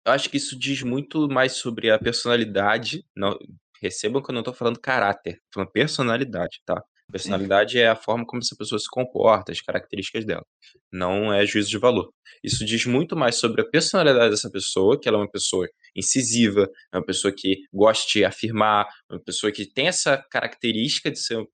acho 0.04 0.30
que 0.30 0.38
isso 0.38 0.58
diz 0.58 0.82
muito 0.82 1.28
mais 1.28 1.52
sobre 1.52 1.90
a 1.90 1.98
personalidade, 1.98 3.04
não, 3.14 3.38
Recebam 3.82 4.22
que 4.22 4.30
eu 4.30 4.34
não 4.34 4.42
tô 4.42 4.52
falando 4.52 4.78
caráter, 4.80 5.34
tô 5.50 5.54
falando 5.54 5.72
personalidade, 5.72 6.60
tá? 6.64 6.80
Personalidade 7.10 7.78
é 7.78 7.88
a 7.88 7.96
forma 7.96 8.24
como 8.24 8.40
essa 8.40 8.56
pessoa 8.56 8.78
se 8.78 8.88
comporta, 8.88 9.52
as 9.52 9.60
características 9.60 10.24
dela. 10.24 10.46
Não 10.90 11.32
é 11.32 11.44
juízo 11.44 11.68
de 11.68 11.76
valor. 11.76 12.10
Isso 12.42 12.64
diz 12.64 12.86
muito 12.86 13.14
mais 13.14 13.36
sobre 13.36 13.60
a 13.60 13.68
personalidade 13.68 14.30
dessa 14.30 14.50
pessoa, 14.50 14.98
que 14.98 15.08
ela 15.08 15.18
é 15.18 15.20
uma 15.20 15.30
pessoa 15.30 15.68
incisiva, 15.94 16.70
é 16.92 16.96
uma 16.96 17.04
pessoa 17.04 17.34
que 17.36 17.64
gosta 17.72 18.10
de 18.10 18.24
afirmar, 18.24 18.88
uma 19.10 19.20
pessoa 19.20 19.52
que 19.52 19.66
tem 19.66 19.88
essa 19.88 20.16
característica 20.30 21.10
de 21.10 21.18
ser 21.18 21.44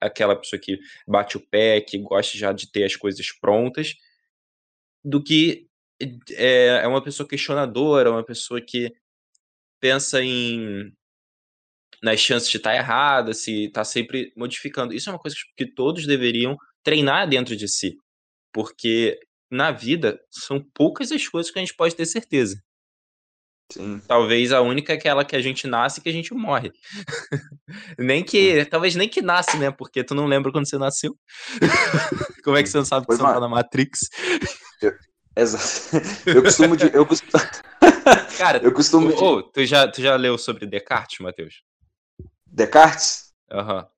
aquela 0.00 0.36
pessoa 0.36 0.60
que 0.62 0.78
bate 1.08 1.36
o 1.36 1.48
pé, 1.48 1.80
que 1.80 1.98
gosta 1.98 2.36
já 2.38 2.52
de 2.52 2.70
ter 2.70 2.84
as 2.84 2.94
coisas 2.94 3.26
prontas, 3.40 3.94
do 5.04 5.22
que 5.22 5.66
é, 6.32 6.82
é 6.82 6.86
uma 6.86 7.02
pessoa 7.02 7.28
questionadora, 7.28 8.10
uma 8.10 8.24
pessoa 8.24 8.60
que 8.60 8.92
pensa 9.80 10.22
em 10.22 10.92
nas 12.02 12.20
chances 12.20 12.50
de 12.50 12.56
estar 12.56 12.70
tá 12.70 12.76
errada, 12.76 13.32
se 13.32 13.66
está 13.66 13.84
sempre 13.84 14.32
modificando. 14.36 14.92
Isso 14.92 15.08
é 15.08 15.12
uma 15.12 15.18
coisa 15.18 15.36
que 15.56 15.66
todos 15.66 16.06
deveriam 16.06 16.56
treinar 16.82 17.28
dentro 17.28 17.56
de 17.56 17.68
si, 17.68 17.96
porque 18.52 19.18
na 19.50 19.70
vida 19.70 20.18
são 20.30 20.64
poucas 20.74 21.12
as 21.12 21.28
coisas 21.28 21.52
que 21.52 21.58
a 21.58 21.62
gente 21.62 21.76
pode 21.76 21.94
ter 21.94 22.06
certeza. 22.06 22.60
Sim. 23.72 24.02
Talvez 24.06 24.52
a 24.52 24.60
única 24.60 24.92
é 24.92 24.96
aquela 24.96 25.24
que 25.24 25.34
a 25.34 25.40
gente 25.40 25.66
nasce 25.66 26.00
e 26.00 26.02
que 26.02 26.08
a 26.08 26.12
gente 26.12 26.34
morre. 26.34 26.72
nem 27.98 28.22
que, 28.22 28.66
talvez 28.66 28.94
nem 28.94 29.08
que 29.08 29.22
nasce, 29.22 29.56
né? 29.56 29.70
Porque 29.70 30.04
tu 30.04 30.14
não 30.14 30.26
lembra 30.26 30.52
quando 30.52 30.68
você 30.68 30.76
nasceu. 30.76 31.16
Como 32.44 32.56
é 32.56 32.62
que 32.62 32.68
você 32.68 32.76
não 32.76 32.84
sabe 32.84 33.06
que 33.06 33.14
você 33.14 33.22
tá 33.22 33.40
na 33.40 33.48
Matrix? 33.48 34.00
Eu, 34.82 34.92
exato. 35.36 36.04
Eu 36.26 36.42
costumo 36.42 36.76
de, 36.76 36.94
eu 36.94 37.06
costumo... 37.06 37.30
Cara, 38.36 38.58
eu 38.62 38.72
costumo 38.72 39.08
de... 39.08 39.14
oh, 39.14 39.42
tu 39.42 39.64
já 39.64 39.88
tu 39.88 40.02
já 40.02 40.16
leu 40.16 40.36
sobre 40.36 40.66
Descartes, 40.66 41.20
Matheus? 41.20 41.62
Descartes? 42.52 43.32
Aham. 43.50 43.88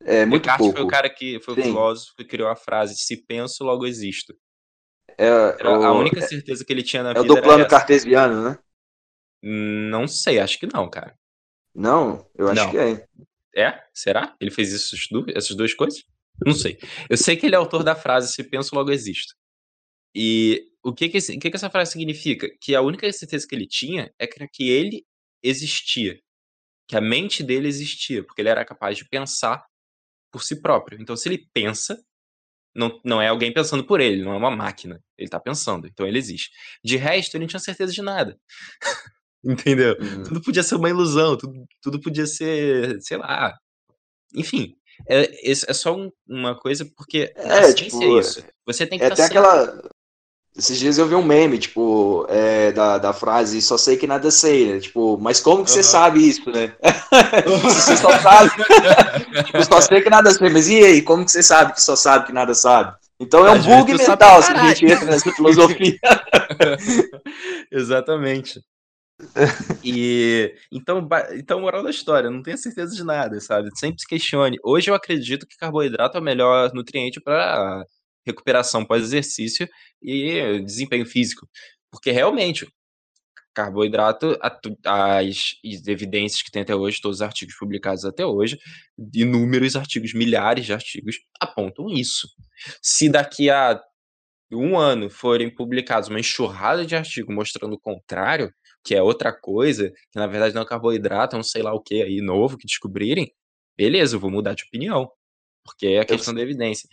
É, 0.00 0.24
muito 0.24 0.42
Descartes 0.42 0.66
pouco. 0.66 0.78
foi 0.78 0.86
o 0.86 0.88
cara 0.88 1.10
que 1.10 1.38
foi 1.40 1.54
o 1.54 1.56
Sim. 1.56 1.62
filósofo 1.64 2.16
que 2.16 2.24
criou 2.24 2.48
a 2.48 2.56
frase: 2.56 2.96
se 2.96 3.24
penso, 3.26 3.62
logo 3.62 3.86
existo. 3.86 4.34
É, 5.18 5.26
era 5.26 5.78
o, 5.78 5.84
a 5.84 5.92
única 5.92 6.20
certeza 6.22 6.64
que 6.64 6.72
ele 6.72 6.82
tinha 6.82 7.02
na 7.02 7.10
é 7.10 7.14
vida. 7.14 7.26
É 7.26 7.30
o 7.30 7.34
do 7.34 7.42
plano 7.42 7.68
cartesiano, 7.68 8.42
né? 8.42 8.58
Não 9.42 10.08
sei, 10.08 10.40
acho 10.40 10.58
que 10.58 10.66
não, 10.66 10.88
cara. 10.88 11.14
Não, 11.74 12.26
eu 12.34 12.48
acho 12.48 12.64
não. 12.64 12.70
que 12.70 12.78
é. 12.78 13.06
É? 13.56 13.84
Será? 13.92 14.34
Ele 14.40 14.50
fez 14.50 14.72
isso, 14.72 14.96
essas 15.34 15.54
duas 15.54 15.74
coisas? 15.74 16.02
Não 16.44 16.54
sei. 16.54 16.78
Eu 17.08 17.16
sei 17.16 17.36
que 17.36 17.46
ele 17.46 17.54
é 17.54 17.58
autor 17.58 17.84
da 17.84 17.94
frase 17.94 18.32
se 18.32 18.42
penso, 18.42 18.74
logo 18.74 18.90
existo. 18.90 19.34
E 20.14 20.66
o 20.82 20.92
que 20.92 21.08
que, 21.08 21.18
esse, 21.18 21.36
o 21.36 21.38
que 21.38 21.50
que 21.50 21.56
essa 21.56 21.70
frase 21.70 21.92
significa? 21.92 22.48
Que 22.60 22.74
a 22.74 22.80
única 22.80 23.10
certeza 23.12 23.46
que 23.46 23.54
ele 23.54 23.66
tinha 23.66 24.12
é 24.18 24.26
que 24.26 24.68
ele 24.68 25.04
existia 25.42 26.18
que 26.86 26.96
a 26.96 27.00
mente 27.00 27.42
dele 27.42 27.68
existia, 27.68 28.22
porque 28.24 28.42
ele 28.42 28.48
era 28.48 28.64
capaz 28.64 28.96
de 28.96 29.08
pensar 29.08 29.64
por 30.30 30.42
si 30.42 30.60
próprio. 30.60 31.00
Então, 31.00 31.16
se 31.16 31.28
ele 31.28 31.46
pensa, 31.52 31.98
não, 32.74 33.00
não 33.04 33.22
é 33.22 33.28
alguém 33.28 33.52
pensando 33.52 33.84
por 33.84 34.00
ele, 34.00 34.22
não 34.22 34.32
é 34.32 34.36
uma 34.36 34.50
máquina. 34.50 35.00
Ele 35.16 35.26
está 35.26 35.38
pensando, 35.38 35.86
então 35.86 36.06
ele 36.06 36.18
existe. 36.18 36.50
De 36.82 36.96
resto, 36.96 37.36
ele 37.36 37.44
não 37.44 37.48
tinha 37.48 37.60
certeza 37.60 37.92
de 37.92 38.02
nada. 38.02 38.38
Entendeu? 39.44 39.96
Uhum. 40.00 40.22
Tudo 40.24 40.42
podia 40.42 40.62
ser 40.62 40.74
uma 40.74 40.88
ilusão, 40.88 41.36
tudo, 41.36 41.66
tudo 41.82 42.00
podia 42.00 42.26
ser, 42.26 43.00
sei 43.02 43.18
lá. 43.18 43.54
Enfim, 44.34 44.74
é, 45.08 45.50
é 45.50 45.54
só 45.54 45.94
um, 45.94 46.10
uma 46.26 46.58
coisa 46.58 46.88
porque 46.96 47.32
é, 47.36 47.72
tipo, 47.72 48.02
é 48.02 48.20
isso. 48.20 48.44
Você 48.66 48.86
tem 48.86 48.98
que 48.98 49.04
é 49.04 49.10
tá 49.10 49.26
aquela 49.26 49.82
Esses 50.56 50.78
dias 50.78 50.98
eu 50.98 51.08
vi 51.08 51.16
um 51.16 51.24
meme, 51.24 51.58
tipo, 51.58 52.24
é, 52.28 52.70
da, 52.70 52.96
da 52.96 53.12
frase 53.12 53.60
só 53.60 53.76
sei 53.76 53.96
que 53.96 54.06
nada 54.06 54.30
sei, 54.30 54.72
né? 54.72 54.80
Tipo, 54.80 55.18
mas 55.20 55.40
como 55.40 55.64
que 55.64 55.70
você 55.70 55.82
sabe 55.82 56.28
isso, 56.28 56.48
né? 56.48 56.72
você 57.60 57.96
só 57.96 58.16
sabe. 58.20 58.50
tipo, 59.46 59.64
só 59.64 59.80
sei 59.80 60.00
que 60.00 60.08
nada 60.08 60.30
sei, 60.32 60.48
mas 60.50 60.68
e 60.68 60.84
aí? 60.84 61.02
Como 61.02 61.24
que 61.24 61.32
você 61.32 61.42
sabe 61.42 61.72
que 61.72 61.82
só 61.82 61.96
sabe 61.96 62.26
que 62.26 62.32
nada 62.32 62.54
sabe? 62.54 62.94
Então 63.18 63.44
é 63.44 63.50
um 63.50 63.62
bug 63.62 63.94
mental 63.94 64.42
se 64.42 64.52
a 64.52 64.68
gente 64.68 64.86
entra 64.86 65.06
nessa 65.06 65.32
filosofia. 65.32 65.98
Exatamente. 67.70 68.60
E 69.82 70.54
então, 70.70 71.08
então, 71.32 71.60
moral 71.60 71.82
da 71.82 71.90
história, 71.90 72.30
não 72.30 72.42
tenho 72.42 72.58
certeza 72.58 72.94
de 72.94 73.02
nada, 73.04 73.40
sabe? 73.40 73.70
Sempre 73.76 74.00
se 74.00 74.06
questione. 74.06 74.56
Hoje 74.62 74.90
eu 74.90 74.94
acredito 74.94 75.46
que 75.46 75.56
carboidrato 75.56 76.16
é 76.16 76.20
o 76.20 76.24
melhor 76.24 76.72
nutriente 76.74 77.20
para 77.20 77.84
recuperação 78.26 78.84
pós-exercício 78.84 79.68
e 80.02 80.60
desempenho 80.60 81.06
físico. 81.06 81.48
Porque 81.90 82.10
realmente, 82.10 82.66
carboidrato, 83.54 84.36
as 84.84 85.58
evidências 85.62 86.42
que 86.42 86.50
tem 86.50 86.62
até 86.62 86.74
hoje, 86.74 87.00
todos 87.00 87.18
os 87.18 87.22
artigos 87.22 87.54
publicados 87.56 88.04
até 88.04 88.26
hoje, 88.26 88.58
inúmeros 89.14 89.76
artigos, 89.76 90.12
milhares 90.12 90.66
de 90.66 90.72
artigos, 90.72 91.16
apontam 91.40 91.88
isso. 91.88 92.28
Se 92.82 93.08
daqui 93.08 93.50
a 93.50 93.80
um 94.52 94.76
ano 94.78 95.10
forem 95.10 95.52
publicados 95.52 96.08
uma 96.08 96.20
enxurrada 96.20 96.84
de 96.84 96.94
artigos 96.94 97.34
mostrando 97.34 97.74
o 97.74 97.80
contrário, 97.80 98.52
que 98.84 98.94
é 98.94 99.02
outra 99.02 99.32
coisa, 99.32 99.90
que 99.90 100.18
na 100.18 100.26
verdade 100.26 100.54
não 100.54 100.62
é 100.62 100.66
carboidrato, 100.66 101.36
é 101.36 101.38
um 101.38 101.42
sei 101.42 101.62
lá 101.62 101.72
o 101.72 101.80
que 101.80 102.02
aí 102.02 102.20
novo 102.20 102.58
que 102.58 102.66
descobrirem, 102.66 103.32
beleza, 103.76 104.16
eu 104.16 104.20
vou 104.20 104.30
mudar 104.30 104.54
de 104.54 104.64
opinião. 104.64 105.10
Porque 105.64 105.86
é 105.86 106.00
a 106.00 106.04
questão 106.04 106.32
eu, 106.32 106.36
da 106.36 106.42
evidência. 106.42 106.88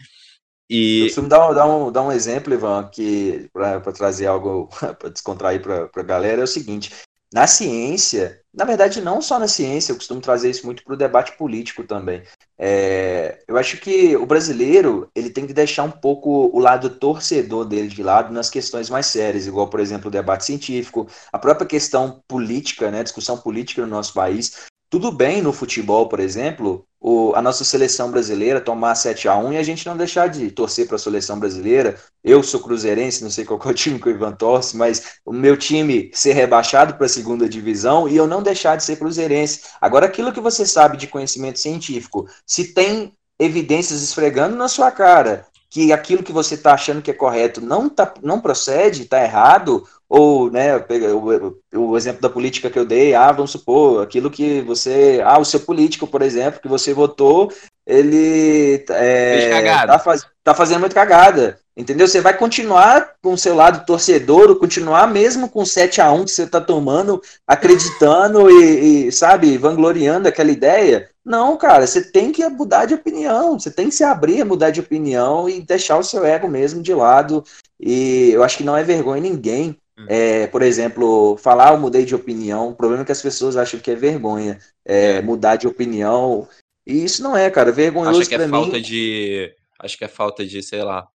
E... 0.72 1.00
Eu 1.00 1.06
costumo 1.08 1.28
dar, 1.28 1.68
um, 1.68 1.92
dar 1.92 2.02
um 2.02 2.12
exemplo, 2.14 2.54
Ivan, 2.54 2.88
que 2.88 3.50
para 3.52 3.82
trazer 3.92 4.28
algo 4.28 4.70
para 4.98 5.10
descontrair 5.10 5.62
para 5.62 5.90
a 5.94 6.04
galera, 6.04 6.40
é 6.40 6.44
o 6.46 6.48
seguinte: 6.48 6.94
na 7.34 7.46
ciência, 7.46 8.42
na 8.54 8.64
verdade, 8.64 9.02
não 9.02 9.22
só 9.22 9.38
na 9.38 9.50
ciência, 9.50 9.92
eu 9.92 9.98
costumo 9.98 10.22
trazer 10.22 10.50
isso 10.50 10.66
muito 10.66 10.82
para 10.84 10.94
o 10.94 10.98
debate 10.98 11.38
político 11.38 11.84
também. 11.84 12.24
É, 12.58 13.44
eu 13.50 13.58
acho 13.58 13.78
que 13.78 14.16
o 14.16 14.26
brasileiro 14.26 15.10
ele 15.14 15.30
tem 15.30 15.46
que 15.46 15.54
deixar 15.54 15.84
um 15.84 15.92
pouco 15.92 16.50
o 16.54 16.60
lado 16.60 16.90
torcedor 16.90 17.66
dele 17.66 17.90
de 17.90 18.02
lado 18.02 18.34
nas 18.34 18.50
questões 18.50 18.90
mais 18.90 19.08
sérias, 19.08 19.48
igual, 19.48 19.70
por 19.70 19.82
exemplo, 19.82 20.08
o 20.08 20.12
debate 20.12 20.46
científico, 20.46 21.06
a 21.34 21.40
própria 21.40 21.68
questão 21.68 22.24
política, 22.30 22.90
né, 22.90 23.04
discussão 23.04 23.38
política 23.38 23.82
no 23.82 23.88
nosso 23.88 24.14
país. 24.14 24.71
Tudo 24.92 25.10
bem 25.10 25.42
no 25.42 25.54
futebol, 25.54 26.10
por 26.10 26.20
exemplo, 26.20 26.86
o, 27.00 27.34
a 27.34 27.42
nossa 27.42 27.64
seleção 27.64 28.12
brasileira 28.12 28.60
tomar 28.60 28.94
7 28.94 29.26
a 29.30 29.38
1 29.38 29.54
e 29.54 29.58
a 29.58 29.64
gente 29.64 29.86
não 29.86 29.96
deixar 29.96 30.28
de 30.28 30.52
torcer 30.52 30.86
para 30.86 30.98
a 30.98 31.00
seleção 31.00 31.40
brasileira. 31.40 31.98
Eu 32.22 32.44
sou 32.44 32.60
cruzeirense, 32.60 33.24
não 33.24 33.32
sei 33.32 33.46
qual 33.46 33.58
é 33.64 33.70
o 33.70 33.74
time 33.74 33.98
que 33.98 34.10
o 34.10 34.12
Ivan 34.12 34.34
torce, 34.34 34.76
mas 34.76 35.14
o 35.26 35.32
meu 35.32 35.56
time 35.56 36.12
ser 36.14 36.34
rebaixado 36.34 36.96
para 36.96 37.06
a 37.06 37.10
segunda 37.10 37.48
divisão 37.48 38.06
e 38.06 38.18
eu 38.18 38.28
não 38.28 38.44
deixar 38.44 38.76
de 38.76 38.84
ser 38.84 38.98
cruzeirense. 38.98 39.62
Agora, 39.80 40.08
aquilo 40.08 40.34
que 40.34 40.42
você 40.42 40.66
sabe 40.66 40.98
de 40.98 41.08
conhecimento 41.08 41.58
científico, 41.58 42.28
se 42.46 42.74
tem 42.74 43.14
evidências 43.40 44.04
esfregando 44.04 44.58
na 44.58 44.68
sua 44.68 44.92
cara 44.92 45.48
que 45.72 45.94
aquilo 45.94 46.22
que 46.22 46.34
você 46.34 46.56
está 46.56 46.74
achando 46.74 47.02
que 47.02 47.10
é 47.10 47.14
correto 47.14 47.62
não, 47.62 47.90
tá, 47.90 48.14
não 48.22 48.42
procede, 48.42 49.04
está 49.04 49.24
errado, 49.24 49.88
ou, 50.10 50.52
né, 50.52 50.76
o, 50.76 51.56
o, 51.92 51.98
exemplo 51.98 52.22
da 52.22 52.30
política 52.30 52.70
que 52.70 52.78
eu 52.78 52.86
dei, 52.86 53.16
ah, 53.16 53.32
vamos 53.32 53.52
supor, 53.52 54.04
aquilo 54.04 54.30
que 54.30 54.62
você, 54.64 55.22
ah, 55.24 55.40
o 55.40 55.46
seu 55.46 55.62
político, 55.62 56.06
por 56.06 56.22
exemplo, 56.22 56.60
que 56.60 56.68
você 56.68 56.94
votou, 56.94 57.50
ele 57.92 58.86
é, 58.90 59.86
tá, 59.86 60.00
faz, 60.00 60.26
tá 60.44 60.56
fazendo 60.56 60.80
muito 60.80 60.96
cagada, 60.96 61.60
entendeu? 61.76 62.08
Você 62.08 62.22
vai 62.22 62.38
continuar 62.38 63.16
com 63.22 63.34
o 63.34 63.38
seu 63.38 63.54
lado 63.54 63.86
torcedor, 63.86 64.56
continuar 64.56 65.08
mesmo 65.08 65.50
com 65.50 65.66
7 65.66 66.00
a 66.02 66.12
1 66.12 66.26
que 66.26 66.32
você 66.32 66.48
tá 66.48 66.62
tomando, 66.62 67.22
acreditando 67.46 68.50
e, 68.50 69.08
e, 69.08 69.12
sabe, 69.12 69.58
vangloriando 69.58 70.28
aquela 70.28 70.52
ideia, 70.52 71.10
não, 71.24 71.56
cara, 71.56 71.86
você 71.86 72.02
tem 72.02 72.32
que 72.32 72.48
mudar 72.50 72.86
de 72.86 72.96
opinião, 72.96 73.60
você 73.60 73.70
tem 73.70 73.90
que 73.90 73.96
se 73.96 74.04
abrir 74.04 74.42
a 74.42 74.46
mudar 74.46 74.72
de 74.72 74.80
opinião 74.80 75.48
e 75.48 75.62
deixar 75.62 75.98
o 75.98 76.04
seu 76.04 76.26
ego 76.26 76.48
mesmo 76.48 76.82
de 76.82 76.94
lado. 76.94 77.44
E 77.80 78.32
eu 78.32 78.44
acho 78.44 78.58
que 78.58 78.64
não 78.64 78.76
é 78.76 78.84
vergonha 78.84 79.22
ninguém, 79.22 79.78
hum. 79.98 80.06
é, 80.08 80.48
por 80.48 80.64
exemplo, 80.64 81.38
falar 81.38 81.74
eu 81.74 81.80
mudei 81.80 82.06
de 82.06 82.16
opinião. 82.16 82.70
O 82.70 82.76
problema 82.76 83.04
é 83.04 83.06
que 83.06 83.12
as 83.12 83.22
pessoas 83.22 83.56
acham 83.56 83.80
que 83.80 83.92
é 83.92 83.96
vergonha 83.96 84.58
é, 84.86 85.18
é. 85.18 85.22
mudar 85.22 85.58
de 85.58 85.68
opinião. 85.68 86.48
E 86.86 87.04
isso 87.04 87.22
não 87.22 87.36
é, 87.38 87.50
cara, 87.50 87.72
vergonhoso 87.72 88.22
Acho 88.22 88.30
que 88.30 88.36
é 88.36 88.48
falta 88.48 88.78
mim. 88.78 88.82
de. 88.82 89.56
Acho 89.80 89.98
que 89.98 90.04
é 90.04 90.08
falta 90.08 90.46
de, 90.46 90.62
sei 90.64 90.84
lá, 90.84 91.08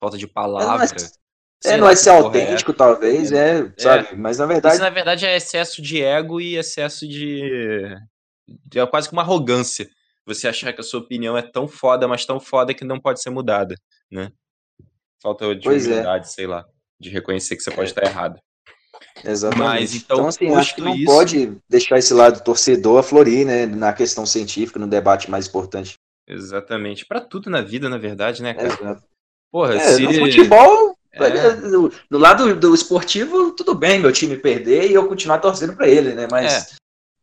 falta 0.00 0.16
de 0.16 0.26
palavra. 0.26 0.86
É, 1.64 1.76
não 1.76 1.88
é, 1.88 1.92
é 1.92 1.96
ser 1.96 2.10
autêntico, 2.10 2.72
talvez, 2.72 3.32
é, 3.32 3.60
é, 3.60 3.72
sabe? 3.76 4.16
Mas 4.16 4.38
na 4.38 4.46
verdade. 4.46 4.74
Isso, 4.74 4.84
na 4.84 4.90
verdade, 4.90 5.26
é 5.26 5.36
excesso 5.36 5.82
de 5.82 6.02
ego 6.02 6.40
e 6.40 6.56
excesso 6.56 7.06
de 7.06 7.96
é 8.74 8.86
quase 8.86 9.08
que 9.08 9.12
uma 9.12 9.22
arrogância 9.22 9.88
você 10.24 10.46
achar 10.46 10.72
que 10.72 10.80
a 10.80 10.84
sua 10.84 11.00
opinião 11.00 11.36
é 11.38 11.42
tão 11.42 11.66
foda, 11.66 12.06
mas 12.06 12.26
tão 12.26 12.38
foda 12.38 12.74
que 12.74 12.84
não 12.84 13.00
pode 13.00 13.22
ser 13.22 13.30
mudada, 13.30 13.74
né? 14.10 14.30
Falta 15.22 15.54
de 15.56 15.64
pois 15.64 15.86
é. 15.86 15.92
humildade, 15.92 16.26
é. 16.26 16.28
sei 16.28 16.46
lá, 16.46 16.66
de 17.00 17.08
reconhecer 17.08 17.56
que 17.56 17.62
você 17.62 17.70
pode 17.70 17.88
estar 17.88 18.04
errado. 18.04 18.38
Exatamente. 19.24 19.68
Mas, 19.68 19.94
então, 19.94 20.16
então 20.16 20.28
assim, 20.28 20.54
acho 20.54 20.74
que 20.74 20.80
não 20.80 20.94
isso... 20.94 21.04
pode 21.04 21.52
deixar 21.68 21.98
esse 21.98 22.12
lado 22.14 22.42
torcedor 22.42 22.98
aflorir, 22.98 23.46
né, 23.46 23.66
na 23.66 23.92
questão 23.92 24.24
científica, 24.26 24.78
no 24.78 24.86
debate 24.86 25.30
mais 25.30 25.46
importante. 25.46 25.94
Exatamente. 26.26 27.06
Para 27.06 27.20
tudo 27.20 27.48
na 27.48 27.62
vida, 27.62 27.88
na 27.88 27.98
verdade, 27.98 28.42
né, 28.42 28.54
cara? 28.54 28.68
Exato. 28.68 29.02
Porra, 29.50 29.74
é, 29.74 29.80
se... 29.80 30.02
no 30.02 30.12
futebol, 30.12 30.96
é. 31.12 31.56
no, 31.56 31.90
no, 32.10 32.18
lado 32.18 32.54
do 32.54 32.74
esportivo, 32.74 33.52
tudo 33.52 33.74
bem 33.74 33.98
meu 33.98 34.12
time 34.12 34.36
perder 34.36 34.90
e 34.90 34.94
eu 34.94 35.08
continuar 35.08 35.38
torcendo 35.38 35.74
para 35.74 35.88
ele, 35.88 36.12
né? 36.12 36.28
Mas 36.30 36.72
é. 36.72 36.78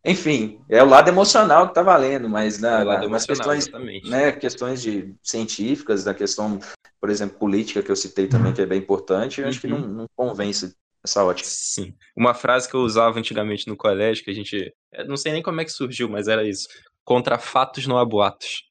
Enfim, 0.06 0.62
é 0.70 0.84
o 0.84 0.88
lado 0.88 1.08
emocional 1.08 1.66
que 1.66 1.72
está 1.72 1.82
valendo, 1.82 2.30
mas 2.30 2.60
na, 2.60 2.82
é 2.82 3.08
nas 3.08 3.26
questões, 3.26 3.68
né, 4.08 4.32
questões 4.32 4.80
de 4.80 5.16
científicas, 5.24 6.04
da 6.04 6.14
questão, 6.14 6.60
por 7.02 7.10
exemplo, 7.10 7.40
política 7.40 7.82
que 7.82 7.92
eu 7.92 7.96
citei 7.96 8.28
também, 8.28 8.54
que 8.54 8.62
é 8.62 8.68
bem 8.68 8.78
importante, 8.78 9.40
eu 9.40 9.46
uhum. 9.46 9.50
acho 9.50 9.60
que 9.60 9.68
não, 9.68 9.78
uhum. 9.80 9.88
não 9.88 10.06
convence 10.16 10.76
essa 11.06 11.24
ótica. 11.24 11.48
Sim. 11.50 11.94
Uma 12.16 12.34
frase 12.34 12.70
que 12.70 12.76
eu 12.76 12.82
usava 12.82 13.18
antigamente 13.18 13.68
no 13.68 13.78
colégio, 13.78 14.24
que 14.24 14.32
a 14.32 14.34
gente. 14.34 14.74
não 15.08 15.16
sei 15.16 15.32
nem 15.32 15.42
como 15.42 15.62
é 15.62 15.66
que 15.66 15.72
surgiu, 15.72 16.10
mas 16.10 16.28
era 16.28 16.48
isso. 16.48 16.68
Contra 17.04 17.40
fatos 17.40 17.88
não 17.88 17.98
há 17.98 18.06
boatos. 18.06 18.64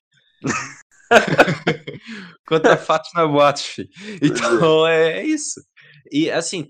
Contra 2.46 2.76
fatos 2.76 3.10
não 3.14 3.22
há 3.22 3.26
boatos, 3.26 3.62
filho. 3.62 3.88
Então 4.22 4.86
é, 4.86 5.20
é 5.20 5.24
isso. 5.24 5.60
E 6.10 6.30
assim, 6.30 6.68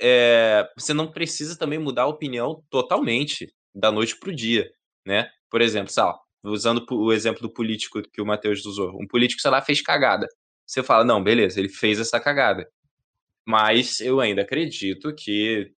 é, 0.00 0.68
você 0.76 0.92
não 0.92 1.10
precisa 1.10 1.56
também 1.56 1.78
mudar 1.78 2.02
a 2.02 2.08
opinião 2.08 2.62
totalmente 2.68 3.52
da 3.74 3.90
noite 3.90 4.18
para 4.18 4.30
o 4.30 4.34
dia, 4.34 4.68
né? 5.06 5.28
Por 5.50 5.62
exemplo, 5.62 5.92
sei 5.92 6.02
lá, 6.02 6.18
usando 6.44 6.84
o 6.90 7.12
exemplo 7.12 7.42
do 7.42 7.52
político 7.52 8.02
que 8.12 8.20
o 8.20 8.26
Matheus 8.26 8.64
usou. 8.66 8.90
Um 9.00 9.06
político, 9.06 9.40
sei 9.40 9.50
lá, 9.50 9.62
fez 9.62 9.80
cagada. 9.80 10.26
Você 10.66 10.82
fala, 10.82 11.04
não, 11.04 11.22
beleza, 11.22 11.60
ele 11.60 11.68
fez 11.68 12.00
essa 12.00 12.18
cagada. 12.18 12.66
Mas 13.46 14.00
eu 14.00 14.20
ainda 14.20 14.42
acredito 14.42 15.14
que, 15.14 15.70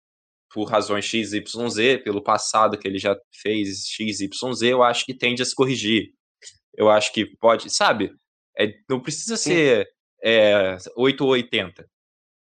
por 0.53 0.65
razões 0.65 1.05
XYZ, 1.05 2.03
pelo 2.05 2.23
passado 2.23 2.79
que 2.79 2.87
ele 2.87 2.99
já 2.99 3.17
fez 3.43 3.87
XYZ, 3.89 4.63
eu 4.63 4.83
acho 4.83 5.05
que 5.05 5.15
tende 5.15 5.43
a 5.43 5.45
se 5.45 5.55
corrigir. 5.55 6.13
Eu 6.77 6.91
acho 6.91 7.13
que 7.13 7.27
pode, 7.39 7.71
sabe? 7.71 8.13
É, 8.59 8.73
não 8.89 9.01
precisa 9.01 9.37
Sim. 9.37 9.51
ser 9.51 9.89
é, 10.23 10.77
8 10.97 11.25
ou 11.25 11.31
80. 11.31 11.87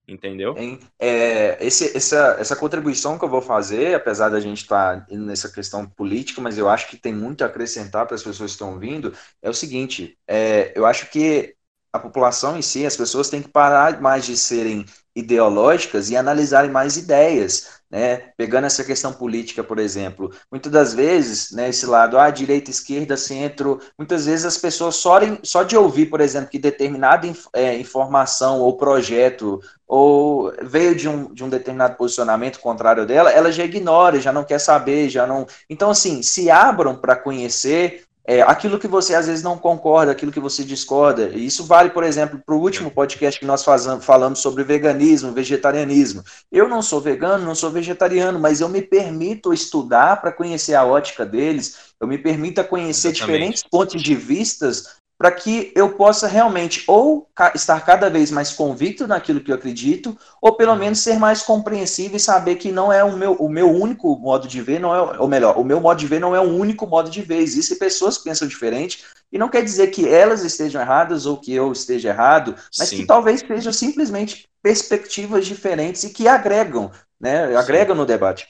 Entendeu? 0.09 0.55
É, 0.99 1.59
esse, 1.61 1.95
essa, 1.95 2.37
essa 2.41 2.57
contribuição 2.57 3.19
que 3.19 3.25
eu 3.27 3.29
vou 3.29 3.43
fazer, 3.43 3.95
apesar 3.95 4.31
da 4.31 4.41
gente 4.41 4.63
estar 4.63 5.07
tá 5.07 5.15
nessa 5.15 5.51
questão 5.51 5.87
política, 5.87 6.41
mas 6.41 6.57
eu 6.57 6.67
acho 6.67 6.89
que 6.89 6.97
tem 6.97 7.13
muito 7.13 7.43
a 7.43 7.47
acrescentar 7.47 8.07
para 8.07 8.15
as 8.15 8.23
pessoas 8.23 8.51
que 8.51 8.55
estão 8.55 8.73
ouvindo, 8.73 9.15
é 9.43 9.51
o 9.51 9.55
seguinte: 9.55 10.19
é, 10.27 10.73
eu 10.75 10.87
acho 10.87 11.11
que 11.11 11.55
a 11.93 11.99
população 11.99 12.57
em 12.57 12.63
si, 12.63 12.87
as 12.87 12.97
pessoas 12.97 13.29
têm 13.29 13.43
que 13.43 13.51
parar 13.51 14.01
mais 14.01 14.25
de 14.25 14.35
serem 14.35 14.87
ideológicas 15.19 16.11
e 16.11 16.17
analisarem 16.17 16.71
mais 16.71 16.97
ideias 16.97 17.79
né? 17.91 18.33
Pegando 18.37 18.67
essa 18.67 18.85
questão 18.85 19.13
política, 19.13 19.65
por 19.65 19.79
exemplo, 19.79 20.31
muitas 20.51 20.71
das 20.71 20.93
vezes, 20.93 21.53
né, 21.53 21.71
esse 21.71 21.87
lado, 21.87 22.19
ah, 22.19 22.31
direita, 22.31 22.71
esquerda, 22.71 23.17
centro, 23.17 23.81
muitas 23.97 24.27
vezes 24.27 24.45
as 24.45 24.59
pessoas 24.59 24.97
só, 24.97 25.19
só 25.43 25.63
de 25.63 25.77
ouvir, 25.77 26.07
por 26.07 26.21
exemplo, 26.21 26.51
que 26.51 26.59
determinada 26.59 27.27
é, 27.55 27.77
informação 27.79 28.61
ou 28.61 28.77
projeto 28.77 29.61
ou 29.87 30.53
veio 30.63 30.95
de 30.95 31.09
um, 31.09 31.33
de 31.33 31.43
um 31.43 31.49
determinado 31.49 31.97
posicionamento 31.97 32.61
contrário 32.61 33.07
dela, 33.07 33.31
ela 33.31 33.51
já 33.51 33.65
ignora, 33.65 34.21
já 34.21 34.31
não 34.31 34.45
quer 34.45 34.59
saber, 34.59 35.09
já 35.09 35.27
não. 35.27 35.47
Então, 35.71 35.91
assim, 35.91 36.21
se 36.21 36.51
abram 36.51 36.95
para 36.95 37.17
conhecer 37.17 38.05
é, 38.29 38.43
aquilo 38.43 38.79
que 38.79 38.87
você 38.87 39.15
às 39.15 39.27
vezes 39.27 39.43
não 39.43 39.57
concorda, 39.57 40.13
aquilo 40.13 40.31
que 40.31 40.39
você 40.39 40.63
discorda. 40.63 41.31
E 41.31 41.47
isso 41.47 41.65
vale, 41.65 41.89
por 41.89 42.05
exemplo, 42.05 42.39
para 42.45 42.55
o 42.55 42.61
último 42.61 42.91
podcast 42.91 43.41
que 43.41 43.47
nós 43.47 43.65
fazamos, 43.65 44.05
falamos 44.05 44.41
sobre 44.41 44.63
veganismo, 44.63 45.33
vegetarianismo. 45.33 46.23
Eu 46.53 46.69
não 46.69 46.83
sou 46.83 47.01
vegano, 47.01 47.47
não 47.47 47.55
sou 47.55 47.71
vegetariano, 47.71 48.39
mas 48.39 48.61
eu 48.61 48.69
me 48.69 48.83
permito 48.83 49.51
estudar 49.51 50.21
para 50.21 50.31
conhecer 50.31 50.75
a 50.75 50.85
ótica 50.85 51.25
deles, 51.25 51.95
eu 51.99 52.07
me 52.07 52.19
permito 52.19 52.63
conhecer 52.65 53.09
Exatamente. 53.09 53.33
diferentes 53.33 53.63
pontos 53.63 54.03
de 54.03 54.15
vistas 54.15 54.98
para 55.19 55.33
que 55.33 55.73
eu 55.75 55.91
possa 55.95 56.29
realmente 56.29 56.85
ou 56.87 57.29
estar 57.53 57.85
cada 57.85 58.09
vez 58.09 58.31
mais 58.31 58.53
convicto 58.53 59.05
naquilo 59.05 59.41
que 59.41 59.51
eu 59.51 59.57
acredito, 59.57 60.17
ou 60.41 60.55
pelo 60.55 60.73
uhum. 60.73 60.79
menos 60.79 61.01
ser 61.01 61.19
mais 61.19 61.43
compreensível 61.43 62.17
e 62.17 62.21
saber 62.21 62.55
que 62.55 62.71
não 62.71 62.93
é 62.93 63.03
o 63.03 63.17
meu, 63.17 63.33
o 63.33 63.49
meu 63.49 63.69
único 63.69 64.17
modo 64.17 64.47
de 64.47 64.63
ver, 64.63 64.79
não 64.79 64.95
é, 64.95 65.19
ou 65.19 65.27
melhor, 65.27 65.59
o 65.59 65.65
meu 65.65 65.81
modo 65.81 65.99
de 65.99 66.07
ver 66.07 66.21
não 66.21 66.37
é 66.37 66.41
o 66.41 66.45
único 66.45 66.87
modo 66.87 67.11
de 67.11 67.21
ver. 67.21 67.39
Existem 67.39 67.77
pessoas 67.77 68.17
que 68.17 68.25
pensam 68.25 68.47
diferente, 68.47 69.05
e 69.33 69.37
não 69.37 69.49
quer 69.49 69.65
dizer 69.65 69.89
que 69.89 70.09
elas 70.09 70.45
estejam 70.45 70.81
erradas 70.81 71.27
ou 71.27 71.37
que 71.37 71.53
eu 71.53 71.73
esteja 71.73 72.11
errado, 72.11 72.55
mas 72.79 72.89
Sim. 72.89 72.99
que 72.99 73.07
talvez 73.07 73.41
sejam 73.41 73.73
simplesmente 73.73 74.49
perspectivas 74.63 75.47
diferentes 75.47 76.05
e 76.05 76.13
que 76.13 76.29
agregam, 76.29 76.93
né? 77.21 77.57
Agregam 77.57 77.95
Sim. 77.97 78.01
no 78.01 78.07
debate. 78.07 78.47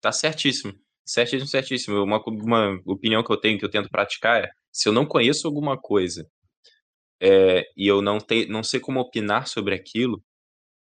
Tá 0.00 0.12
certíssimo. 0.12 0.72
Certíssimo, 1.04 1.48
certíssimo. 1.48 2.02
Uma, 2.02 2.22
uma 2.24 2.80
opinião 2.86 3.24
que 3.24 3.32
eu 3.32 3.36
tenho, 3.36 3.58
que 3.58 3.64
eu 3.64 3.70
tento 3.70 3.90
praticar 3.90 4.44
é 4.44 4.50
se 4.72 4.88
eu 4.88 4.92
não 4.92 5.06
conheço 5.06 5.46
alguma 5.46 5.78
coisa 5.78 6.28
é, 7.20 7.64
e 7.76 7.86
eu 7.86 8.02
não, 8.02 8.18
te, 8.18 8.46
não 8.46 8.62
sei 8.62 8.80
como 8.80 9.00
opinar 9.00 9.46
sobre 9.46 9.74
aquilo, 9.74 10.22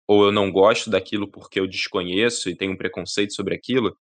ou 0.08 0.26
eu 0.26 0.32
não 0.32 0.52
gosto 0.52 0.90
daquilo 0.90 1.30
porque 1.30 1.60
eu 1.60 1.68
desconheço 1.68 2.50
e 2.50 2.56
tenho 2.56 2.74
um 2.74 2.78
preconceito 2.78 3.34
sobre 3.34 3.56
aquilo, 3.56 3.96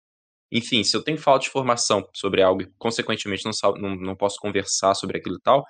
enfim, 0.52 0.82
se 0.84 0.96
eu 0.96 1.02
tenho 1.02 1.18
falta 1.18 1.44
de 1.44 1.48
informação 1.48 2.08
sobre 2.14 2.42
algo 2.42 2.62
e, 2.62 2.72
consequentemente, 2.78 3.44
não, 3.44 3.52
não, 3.74 3.96
não 3.96 4.16
posso 4.16 4.38
conversar 4.38 4.94
sobre 4.94 5.18
aquilo 5.18 5.36
e 5.36 5.40
tal, 5.40 5.64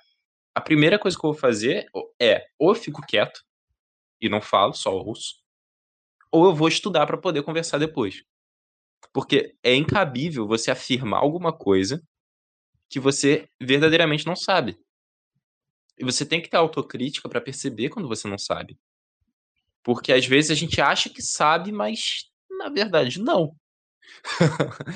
a 0.54 0.60
primeira 0.60 0.98
coisa 0.98 1.18
que 1.18 1.24
eu 1.24 1.32
vou 1.32 1.40
fazer 1.40 1.86
é 2.20 2.44
ou 2.58 2.70
eu 2.70 2.74
fico 2.74 3.02
quieto 3.02 3.42
e 4.20 4.28
não 4.28 4.40
falo, 4.40 4.74
só 4.74 4.92
ouço, 4.92 5.36
ou 6.32 6.46
eu 6.46 6.54
vou 6.54 6.68
estudar 6.68 7.06
para 7.06 7.18
poder 7.18 7.42
conversar 7.42 7.78
depois. 7.78 8.22
Porque 9.12 9.56
é 9.62 9.74
incabível 9.74 10.46
você 10.46 10.70
afirmar 10.70 11.20
alguma 11.20 11.52
coisa 11.52 12.02
que 12.90 12.98
você 13.00 13.48
verdadeiramente 13.60 14.26
não 14.26 14.34
sabe. 14.34 14.76
E 15.96 16.04
você 16.04 16.26
tem 16.26 16.42
que 16.42 16.50
ter 16.50 16.56
autocrítica 16.56 17.28
para 17.28 17.40
perceber 17.40 17.88
quando 17.88 18.08
você 18.08 18.26
não 18.26 18.36
sabe. 18.36 18.78
Porque 19.82 20.12
às 20.12 20.26
vezes 20.26 20.50
a 20.50 20.54
gente 20.54 20.80
acha 20.80 21.08
que 21.08 21.22
sabe, 21.22 21.70
mas 21.70 22.24
na 22.58 22.68
verdade 22.68 23.20
não. 23.20 23.54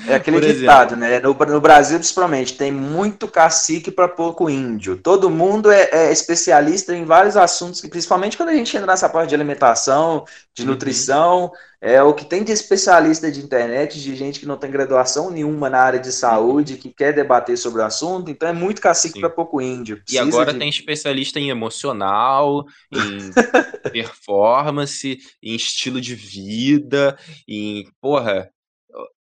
É 0.07 0.15
aquele 0.15 0.39
ditado, 0.39 0.95
né? 0.95 1.19
No, 1.19 1.33
no, 1.33 1.61
Brasil, 1.61 1.97
principalmente, 1.97 2.57
tem 2.57 2.71
muito 2.71 3.27
cacique 3.27 3.91
para 3.91 4.07
pouco 4.07 4.49
índio. 4.49 4.97
Todo 4.97 5.29
mundo 5.29 5.71
é, 5.71 5.89
é, 5.91 6.11
especialista 6.11 6.95
em 6.95 7.05
vários 7.05 7.35
assuntos, 7.35 7.81
principalmente 7.81 8.37
quando 8.37 8.49
a 8.49 8.53
gente 8.53 8.75
entra 8.75 8.87
nessa 8.87 9.09
parte 9.09 9.29
de 9.29 9.35
alimentação, 9.35 10.25
de 10.53 10.63
uhum. 10.63 10.69
nutrição. 10.69 11.51
É 11.81 12.01
o 12.01 12.13
que 12.13 12.25
tem 12.25 12.43
de 12.43 12.51
especialista 12.51 13.31
de 13.31 13.39
internet, 13.39 14.01
de 14.01 14.15
gente 14.15 14.39
que 14.39 14.45
não 14.47 14.57
tem 14.57 14.71
graduação 14.71 15.29
nenhuma 15.29 15.69
na 15.69 15.79
área 15.79 15.99
de 15.99 16.11
saúde, 16.11 16.77
que 16.77 16.89
quer 16.89 17.13
debater 17.13 17.57
sobre 17.57 17.81
o 17.81 17.85
assunto. 17.85 18.31
Então 18.31 18.49
é 18.49 18.53
muito 18.53 18.81
cacique 18.81 19.19
para 19.19 19.29
pouco 19.29 19.61
índio. 19.61 19.97
Precisa 19.97 20.23
e 20.23 20.27
agora 20.27 20.51
de... 20.51 20.57
tem 20.57 20.69
especialista 20.69 21.39
em 21.39 21.49
emocional, 21.49 22.65
em 22.91 23.31
performance, 23.91 25.19
em 25.43 25.55
estilo 25.55 26.01
de 26.01 26.15
vida, 26.15 27.15
em 27.47 27.87
porra 28.01 28.49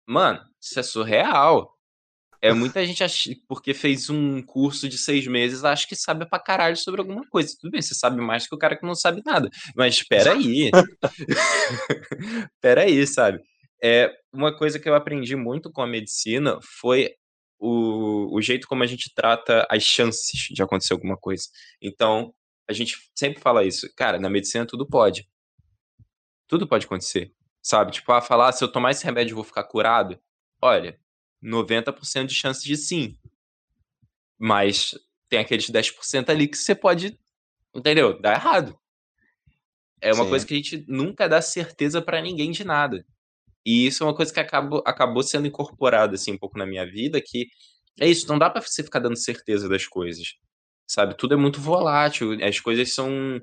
Mano, 0.07 0.41
isso 0.61 0.79
é 0.79 0.83
surreal. 0.83 1.73
É 2.41 2.51
muita 2.51 2.85
gente 2.85 3.01
ach... 3.01 3.29
porque 3.47 3.73
fez 3.73 4.09
um 4.09 4.41
curso 4.41 4.89
de 4.89 4.97
seis 4.97 5.25
meses, 5.25 5.63
acha 5.63 5.87
que 5.87 5.95
sabe 5.95 6.27
pra 6.27 6.37
caralho 6.37 6.75
sobre 6.75 6.99
alguma 6.99 7.25
coisa. 7.29 7.55
Tudo 7.57 7.71
bem, 7.71 7.81
você 7.81 7.95
sabe 7.95 8.19
mais 8.21 8.45
que 8.45 8.53
o 8.53 8.57
cara 8.57 8.75
que 8.75 8.85
não 8.85 8.95
sabe 8.95 9.21
nada. 9.25 9.49
Mas 9.73 9.95
espera 9.95 10.33
aí. 10.33 10.69
espera 12.53 12.81
aí, 12.81 13.07
sabe? 13.07 13.39
É, 13.81 14.13
uma 14.33 14.53
coisa 14.55 14.77
que 14.77 14.89
eu 14.89 14.93
aprendi 14.93 15.37
muito 15.37 15.71
com 15.71 15.81
a 15.81 15.87
medicina 15.87 16.59
foi 16.79 17.11
o, 17.57 18.35
o 18.35 18.41
jeito 18.41 18.67
como 18.67 18.83
a 18.83 18.87
gente 18.87 19.09
trata 19.15 19.65
as 19.71 19.83
chances 19.83 20.47
de 20.49 20.61
acontecer 20.61 20.91
alguma 20.91 21.15
coisa. 21.15 21.45
Então, 21.81 22.33
a 22.69 22.73
gente 22.73 22.97
sempre 23.15 23.41
fala 23.41 23.63
isso. 23.63 23.87
Cara, 23.95 24.19
na 24.19 24.29
medicina 24.29 24.65
tudo 24.65 24.85
pode. 24.85 25.25
Tudo 26.45 26.67
pode 26.67 26.85
acontecer. 26.85 27.31
Sabe? 27.63 27.93
Tipo, 27.93 28.11
a 28.11 28.21
falar, 28.21 28.49
ah, 28.49 28.51
se 28.51 28.61
eu 28.61 28.67
tomar 28.67 28.91
esse 28.91 29.05
remédio 29.05 29.31
eu 29.31 29.37
vou 29.37 29.45
ficar 29.45 29.63
curado. 29.63 30.19
Olha, 30.61 30.99
90% 31.41 32.27
de 32.27 32.35
chance 32.35 32.63
de 32.63 32.75
sim. 32.75 33.17
Mas 34.37 34.93
tem 35.29 35.39
aqueles 35.39 35.69
10% 35.69 36.29
ali 36.29 36.47
que 36.47 36.57
você 36.57 36.75
pode, 36.75 37.17
entendeu? 37.73 38.19
Dar 38.19 38.33
errado. 38.33 38.77
É 40.01 40.13
uma 40.13 40.25
sim. 40.25 40.29
coisa 40.29 40.45
que 40.45 40.53
a 40.53 40.57
gente 40.57 40.85
nunca 40.89 41.29
dá 41.29 41.41
certeza 41.41 42.01
para 42.01 42.21
ninguém 42.21 42.51
de 42.51 42.65
nada. 42.65 43.05
E 43.65 43.87
isso 43.87 44.03
é 44.03 44.07
uma 44.07 44.15
coisa 44.15 44.33
que 44.33 44.39
acabou, 44.41 44.83
acabou 44.85 45.23
sendo 45.23 45.47
incorporada 45.47 46.15
assim 46.15 46.33
um 46.33 46.37
pouco 46.37 46.57
na 46.57 46.65
minha 46.65 46.85
vida, 46.85 47.21
que 47.21 47.47
é 47.97 48.09
isso, 48.09 48.27
não 48.27 48.37
dá 48.37 48.49
para 48.49 48.61
você 48.61 48.83
ficar 48.83 48.99
dando 48.99 49.15
certeza 49.15 49.69
das 49.69 49.87
coisas. 49.87 50.35
Sabe? 50.85 51.15
Tudo 51.15 51.35
é 51.35 51.37
muito 51.37 51.61
volátil, 51.61 52.37
as 52.45 52.59
coisas 52.59 52.93
são 52.93 53.41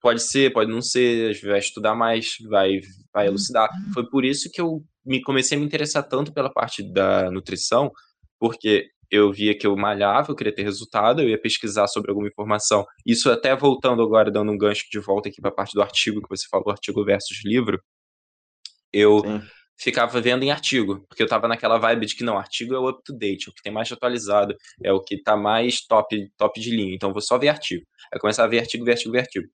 pode 0.00 0.22
ser, 0.22 0.52
pode 0.52 0.70
não 0.70 0.82
ser, 0.82 1.38
vai 1.42 1.58
estudar 1.58 1.94
mais, 1.94 2.36
vai, 2.48 2.80
vai 3.12 3.26
elucidar. 3.26 3.68
Foi 3.92 4.08
por 4.08 4.24
isso 4.24 4.50
que 4.50 4.60
eu 4.60 4.82
me 5.04 5.22
comecei 5.22 5.56
a 5.56 5.60
me 5.60 5.66
interessar 5.66 6.02
tanto 6.06 6.32
pela 6.32 6.52
parte 6.52 6.82
da 6.82 7.30
nutrição, 7.30 7.90
porque 8.38 8.88
eu 9.10 9.32
via 9.32 9.56
que 9.56 9.66
eu 9.66 9.76
malhava, 9.76 10.30
eu 10.30 10.36
queria 10.36 10.54
ter 10.54 10.62
resultado, 10.62 11.22
eu 11.22 11.28
ia 11.28 11.40
pesquisar 11.40 11.86
sobre 11.86 12.10
alguma 12.10 12.28
informação. 12.28 12.84
Isso 13.04 13.30
até 13.30 13.54
voltando 13.54 14.02
agora, 14.02 14.30
dando 14.30 14.50
um 14.52 14.58
gancho 14.58 14.84
de 14.90 14.98
volta 14.98 15.28
aqui 15.28 15.40
para 15.40 15.50
a 15.50 15.54
parte 15.54 15.74
do 15.74 15.82
artigo 15.82 16.20
que 16.20 16.28
você 16.28 16.46
falou, 16.50 16.70
artigo 16.70 17.04
versus 17.04 17.44
livro, 17.44 17.80
eu 18.92 19.20
Sim. 19.20 19.42
ficava 19.78 20.20
vendo 20.20 20.42
em 20.42 20.50
artigo, 20.50 21.04
porque 21.08 21.22
eu 21.22 21.26
estava 21.26 21.46
naquela 21.46 21.78
vibe 21.78 22.06
de 22.06 22.16
que 22.16 22.24
não, 22.24 22.38
artigo 22.38 22.74
é 22.74 22.78
o 22.78 22.88
up 22.88 23.00
to 23.04 23.16
date, 23.16 23.48
é 23.48 23.50
o 23.50 23.54
que 23.54 23.62
tem 23.62 23.72
mais 23.72 23.90
atualizado, 23.92 24.56
é 24.82 24.92
o 24.92 25.00
que 25.00 25.14
está 25.16 25.36
mais 25.36 25.80
top, 25.86 26.28
top 26.36 26.60
de 26.60 26.70
linha, 26.70 26.94
então 26.94 27.12
vou 27.12 27.22
só 27.22 27.38
ver 27.38 27.48
artigo. 27.48 27.84
Aí 28.12 28.18
começar 28.18 28.44
a 28.44 28.48
ver 28.48 28.60
artigo, 28.60 28.84
ver 28.84 28.92
artigo, 28.92 29.12
ver 29.12 29.20
artigo. 29.20 29.46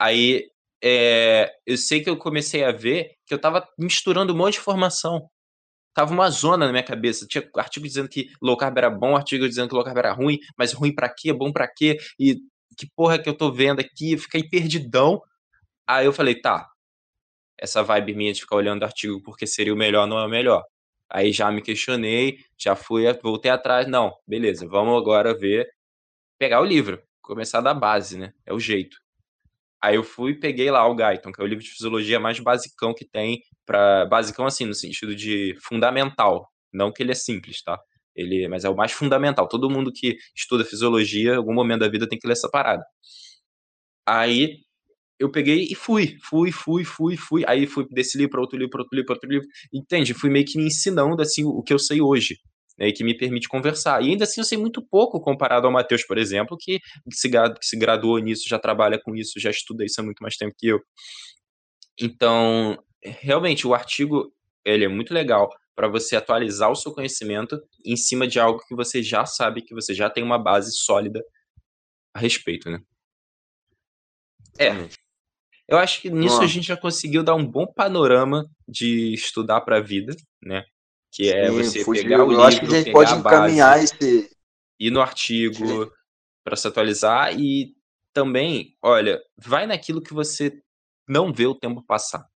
Aí 0.00 0.50
é, 0.82 1.52
eu 1.66 1.76
sei 1.76 2.02
que 2.02 2.08
eu 2.08 2.16
comecei 2.16 2.64
a 2.64 2.72
ver 2.72 3.12
que 3.26 3.34
eu 3.34 3.40
tava 3.40 3.68
misturando 3.78 4.32
um 4.32 4.36
monte 4.36 4.54
de 4.54 4.60
informação. 4.60 5.28
Tava 5.94 6.12
uma 6.12 6.30
zona 6.30 6.66
na 6.66 6.72
minha 6.72 6.84
cabeça. 6.84 7.26
Tinha 7.26 7.48
artigo 7.56 7.86
dizendo 7.86 8.08
que 8.08 8.28
low 8.42 8.56
carb 8.56 8.78
era 8.78 8.90
bom, 8.90 9.16
artigo 9.16 9.48
dizendo 9.48 9.68
que 9.68 9.74
low 9.74 9.84
carb 9.84 9.98
era 9.98 10.12
ruim, 10.12 10.38
mas 10.56 10.72
ruim 10.72 10.94
para 10.94 11.08
quê? 11.08 11.32
Bom 11.32 11.52
para 11.52 11.68
quê? 11.68 11.98
E 12.18 12.36
que 12.78 12.88
porra 12.96 13.18
que 13.18 13.28
eu 13.28 13.36
tô 13.36 13.52
vendo 13.52 13.80
aqui? 13.80 14.16
fiquei 14.18 14.48
perdidão. 14.48 15.20
Aí 15.86 16.06
eu 16.06 16.12
falei, 16.12 16.40
tá. 16.40 16.66
Essa 17.58 17.82
vibe 17.82 18.14
minha 18.14 18.32
de 18.32 18.40
ficar 18.40 18.56
olhando 18.56 18.84
artigo 18.84 19.22
porque 19.22 19.46
seria 19.46 19.74
o 19.74 19.76
melhor, 19.76 20.06
não 20.06 20.18
é 20.18 20.26
o 20.26 20.30
melhor. 20.30 20.64
Aí 21.10 21.32
já 21.32 21.50
me 21.52 21.62
questionei, 21.62 22.38
já 22.58 22.76
fui, 22.76 23.12
voltei 23.22 23.50
atrás. 23.50 23.86
Não, 23.88 24.12
beleza, 24.26 24.66
vamos 24.68 24.98
agora 25.00 25.34
ver, 25.36 25.68
pegar 26.38 26.60
o 26.62 26.64
livro, 26.64 27.02
começar 27.22 27.60
da 27.60 27.74
base, 27.74 28.18
né? 28.18 28.32
É 28.46 28.54
o 28.54 28.60
jeito. 28.60 28.96
Aí 29.82 29.96
eu 29.96 30.04
fui 30.04 30.32
e 30.32 30.38
peguei 30.38 30.70
lá 30.70 30.86
o 30.86 30.94
Guyton, 30.94 31.32
que 31.32 31.40
é 31.40 31.44
o 31.44 31.46
livro 31.46 31.64
de 31.64 31.70
fisiologia 31.70 32.20
mais 32.20 32.38
basicão 32.38 32.94
que 32.94 33.04
tem, 33.04 33.40
para 33.64 34.04
basicão 34.06 34.46
assim, 34.46 34.66
no 34.66 34.74
sentido 34.74 35.14
de 35.14 35.56
fundamental, 35.62 36.48
não 36.72 36.92
que 36.92 37.02
ele 37.02 37.12
é 37.12 37.14
simples, 37.14 37.62
tá? 37.62 37.78
Ele, 38.14 38.48
mas 38.48 38.64
é 38.64 38.68
o 38.68 38.76
mais 38.76 38.92
fundamental. 38.92 39.48
Todo 39.48 39.70
mundo 39.70 39.92
que 39.92 40.16
estuda 40.36 40.64
fisiologia, 40.64 41.32
em 41.32 41.36
algum 41.36 41.54
momento 41.54 41.80
da 41.80 41.88
vida 41.88 42.08
tem 42.08 42.18
que 42.18 42.26
ler 42.26 42.34
essa 42.34 42.50
parada. 42.50 42.84
Aí 44.06 44.58
eu 45.18 45.30
peguei 45.30 45.66
e 45.70 45.74
fui, 45.74 46.18
fui, 46.22 46.52
fui, 46.52 46.84
fui, 46.84 47.16
fui. 47.16 47.44
Aí 47.46 47.66
fui 47.66 47.86
desse 47.90 48.18
livro 48.18 48.32
para 48.32 48.40
outro 48.40 48.58
livro, 48.58 48.70
para 48.70 48.82
outro 48.82 48.96
livro, 48.96 49.06
para 49.06 49.14
outro 49.16 49.30
livro. 49.30 49.48
Entende? 49.72 50.14
Fui 50.14 50.30
meio 50.30 50.44
que 50.46 50.58
me 50.58 50.66
ensinando 50.66 51.22
assim 51.22 51.44
o 51.44 51.62
que 51.62 51.72
eu 51.72 51.78
sei 51.78 52.00
hoje 52.00 52.36
né, 52.80 52.88
e 52.88 52.92
que 52.92 53.04
me 53.04 53.14
permite 53.14 53.46
conversar. 53.46 54.02
E 54.02 54.08
ainda 54.08 54.24
assim 54.24 54.40
eu 54.40 54.44
sei 54.44 54.56
muito 54.56 54.80
pouco 54.80 55.20
comparado 55.20 55.66
ao 55.66 55.72
Matheus, 55.72 56.02
por 56.04 56.16
exemplo, 56.16 56.56
que 56.58 56.80
se, 57.12 57.28
que 57.28 57.66
se 57.66 57.76
graduou 57.76 58.18
nisso, 58.18 58.48
já 58.48 58.58
trabalha 58.58 58.98
com 58.98 59.14
isso, 59.14 59.38
já 59.38 59.50
estuda 59.50 59.84
isso 59.84 60.00
há 60.00 60.04
muito 60.04 60.22
mais 60.22 60.36
tempo 60.36 60.54
que 60.58 60.68
eu. 60.68 60.80
Então, 62.00 62.82
realmente, 63.02 63.66
o 63.66 63.74
artigo 63.74 64.32
ele 64.64 64.84
é 64.84 64.88
muito 64.88 65.12
legal 65.12 65.50
para 65.74 65.88
você 65.88 66.16
atualizar 66.16 66.70
o 66.70 66.76
seu 66.76 66.92
conhecimento 66.92 67.60
em 67.84 67.96
cima 67.96 68.26
de 68.26 68.40
algo 68.40 68.60
que 68.66 68.74
você 68.74 69.02
já 69.02 69.26
sabe, 69.26 69.62
que 69.62 69.74
você 69.74 69.94
já 69.94 70.08
tem 70.08 70.24
uma 70.24 70.38
base 70.38 70.72
sólida 70.72 71.22
a 72.14 72.18
respeito, 72.18 72.70
né? 72.70 72.80
É. 74.58 74.70
Eu 75.68 75.78
acho 75.78 76.02
que 76.02 76.10
nisso 76.10 76.40
a 76.42 76.46
gente 76.46 76.66
já 76.66 76.76
conseguiu 76.76 77.22
dar 77.22 77.34
um 77.34 77.46
bom 77.46 77.64
panorama 77.64 78.44
de 78.66 79.14
estudar 79.14 79.60
para 79.60 79.76
a 79.76 79.80
vida, 79.80 80.14
né? 80.42 80.64
Que 81.12 81.30
é 81.30 81.48
Sim, 81.48 81.56
você 81.56 81.84
fugiu. 81.84 82.04
pegar 82.04 82.24
o 82.24 82.28
livro, 82.28 82.42
Eu 82.42 82.46
acho 82.46 82.60
que 82.60 82.66
a 82.66 82.70
gente 82.70 82.92
pode 82.92 83.14
encaminhar 83.14 83.82
esse... 83.82 84.30
Ir 84.78 84.90
no 84.90 85.00
artigo 85.00 85.92
para 86.42 86.56
se 86.56 86.66
atualizar 86.66 87.38
e 87.38 87.74
também, 88.12 88.76
olha, 88.82 89.20
vai 89.36 89.66
naquilo 89.66 90.00
que 90.00 90.14
você 90.14 90.62
não 91.08 91.32
vê 91.32 91.46
o 91.46 91.54
tempo 91.54 91.82
passar, 91.82 92.26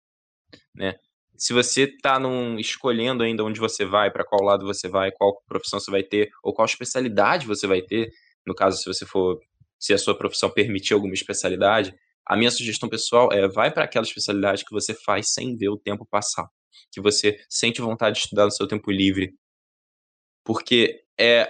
né? 0.75 0.97
Se 1.37 1.53
você 1.53 1.85
está 1.85 2.20
escolhendo 2.59 3.22
ainda 3.22 3.43
onde 3.43 3.59
você 3.59 3.85
vai, 3.85 4.11
para 4.11 4.25
qual 4.25 4.43
lado 4.43 4.64
você 4.66 4.89
vai, 4.89 5.11
qual 5.11 5.43
profissão 5.47 5.81
você 5.81 5.91
vai 5.91 6.03
ter, 6.03 6.31
ou 6.43 6.53
qual 6.53 6.66
especialidade 6.66 7.47
você 7.47 7.66
vai 7.66 7.83
ter, 7.83 8.11
no 8.47 8.55
caso, 8.55 8.77
se 8.77 8.87
você 8.87 9.07
for, 9.07 9.41
se 9.79 9.93
a 9.93 9.99
sua 9.99 10.16
profissão 10.16 10.51
permitir 10.51 10.95
alguma 10.95 11.14
especialidade, 11.14 11.95
a 12.27 12.37
minha 12.37 12.51
sugestão 12.51 12.89
pessoal 12.89 13.33
é 13.33 13.49
vai 13.49 13.72
para 13.72 13.85
aquela 13.85 14.05
especialidade 14.05 14.64
que 14.64 14.72
você 14.72 14.95
faz 14.95 15.33
sem 15.33 15.57
ver 15.57 15.70
o 15.70 15.79
tempo 15.79 16.07
passar 16.07 16.49
que 16.93 17.01
você 17.01 17.39
sente 17.49 17.81
vontade 17.81 18.16
de 18.16 18.22
estudar 18.22 18.45
no 18.45 18.51
seu 18.51 18.66
tempo 18.66 18.91
livre. 18.91 19.35
Porque 20.45 21.03
é, 21.18 21.49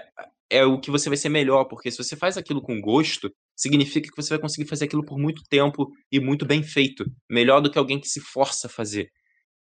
é 0.51 0.65
o 0.65 0.81
que 0.81 0.91
você 0.91 1.09
vai 1.09 1.17
ser 1.17 1.29
melhor, 1.29 1.65
porque 1.65 1.91
se 1.91 1.99
você 1.99 2.17
faz 2.17 2.37
aquilo 2.37 2.63
com 2.63 2.81
gosto, 2.81 3.31
significa 3.57 4.09
que 4.11 4.17
você 4.17 4.31
vai 4.31 4.39
conseguir 4.39 4.69
fazer 4.69 4.85
aquilo 4.85 5.05
por 5.05 5.19
muito 5.19 5.43
tempo 5.49 5.89
e 6.11 6.21
muito 6.21 6.47
bem 6.47 6.63
feito, 6.63 7.05
melhor 7.31 7.61
do 7.61 7.71
que 7.71 7.79
alguém 7.79 8.01
que 8.01 8.09
se 8.09 8.21
força 8.21 8.67
a 8.67 8.71
fazer. 8.71 9.11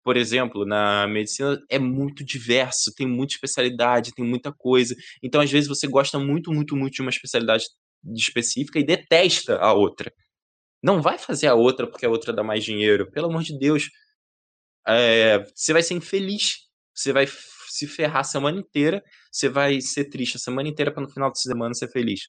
Por 0.02 0.16
exemplo, 0.16 0.64
na 0.64 1.06
medicina 1.06 1.58
é 1.70 1.78
muito 1.78 2.24
diverso, 2.24 2.92
tem 2.96 3.06
muita 3.06 3.34
especialidade, 3.34 4.12
tem 4.14 4.24
muita 4.24 4.52
coisa. 4.52 4.94
Então, 5.22 5.40
às 5.40 5.50
vezes, 5.50 5.68
você 5.68 5.86
gosta 5.86 6.18
muito, 6.18 6.50
muito, 6.52 6.74
muito 6.74 6.94
de 6.94 7.02
uma 7.02 7.10
especialidade 7.10 7.64
específica 8.16 8.78
e 8.78 8.84
detesta 8.84 9.56
a 9.58 9.74
outra. 9.74 10.10
Não 10.82 11.02
vai 11.02 11.18
fazer 11.18 11.48
a 11.48 11.54
outra 11.54 11.86
porque 11.86 12.06
a 12.06 12.10
outra 12.10 12.32
dá 12.32 12.42
mais 12.42 12.64
dinheiro. 12.64 13.10
Pelo 13.10 13.26
amor 13.28 13.42
de 13.42 13.58
Deus. 13.58 13.90
É, 14.90 15.44
você 15.54 15.72
vai 15.72 15.82
ser 15.82 15.94
infeliz. 15.94 16.68
Você 16.94 17.12
vai 17.12 17.26
se 17.68 17.86
ferrar 17.86 18.20
a 18.20 18.24
semana 18.24 18.58
inteira. 18.58 19.02
Você 19.30 19.48
vai 19.48 19.80
ser 19.80 20.06
triste 20.06 20.36
a 20.36 20.40
semana 20.40 20.68
inteira 20.68 20.92
para 20.92 21.02
no 21.02 21.10
final 21.10 21.30
de 21.30 21.40
semana 21.40 21.74
ser 21.74 21.88
feliz. 21.88 22.28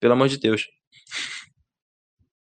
Pelo 0.00 0.12
amor 0.14 0.28
de 0.28 0.38
Deus. 0.38 0.66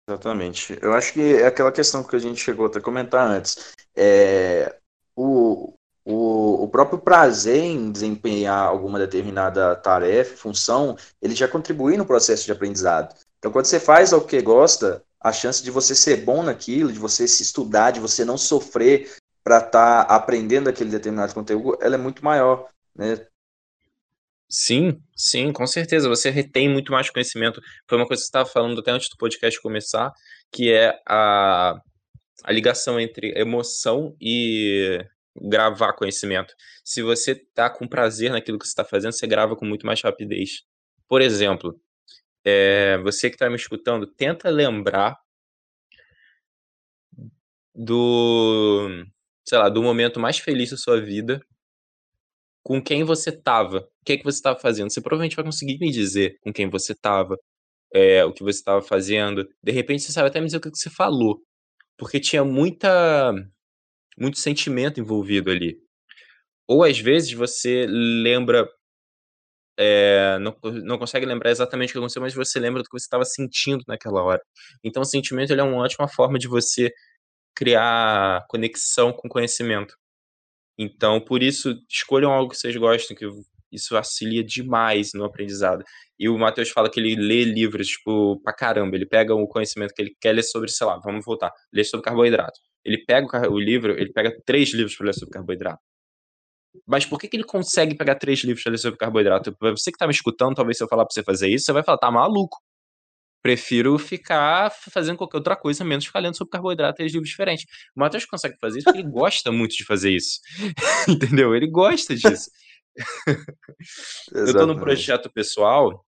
Exatamente. 0.07 0.77
Eu 0.81 0.93
acho 0.93 1.13
que 1.13 1.21
é 1.35 1.45
aquela 1.45 1.71
questão 1.71 2.03
que 2.03 2.15
a 2.15 2.19
gente 2.19 2.41
chegou 2.41 2.65
a 2.65 2.81
comentar 2.81 3.29
antes. 3.29 3.75
É, 3.95 4.75
o, 5.15 5.75
o, 6.03 6.63
o 6.63 6.67
próprio 6.67 6.99
prazer 6.99 7.63
em 7.63 7.91
desempenhar 7.91 8.67
alguma 8.67 8.97
determinada 8.97 9.75
tarefa, 9.75 10.35
função, 10.35 10.97
ele 11.21 11.35
já 11.35 11.47
contribui 11.47 11.95
no 11.95 12.05
processo 12.05 12.45
de 12.45 12.51
aprendizado. 12.51 13.15
Então, 13.37 13.51
quando 13.51 13.65
você 13.65 13.79
faz 13.79 14.11
o 14.11 14.21
que 14.21 14.41
gosta, 14.41 15.03
a 15.21 15.31
chance 15.33 15.63
de 15.63 15.71
você 15.71 15.93
ser 15.93 16.17
bom 16.17 16.43
naquilo, 16.43 16.91
de 16.91 16.99
você 16.99 17.27
se 17.27 17.43
estudar, 17.43 17.91
de 17.91 17.99
você 17.99 18.23
não 18.23 18.37
sofrer 18.37 19.13
para 19.43 19.57
estar 19.57 20.05
tá 20.05 20.15
aprendendo 20.15 20.69
aquele 20.69 20.89
determinado 20.89 21.33
conteúdo, 21.33 21.77
ela 21.81 21.95
é 21.95 21.97
muito 21.97 22.23
maior, 22.23 22.69
né? 22.95 23.25
Sim, 24.51 24.99
sim, 25.15 25.51
com 25.53 25.67
certeza. 25.67 26.09
Você 26.09 26.31
retém 26.31 26.67
muito 26.67 26.91
mais 26.91 27.09
conhecimento. 27.09 27.61
Foi 27.87 27.97
uma 27.97 28.07
coisa 28.07 28.19
que 28.19 28.25
você 28.25 28.29
estava 28.29 28.49
falando 28.49 28.79
até 28.79 28.91
antes 28.91 29.07
do 29.09 29.17
podcast 29.17 29.61
começar, 29.61 30.11
que 30.51 30.73
é 30.73 30.99
a, 31.07 31.79
a 32.43 32.51
ligação 32.51 32.99
entre 32.99 33.31
emoção 33.39 34.15
e 34.19 35.05
gravar 35.39 35.93
conhecimento. 35.93 36.53
Se 36.83 37.03
você 37.03 37.33
está 37.33 37.69
com 37.69 37.87
prazer 37.87 38.31
naquilo 38.31 38.57
que 38.57 38.65
você 38.65 38.71
está 38.71 38.83
fazendo, 38.83 39.13
você 39.13 39.27
grava 39.27 39.55
com 39.55 39.65
muito 39.65 39.85
mais 39.85 40.01
rapidez. 40.01 40.63
Por 41.07 41.21
exemplo, 41.21 41.79
é, 42.45 42.97
você 42.99 43.29
que 43.29 43.35
está 43.35 43.49
me 43.49 43.55
escutando, 43.55 44.07
tenta 44.07 44.49
lembrar 44.49 45.17
do, 47.75 48.87
sei 49.47 49.57
lá, 49.57 49.69
do 49.69 49.81
momento 49.81 50.19
mais 50.19 50.39
feliz 50.39 50.71
da 50.71 50.77
sua 50.77 50.99
vida 51.01 51.41
com 52.63 52.81
quem 52.81 53.03
você 53.03 53.29
estava, 53.29 53.79
o 53.79 54.05
que, 54.05 54.13
é 54.13 54.17
que 54.17 54.23
você 54.23 54.37
estava 54.37 54.59
fazendo. 54.59 54.91
Você 54.91 55.01
provavelmente 55.01 55.35
vai 55.35 55.45
conseguir 55.45 55.79
me 55.79 55.91
dizer 55.91 56.37
com 56.41 56.53
quem 56.53 56.69
você 56.69 56.93
estava, 56.93 57.37
é, 57.93 58.23
o 58.25 58.33
que 58.33 58.43
você 58.43 58.59
estava 58.59 58.81
fazendo. 58.81 59.47
De 59.63 59.71
repente, 59.71 60.03
você 60.03 60.11
sabe 60.11 60.27
até 60.27 60.39
me 60.39 60.47
dizer 60.47 60.57
o 60.57 60.61
que 60.61 60.69
você 60.75 60.89
falou, 60.89 61.41
porque 61.97 62.19
tinha 62.19 62.43
muita, 62.43 63.33
muito 64.17 64.39
sentimento 64.39 64.99
envolvido 64.99 65.49
ali. 65.51 65.79
Ou 66.67 66.83
às 66.83 66.99
vezes 66.99 67.33
você 67.33 67.85
lembra, 67.87 68.69
é, 69.81 70.37
não, 70.39 70.53
não 70.83 70.97
consegue 70.97 71.25
lembrar 71.25 71.51
exatamente 71.51 71.91
o 71.91 71.93
que 71.93 71.97
aconteceu, 71.99 72.21
mas 72.21 72.33
você 72.33 72.59
lembra 72.59 72.83
do 72.83 72.89
que 72.89 72.99
você 72.99 73.05
estava 73.05 73.23
sentindo 73.23 73.81
naquela 73.87 74.21
hora. 74.21 74.41
Então, 74.83 75.01
o 75.01 75.05
sentimento 75.05 75.53
é 75.53 75.63
uma 75.63 75.77
ótima 75.77 76.05
forma 76.07 76.37
de 76.37 76.49
você 76.49 76.91
criar 77.55 78.45
conexão 78.49 79.13
com 79.13 79.29
conhecimento. 79.29 79.95
Então, 80.77 81.21
por 81.21 81.41
isso, 81.41 81.75
escolham 81.89 82.31
algo 82.31 82.51
que 82.51 82.57
vocês 82.57 82.75
gostem, 82.75 83.15
que 83.15 83.25
isso 83.71 83.95
auxilia 83.95 84.43
demais 84.43 85.11
no 85.13 85.23
aprendizado. 85.23 85.83
E 86.17 86.27
o 86.27 86.37
Matheus 86.37 86.69
fala 86.69 86.89
que 86.89 86.99
ele 86.99 87.15
lê 87.15 87.45
livros, 87.45 87.87
tipo, 87.87 88.39
pra 88.41 88.53
caramba. 88.53 88.95
Ele 88.97 89.05
pega 89.05 89.33
o 89.33 89.47
conhecimento 89.47 89.93
que 89.93 90.01
ele 90.01 90.15
quer 90.19 90.33
ler 90.33 90.43
sobre, 90.43 90.69
sei 90.69 90.87
lá, 90.87 90.99
vamos 91.03 91.23
voltar, 91.25 91.53
ler 91.71 91.85
sobre 91.85 92.03
carboidrato. 92.03 92.59
Ele 92.83 92.97
pega 93.05 93.49
o 93.49 93.59
livro, 93.59 93.93
ele 93.99 94.11
pega 94.11 94.35
três 94.45 94.73
livros 94.73 94.95
para 94.95 95.07
ler 95.07 95.13
sobre 95.13 95.33
carboidrato. 95.33 95.81
Mas 96.85 97.05
por 97.05 97.19
que, 97.19 97.27
que 97.27 97.37
ele 97.37 97.43
consegue 97.43 97.95
pegar 97.95 98.15
três 98.15 98.39
livros 98.39 98.63
para 98.63 98.71
ler 98.71 98.77
sobre 98.77 98.97
carboidrato? 98.97 99.55
Você 99.59 99.91
que 99.91 99.97
tá 99.97 100.07
me 100.07 100.13
escutando, 100.13 100.55
talvez 100.55 100.77
se 100.77 100.83
eu 100.83 100.87
falar 100.87 101.05
pra 101.05 101.13
você 101.13 101.23
fazer 101.23 101.49
isso, 101.49 101.65
você 101.65 101.73
vai 101.73 101.83
falar, 101.83 101.97
tá 101.97 102.11
maluco. 102.11 102.57
Prefiro 103.41 103.97
ficar 103.97 104.69
fazendo 104.69 105.17
qualquer 105.17 105.37
outra 105.37 105.55
coisa, 105.55 105.83
menos 105.83 106.05
ficar 106.05 106.19
lendo 106.19 106.35
sobre 106.35 106.51
carboidrato 106.51 107.01
e 107.01 107.07
livros 107.07 107.29
diferentes. 107.29 107.65
O 107.95 107.99
Matheus 107.99 108.25
consegue 108.25 108.57
fazer 108.59 108.79
isso 108.79 108.85
porque 108.85 108.99
ele 108.99 109.09
gosta 109.09 109.51
muito 109.51 109.75
de 109.75 109.85
fazer 109.85 110.11
isso. 110.11 110.39
Entendeu? 111.07 111.55
Ele 111.55 111.67
gosta 111.67 112.15
disso. 112.15 112.51
eu 114.33 114.53
tô 114.53 114.65
num 114.65 114.77
projeto 114.77 115.31
pessoal, 115.31 116.05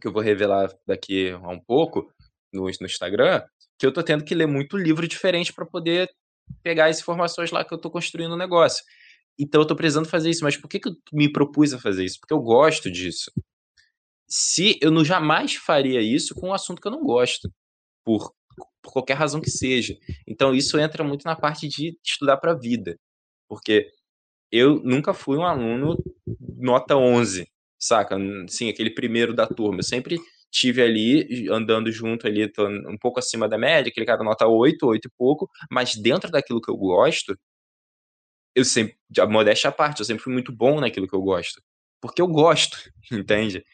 que 0.00 0.06
eu 0.06 0.12
vou 0.12 0.22
revelar 0.22 0.72
daqui 0.86 1.30
a 1.30 1.48
um 1.48 1.60
pouco, 1.60 2.08
no, 2.52 2.62
no 2.62 2.86
Instagram, 2.86 3.42
que 3.78 3.84
eu 3.84 3.92
tô 3.92 4.02
tendo 4.02 4.24
que 4.24 4.34
ler 4.34 4.46
muito 4.46 4.76
livro 4.76 5.06
diferente 5.08 5.52
para 5.52 5.66
poder 5.66 6.08
pegar 6.62 6.86
as 6.86 7.00
informações 7.00 7.50
lá 7.50 7.64
que 7.64 7.74
eu 7.74 7.78
tô 7.78 7.90
construindo 7.90 8.30
o 8.30 8.34
um 8.34 8.38
negócio. 8.38 8.84
Então 9.38 9.60
eu 9.62 9.66
tô 9.66 9.74
precisando 9.76 10.08
fazer 10.08 10.30
isso. 10.30 10.44
Mas 10.44 10.56
por 10.56 10.68
que, 10.68 10.80
que 10.80 10.88
eu 10.88 10.96
me 11.12 11.30
propus 11.30 11.72
a 11.72 11.78
fazer 11.78 12.04
isso? 12.04 12.18
Porque 12.20 12.34
eu 12.34 12.40
gosto 12.40 12.90
disso 12.90 13.30
se 14.34 14.78
eu 14.80 14.90
não 14.90 15.04
jamais 15.04 15.56
faria 15.56 16.00
isso 16.00 16.34
com 16.34 16.48
um 16.48 16.54
assunto 16.54 16.80
que 16.80 16.88
eu 16.88 16.92
não 16.92 17.04
gosto, 17.04 17.52
por, 18.02 18.32
por 18.80 18.90
qualquer 18.90 19.12
razão 19.12 19.42
que 19.42 19.50
seja. 19.50 19.94
Então 20.26 20.54
isso 20.54 20.78
entra 20.78 21.04
muito 21.04 21.24
na 21.26 21.36
parte 21.36 21.68
de 21.68 21.98
estudar 22.02 22.38
para 22.38 22.52
a 22.52 22.58
vida, 22.58 22.98
porque 23.46 23.90
eu 24.50 24.80
nunca 24.82 25.12
fui 25.12 25.36
um 25.36 25.44
aluno 25.44 25.98
nota 26.56 26.96
11, 26.96 27.46
saca? 27.78 28.16
Sim, 28.48 28.70
aquele 28.70 28.88
primeiro 28.90 29.34
da 29.34 29.46
turma. 29.46 29.80
Eu 29.80 29.84
sempre 29.84 30.18
tive 30.50 30.80
ali, 30.80 31.50
andando 31.50 31.92
junto 31.92 32.26
ali, 32.26 32.50
um 32.88 32.96
pouco 32.98 33.18
acima 33.18 33.46
da 33.46 33.58
média, 33.58 33.90
aquele 33.90 34.06
cara 34.06 34.24
nota 34.24 34.46
8, 34.46 34.86
8 34.86 35.08
e 35.08 35.10
pouco, 35.18 35.46
mas 35.70 35.94
dentro 35.94 36.30
daquilo 36.30 36.60
que 36.60 36.70
eu 36.70 36.76
gosto, 36.76 37.38
eu 38.54 38.64
sempre, 38.64 38.96
a 39.18 39.26
modéstia 39.26 39.70
à 39.70 39.72
parte, 39.72 40.00
eu 40.00 40.04
sempre 40.04 40.22
fui 40.22 40.32
muito 40.32 40.52
bom 40.52 40.80
naquilo 40.80 41.08
que 41.08 41.14
eu 41.14 41.22
gosto. 41.22 41.62
Porque 42.00 42.20
eu 42.20 42.26
gosto, 42.26 42.76
entende? 43.10 43.64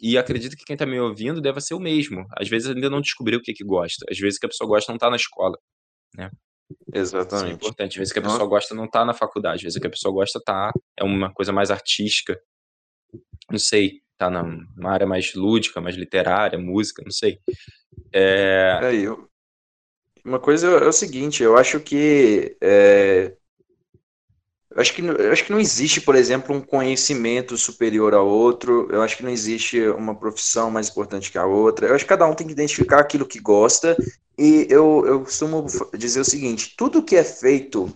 E 0.00 0.18
acredito 0.18 0.56
que 0.56 0.64
quem 0.64 0.74
está 0.74 0.84
me 0.84 0.98
ouvindo 1.00 1.40
deve 1.40 1.60
ser 1.60 1.74
o 1.74 1.80
mesmo. 1.80 2.26
Às 2.36 2.48
vezes 2.48 2.68
ainda 2.68 2.90
não 2.90 3.00
descobriu 3.00 3.38
o 3.38 3.42
que, 3.42 3.52
que 3.52 3.64
gosta. 3.64 4.04
Às 4.10 4.18
vezes 4.18 4.38
que 4.38 4.46
a 4.46 4.48
pessoa 4.48 4.68
gosta 4.68 4.92
não 4.92 4.96
está 4.96 5.08
na 5.08 5.16
escola. 5.16 5.58
Né? 6.14 6.30
Exatamente. 6.92 7.34
Isso 7.34 7.46
é 7.46 7.54
importante. 7.54 7.92
Às 7.92 7.96
vezes 7.96 8.12
que 8.12 8.18
a 8.18 8.22
pessoa 8.22 8.46
gosta 8.46 8.74
não 8.74 8.84
está 8.84 9.04
na 9.04 9.14
faculdade. 9.14 9.56
Às 9.56 9.62
vezes 9.62 9.78
que 9.78 9.86
a 9.86 9.90
pessoa 9.90 10.12
gosta 10.12 10.40
tá 10.40 10.70
é 10.98 11.04
uma 11.04 11.32
coisa 11.32 11.52
mais 11.52 11.70
artística. 11.70 12.38
Não 13.50 13.58
sei. 13.58 14.02
Tá 14.18 14.30
numa 14.30 14.90
área 14.90 15.06
mais 15.06 15.34
lúdica, 15.34 15.80
mais 15.80 15.94
literária, 15.94 16.58
música, 16.58 17.02
não 17.02 17.10
sei. 17.10 17.38
É... 18.12 18.80
É, 18.82 18.94
eu... 18.94 19.28
Uma 20.24 20.40
coisa 20.40 20.66
é 20.68 20.88
o 20.88 20.92
seguinte, 20.92 21.42
eu 21.42 21.56
acho 21.56 21.78
que 21.78 22.56
é, 22.60 23.35
eu 24.76 24.82
acho 24.82 24.92
que, 24.92 25.00
eu 25.00 25.32
acho 25.32 25.42
que 25.42 25.52
não 25.52 25.58
existe, 25.58 26.02
por 26.02 26.14
exemplo, 26.14 26.54
um 26.54 26.60
conhecimento 26.60 27.56
superior 27.56 28.12
ao 28.12 28.28
outro. 28.28 28.86
Eu 28.92 29.00
acho 29.00 29.16
que 29.16 29.22
não 29.22 29.30
existe 29.30 29.80
uma 29.88 30.14
profissão 30.14 30.70
mais 30.70 30.90
importante 30.90 31.32
que 31.32 31.38
a 31.38 31.46
outra. 31.46 31.86
Eu 31.86 31.94
acho 31.94 32.04
que 32.04 32.10
cada 32.10 32.26
um 32.26 32.34
tem 32.34 32.46
que 32.46 32.52
identificar 32.52 33.00
aquilo 33.00 33.24
que 33.24 33.40
gosta. 33.40 33.96
E 34.36 34.66
eu, 34.68 35.02
eu 35.06 35.20
costumo 35.20 35.64
dizer 35.96 36.20
o 36.20 36.24
seguinte: 36.26 36.74
tudo 36.76 37.02
que 37.02 37.16
é 37.16 37.24
feito 37.24 37.90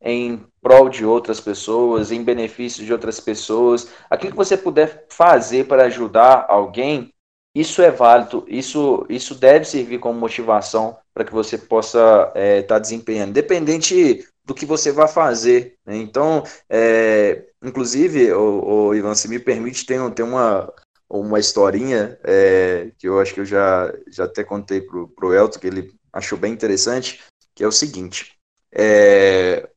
em 0.00 0.40
prol 0.62 0.88
de 0.88 1.04
outras 1.04 1.40
pessoas, 1.40 2.12
em 2.12 2.22
benefício 2.22 2.84
de 2.84 2.92
outras 2.92 3.18
pessoas, 3.18 3.88
aquilo 4.08 4.30
que 4.30 4.38
você 4.38 4.56
puder 4.56 5.06
fazer 5.08 5.66
para 5.66 5.86
ajudar 5.86 6.46
alguém, 6.48 7.12
isso 7.52 7.82
é 7.82 7.90
válido, 7.90 8.44
isso, 8.46 9.04
isso 9.08 9.34
deve 9.34 9.64
servir 9.64 9.98
como 9.98 10.20
motivação 10.20 10.96
para 11.12 11.24
que 11.24 11.32
você 11.32 11.58
possa 11.58 11.98
estar 11.98 12.32
é, 12.40 12.62
tá 12.62 12.78
desempenhando, 12.78 13.30
independente 13.30 14.24
do 14.44 14.54
que 14.54 14.66
você 14.66 14.92
vai 14.92 15.08
fazer. 15.08 15.76
Né? 15.86 15.96
Então, 15.96 16.44
é, 16.68 17.46
inclusive, 17.62 18.32
o, 18.32 18.88
o, 18.88 18.94
Ivan, 18.94 19.14
se 19.14 19.28
me 19.28 19.38
permite, 19.38 19.86
tem, 19.86 19.98
tem 20.10 20.24
uma, 20.24 20.72
uma 21.08 21.38
historinha 21.38 22.18
é, 22.22 22.90
que 22.98 23.08
eu 23.08 23.18
acho 23.18 23.32
que 23.32 23.40
eu 23.40 23.44
já, 23.44 23.92
já 24.08 24.24
até 24.24 24.44
contei 24.44 24.80
pro, 24.80 25.08
pro 25.08 25.32
Elton, 25.32 25.58
que 25.58 25.66
ele 25.66 25.94
achou 26.12 26.38
bem 26.38 26.52
interessante, 26.52 27.22
que 27.54 27.64
é 27.64 27.66
o 27.66 27.72
seguinte. 27.72 28.36
É, 28.72 29.68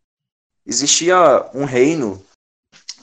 existia 0.66 1.50
um 1.54 1.64
reino, 1.64 2.24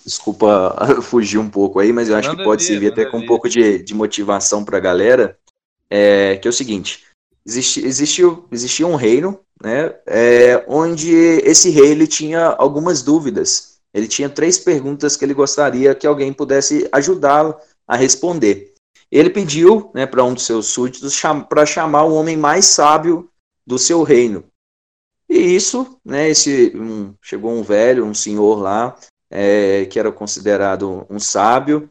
desculpa 0.04 0.76
fugir 1.02 1.38
um 1.38 1.48
pouco 1.48 1.80
aí, 1.80 1.92
mas 1.92 2.08
eu 2.08 2.16
acho 2.16 2.36
que 2.36 2.44
pode 2.44 2.62
vir, 2.62 2.68
servir 2.68 2.92
até 2.92 3.06
com 3.06 3.18
um 3.18 3.26
pouco 3.26 3.48
de, 3.48 3.82
de 3.82 3.94
motivação 3.94 4.64
para 4.64 4.76
a 4.76 4.80
galera, 4.80 5.38
é, 5.88 6.36
que 6.36 6.46
é 6.46 6.50
o 6.50 6.52
seguinte, 6.52 7.06
existia, 7.46 7.86
existia, 7.86 8.38
existia 8.50 8.86
um 8.86 8.96
reino 8.96 9.40
né, 9.62 9.94
é, 10.06 10.64
onde 10.68 11.14
esse 11.14 11.70
rei 11.70 11.90
ele 11.90 12.06
tinha 12.06 12.48
algumas 12.48 13.02
dúvidas. 13.02 13.78
Ele 13.92 14.08
tinha 14.08 14.28
três 14.28 14.58
perguntas 14.58 15.16
que 15.16 15.24
ele 15.24 15.34
gostaria 15.34 15.94
que 15.94 16.06
alguém 16.06 16.32
pudesse 16.32 16.88
ajudá-lo 16.90 17.54
a 17.86 17.96
responder. 17.96 18.74
Ele 19.10 19.30
pediu 19.30 19.90
né, 19.94 20.06
para 20.06 20.24
um 20.24 20.34
dos 20.34 20.44
seus 20.44 20.66
súditos 20.66 21.20
para 21.48 21.64
chamar 21.64 22.04
o 22.04 22.14
homem 22.14 22.36
mais 22.36 22.66
sábio 22.66 23.30
do 23.66 23.78
seu 23.78 24.02
reino. 24.02 24.44
E 25.28 25.38
isso, 25.38 25.98
né, 26.04 26.28
esse, 26.28 26.72
um, 26.74 27.14
chegou 27.22 27.52
um 27.52 27.62
velho, 27.62 28.04
um 28.04 28.14
senhor 28.14 28.60
lá, 28.60 28.96
é, 29.30 29.84
que 29.86 29.98
era 29.98 30.10
considerado 30.10 31.06
um 31.08 31.18
sábio, 31.18 31.88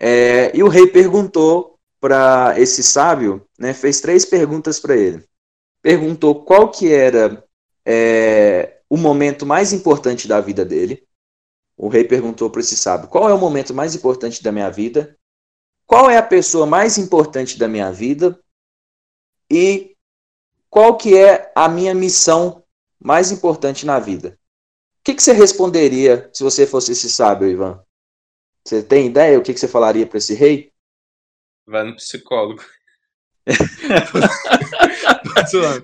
É, 0.00 0.56
e 0.56 0.62
o 0.62 0.68
rei 0.68 0.86
perguntou 0.86 1.77
para 2.00 2.54
esse 2.58 2.82
sábio, 2.82 3.46
né, 3.58 3.74
fez 3.74 4.00
três 4.00 4.24
perguntas 4.24 4.78
para 4.78 4.96
ele. 4.96 5.24
Perguntou 5.82 6.44
qual 6.44 6.70
que 6.70 6.92
era 6.92 7.44
é, 7.84 8.80
o 8.88 8.96
momento 8.96 9.46
mais 9.46 9.72
importante 9.72 10.28
da 10.28 10.40
vida 10.40 10.64
dele. 10.64 11.06
O 11.76 11.88
rei 11.88 12.04
perguntou 12.04 12.50
para 12.50 12.60
esse 12.60 12.76
sábio: 12.76 13.08
qual 13.08 13.28
é 13.28 13.34
o 13.34 13.38
momento 13.38 13.72
mais 13.72 13.94
importante 13.94 14.42
da 14.42 14.52
minha 14.52 14.70
vida? 14.70 15.16
Qual 15.86 16.10
é 16.10 16.16
a 16.18 16.22
pessoa 16.22 16.66
mais 16.66 16.98
importante 16.98 17.58
da 17.58 17.66
minha 17.66 17.90
vida? 17.90 18.38
E 19.50 19.96
qual 20.68 20.96
que 20.96 21.16
é 21.16 21.50
a 21.54 21.68
minha 21.68 21.94
missão 21.94 22.62
mais 23.00 23.30
importante 23.30 23.86
na 23.86 23.98
vida? 23.98 24.38
O 25.00 25.04
que, 25.04 25.14
que 25.14 25.22
você 25.22 25.32
responderia 25.32 26.28
se 26.34 26.42
você 26.42 26.66
fosse 26.66 26.92
esse 26.92 27.08
sábio, 27.08 27.48
Ivan? 27.48 27.82
Você 28.62 28.82
tem 28.82 29.06
ideia 29.06 29.38
o 29.38 29.42
que, 29.42 29.54
que 29.54 29.60
você 29.60 29.68
falaria 29.68 30.06
para 30.06 30.18
esse 30.18 30.34
rei? 30.34 30.67
Vai 31.68 31.84
no 31.84 31.94
psicólogo. 31.96 32.64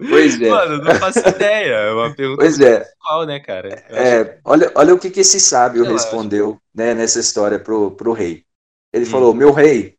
pois 0.09 0.41
é. 0.41 0.49
Mano, 0.49 0.83
não 0.83 0.95
faço 0.97 1.19
ideia. 1.29 1.75
É 1.75 1.93
uma 1.93 2.15
pergunta 2.15 2.41
pois 2.41 2.59
é. 2.59 2.91
qual, 2.99 3.27
né, 3.27 3.39
cara? 3.39 3.69
É, 3.91 4.39
olha, 4.45 4.73
olha 4.75 4.95
o 4.95 4.99
que, 4.99 5.11
que 5.11 5.21
esse 5.21 5.39
sábio 5.39 5.85
respondeu 5.85 6.59
né, 6.75 6.95
nessa 6.95 7.21
história 7.21 7.59
pro, 7.59 7.91
pro 7.91 8.13
rei. 8.13 8.45
Ele 8.93 9.05
hum. 9.05 9.11
falou: 9.11 9.35
Meu 9.35 9.53
rei, 9.53 9.97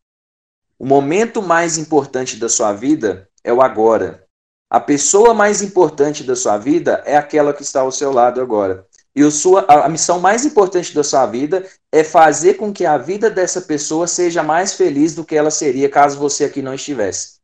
o 0.80 0.86
momento 0.86 1.42
mais 1.42 1.78
importante 1.78 2.38
da 2.38 2.50
sua 2.50 2.74
vida 2.74 3.30
é 3.44 3.54
o 3.54 3.62
agora. 3.62 4.26
A 4.70 4.80
pessoa 4.80 5.34
mais 5.34 5.62
importante 5.62 6.24
da 6.24 6.36
sua 6.36 6.58
vida 6.58 7.04
é 7.06 7.16
aquela 7.16 7.54
que 7.54 7.62
está 7.62 7.82
ao 7.82 7.92
seu 7.92 8.12
lado 8.12 8.42
agora. 8.42 8.86
E 9.16 9.32
sua, 9.32 9.66
a 9.70 9.88
missão 9.88 10.20
mais 10.20 10.46
importante 10.46 10.94
da 10.94 11.02
sua 11.02 11.26
vida 11.26 11.66
é 11.90 12.04
fazer 12.04 12.56
com 12.56 12.74
que 12.74 12.86
a 12.86 12.98
vida 12.98 13.30
dessa 13.30 13.62
pessoa 13.62 14.08
seja 14.08 14.44
mais 14.44 14.74
feliz 14.74 15.16
do 15.16 15.24
que 15.24 15.38
ela 15.38 15.50
seria 15.50 15.90
caso 15.90 16.20
você 16.20 16.44
aqui 16.44 16.62
não 16.62 16.74
estivesse. 16.74 17.36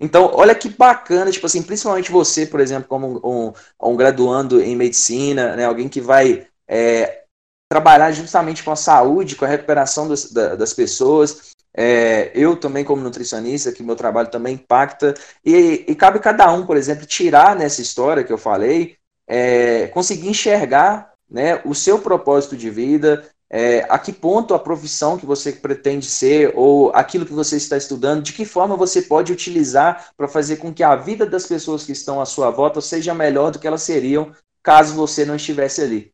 Então, 0.00 0.32
olha 0.34 0.54
que 0.54 0.68
bacana, 0.68 1.30
tipo 1.30 1.46
assim, 1.46 1.62
principalmente 1.62 2.10
você, 2.10 2.44
por 2.44 2.58
exemplo, 2.58 2.88
como 2.88 3.20
um, 3.24 3.52
um 3.80 3.96
graduando 3.96 4.60
em 4.60 4.74
medicina, 4.74 5.54
né, 5.54 5.64
alguém 5.64 5.88
que 5.88 6.00
vai 6.00 6.46
é, 6.68 7.22
trabalhar 7.70 8.10
justamente 8.10 8.64
com 8.64 8.72
a 8.72 8.76
saúde, 8.76 9.36
com 9.36 9.44
a 9.44 9.48
recuperação 9.48 10.08
das, 10.08 10.30
das 10.32 10.74
pessoas. 10.74 11.52
É, 11.72 12.32
eu 12.34 12.56
também, 12.56 12.84
como 12.84 13.00
nutricionista, 13.00 13.70
que 13.70 13.82
meu 13.82 13.94
trabalho 13.94 14.30
também 14.30 14.54
impacta, 14.54 15.14
e, 15.44 15.84
e 15.86 15.94
cabe 15.94 16.18
cada 16.18 16.50
um, 16.52 16.66
por 16.66 16.76
exemplo, 16.76 17.06
tirar 17.06 17.54
nessa 17.54 17.80
história 17.80 18.24
que 18.24 18.32
eu 18.32 18.38
falei 18.38 18.96
é, 19.26 19.88
conseguir 19.88 20.28
enxergar 20.28 21.12
né, 21.28 21.60
o 21.64 21.74
seu 21.74 21.98
propósito 21.98 22.56
de 22.56 22.70
vida, 22.70 23.28
é, 23.48 23.86
a 23.88 23.98
que 23.98 24.12
ponto 24.12 24.54
a 24.54 24.58
profissão 24.58 25.16
que 25.16 25.26
você 25.26 25.52
pretende 25.52 26.06
ser, 26.06 26.52
ou 26.54 26.90
aquilo 26.94 27.26
que 27.26 27.32
você 27.32 27.56
está 27.56 27.76
estudando, 27.76 28.22
de 28.22 28.32
que 28.32 28.44
forma 28.44 28.76
você 28.76 29.02
pode 29.02 29.32
utilizar 29.32 30.10
para 30.16 30.28
fazer 30.28 30.56
com 30.56 30.72
que 30.72 30.82
a 30.82 30.96
vida 30.96 31.24
das 31.24 31.46
pessoas 31.46 31.84
que 31.84 31.92
estão 31.92 32.20
à 32.20 32.26
sua 32.26 32.50
volta 32.50 32.80
seja 32.80 33.14
melhor 33.14 33.50
do 33.50 33.58
que 33.58 33.66
elas 33.66 33.82
seriam 33.82 34.32
caso 34.62 34.94
você 34.94 35.24
não 35.24 35.36
estivesse 35.36 35.80
ali. 35.80 36.12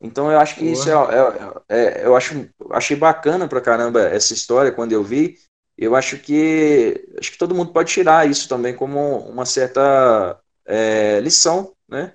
Então 0.00 0.30
eu 0.30 0.38
acho 0.38 0.54
que 0.54 0.62
Boa. 0.62 0.72
isso 0.72 0.88
é, 0.88 0.94
é, 0.94 2.02
é, 2.02 2.06
eu 2.06 2.14
acho 2.14 2.48
achei 2.70 2.96
bacana 2.96 3.48
pra 3.48 3.60
caramba 3.60 4.02
essa 4.02 4.32
história 4.32 4.70
quando 4.70 4.92
eu 4.92 5.02
vi. 5.02 5.36
Eu 5.76 5.96
acho 5.96 6.18
que 6.18 7.08
acho 7.18 7.32
que 7.32 7.38
todo 7.38 7.54
mundo 7.54 7.72
pode 7.72 7.92
tirar 7.92 8.28
isso 8.28 8.48
também 8.48 8.74
como 8.74 9.18
uma 9.28 9.44
certa 9.44 10.38
é, 10.64 11.18
lição, 11.20 11.74
né? 11.88 12.12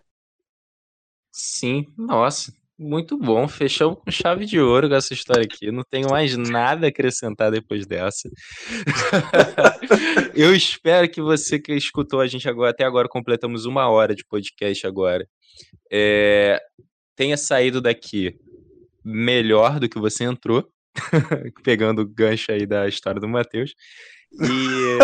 Sim, 1.32 1.86
nossa, 1.98 2.54
muito 2.78 3.18
bom. 3.18 3.48
Fechou 3.48 3.96
com 3.96 4.10
chave 4.10 4.46
de 4.46 4.60
ouro 4.60 4.90
com 4.90 4.96
essa 4.96 5.14
história 5.14 5.44
aqui. 5.44 5.72
Não 5.72 5.84
tenho 5.84 6.10
mais 6.10 6.36
nada 6.36 6.88
a 6.88 6.90
acrescentar 6.90 7.52
depois 7.52 7.86
dessa. 7.86 8.28
Eu 10.36 10.54
espero 10.56 11.08
que 11.08 11.22
você 11.22 11.60
que 11.60 11.74
escutou 11.74 12.20
a 12.20 12.28
gente 12.28 12.50
agora, 12.50 12.72
até 12.72 12.84
agora 12.84 13.08
completamos 13.08 13.66
uma 13.66 13.88
hora 13.88 14.16
de 14.16 14.26
podcast 14.26 14.88
agora, 14.88 15.28
é, 15.92 16.60
tenha 17.16 17.38
saído 17.38 17.80
daqui 17.80 18.36
melhor 19.06 19.80
do 19.80 19.88
que 19.88 20.00
você 20.00 20.24
entrou, 20.24 20.68
pegando 21.64 22.02
o 22.02 22.08
gancho 22.08 22.52
aí 22.52 22.66
da 22.66 22.88
história 22.88 23.22
do 23.22 23.28
Matheus. 23.28 23.76
E 24.34 24.98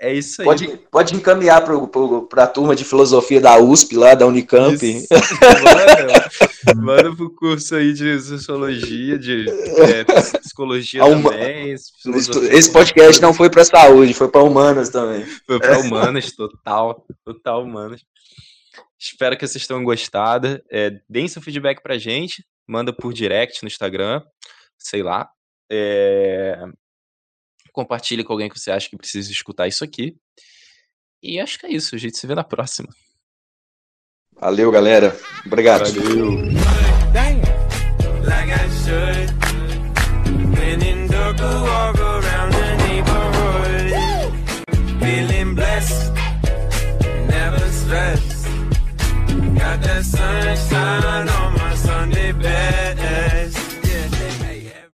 é 0.00 0.12
isso 0.12 0.40
aí. 0.40 0.46
Pode, 0.46 0.76
pode 0.90 1.14
encaminhar 1.14 1.64
para 1.64 2.44
a 2.44 2.46
turma 2.46 2.76
de 2.76 2.84
filosofia 2.84 3.40
da 3.40 3.58
USP, 3.58 3.96
lá 3.96 4.14
da 4.14 4.26
Unicamp. 4.26 4.74
Isso. 4.74 5.08
Manda, 6.74 6.76
manda 6.76 7.16
pro 7.16 7.34
curso 7.34 7.74
aí 7.74 7.92
de 7.92 8.20
sociologia, 8.20 9.18
de 9.18 9.46
é, 9.48 10.04
psicologia 10.38 11.04
uma, 11.04 11.30
também. 11.30 11.72
Esse 11.72 12.72
podcast 12.72 13.20
não 13.20 13.34
foi 13.34 13.50
para 13.50 13.64
saúde, 13.64 14.14
foi 14.14 14.28
para 14.28 14.42
humanas 14.42 14.88
também. 14.88 15.24
Foi 15.46 15.58
para 15.58 15.78
humanas, 15.80 16.30
total. 16.32 17.04
Total 17.24 17.62
humanas. 17.62 18.00
Espero 18.98 19.36
que 19.36 19.46
vocês 19.46 19.66
tenham 19.66 19.82
gostado. 19.82 20.62
É, 20.70 21.00
deem 21.08 21.28
seu 21.28 21.42
feedback 21.42 21.82
pra 21.82 21.98
gente. 21.98 22.44
Manda 22.66 22.92
por 22.92 23.12
direct 23.12 23.62
no 23.62 23.68
Instagram. 23.68 24.22
Sei 24.78 25.02
lá. 25.02 25.28
É, 25.70 26.64
compartilhe 27.78 28.24
com 28.24 28.32
alguém 28.32 28.48
que 28.48 28.58
você 28.58 28.72
acha 28.72 28.90
que 28.90 28.96
precisa 28.96 29.30
escutar 29.30 29.68
isso 29.68 29.84
aqui. 29.84 30.16
E 31.22 31.38
acho 31.38 31.60
que 31.60 31.66
é 31.66 31.70
isso. 31.70 31.94
A 31.94 31.98
gente 31.98 32.18
se 32.18 32.26
vê 32.26 32.34
na 32.34 32.42
próxima. 32.42 32.88
Valeu, 34.40 34.68
galera. 34.72 35.16
Obrigado. 35.46 35.92
Valeu. 35.92 36.58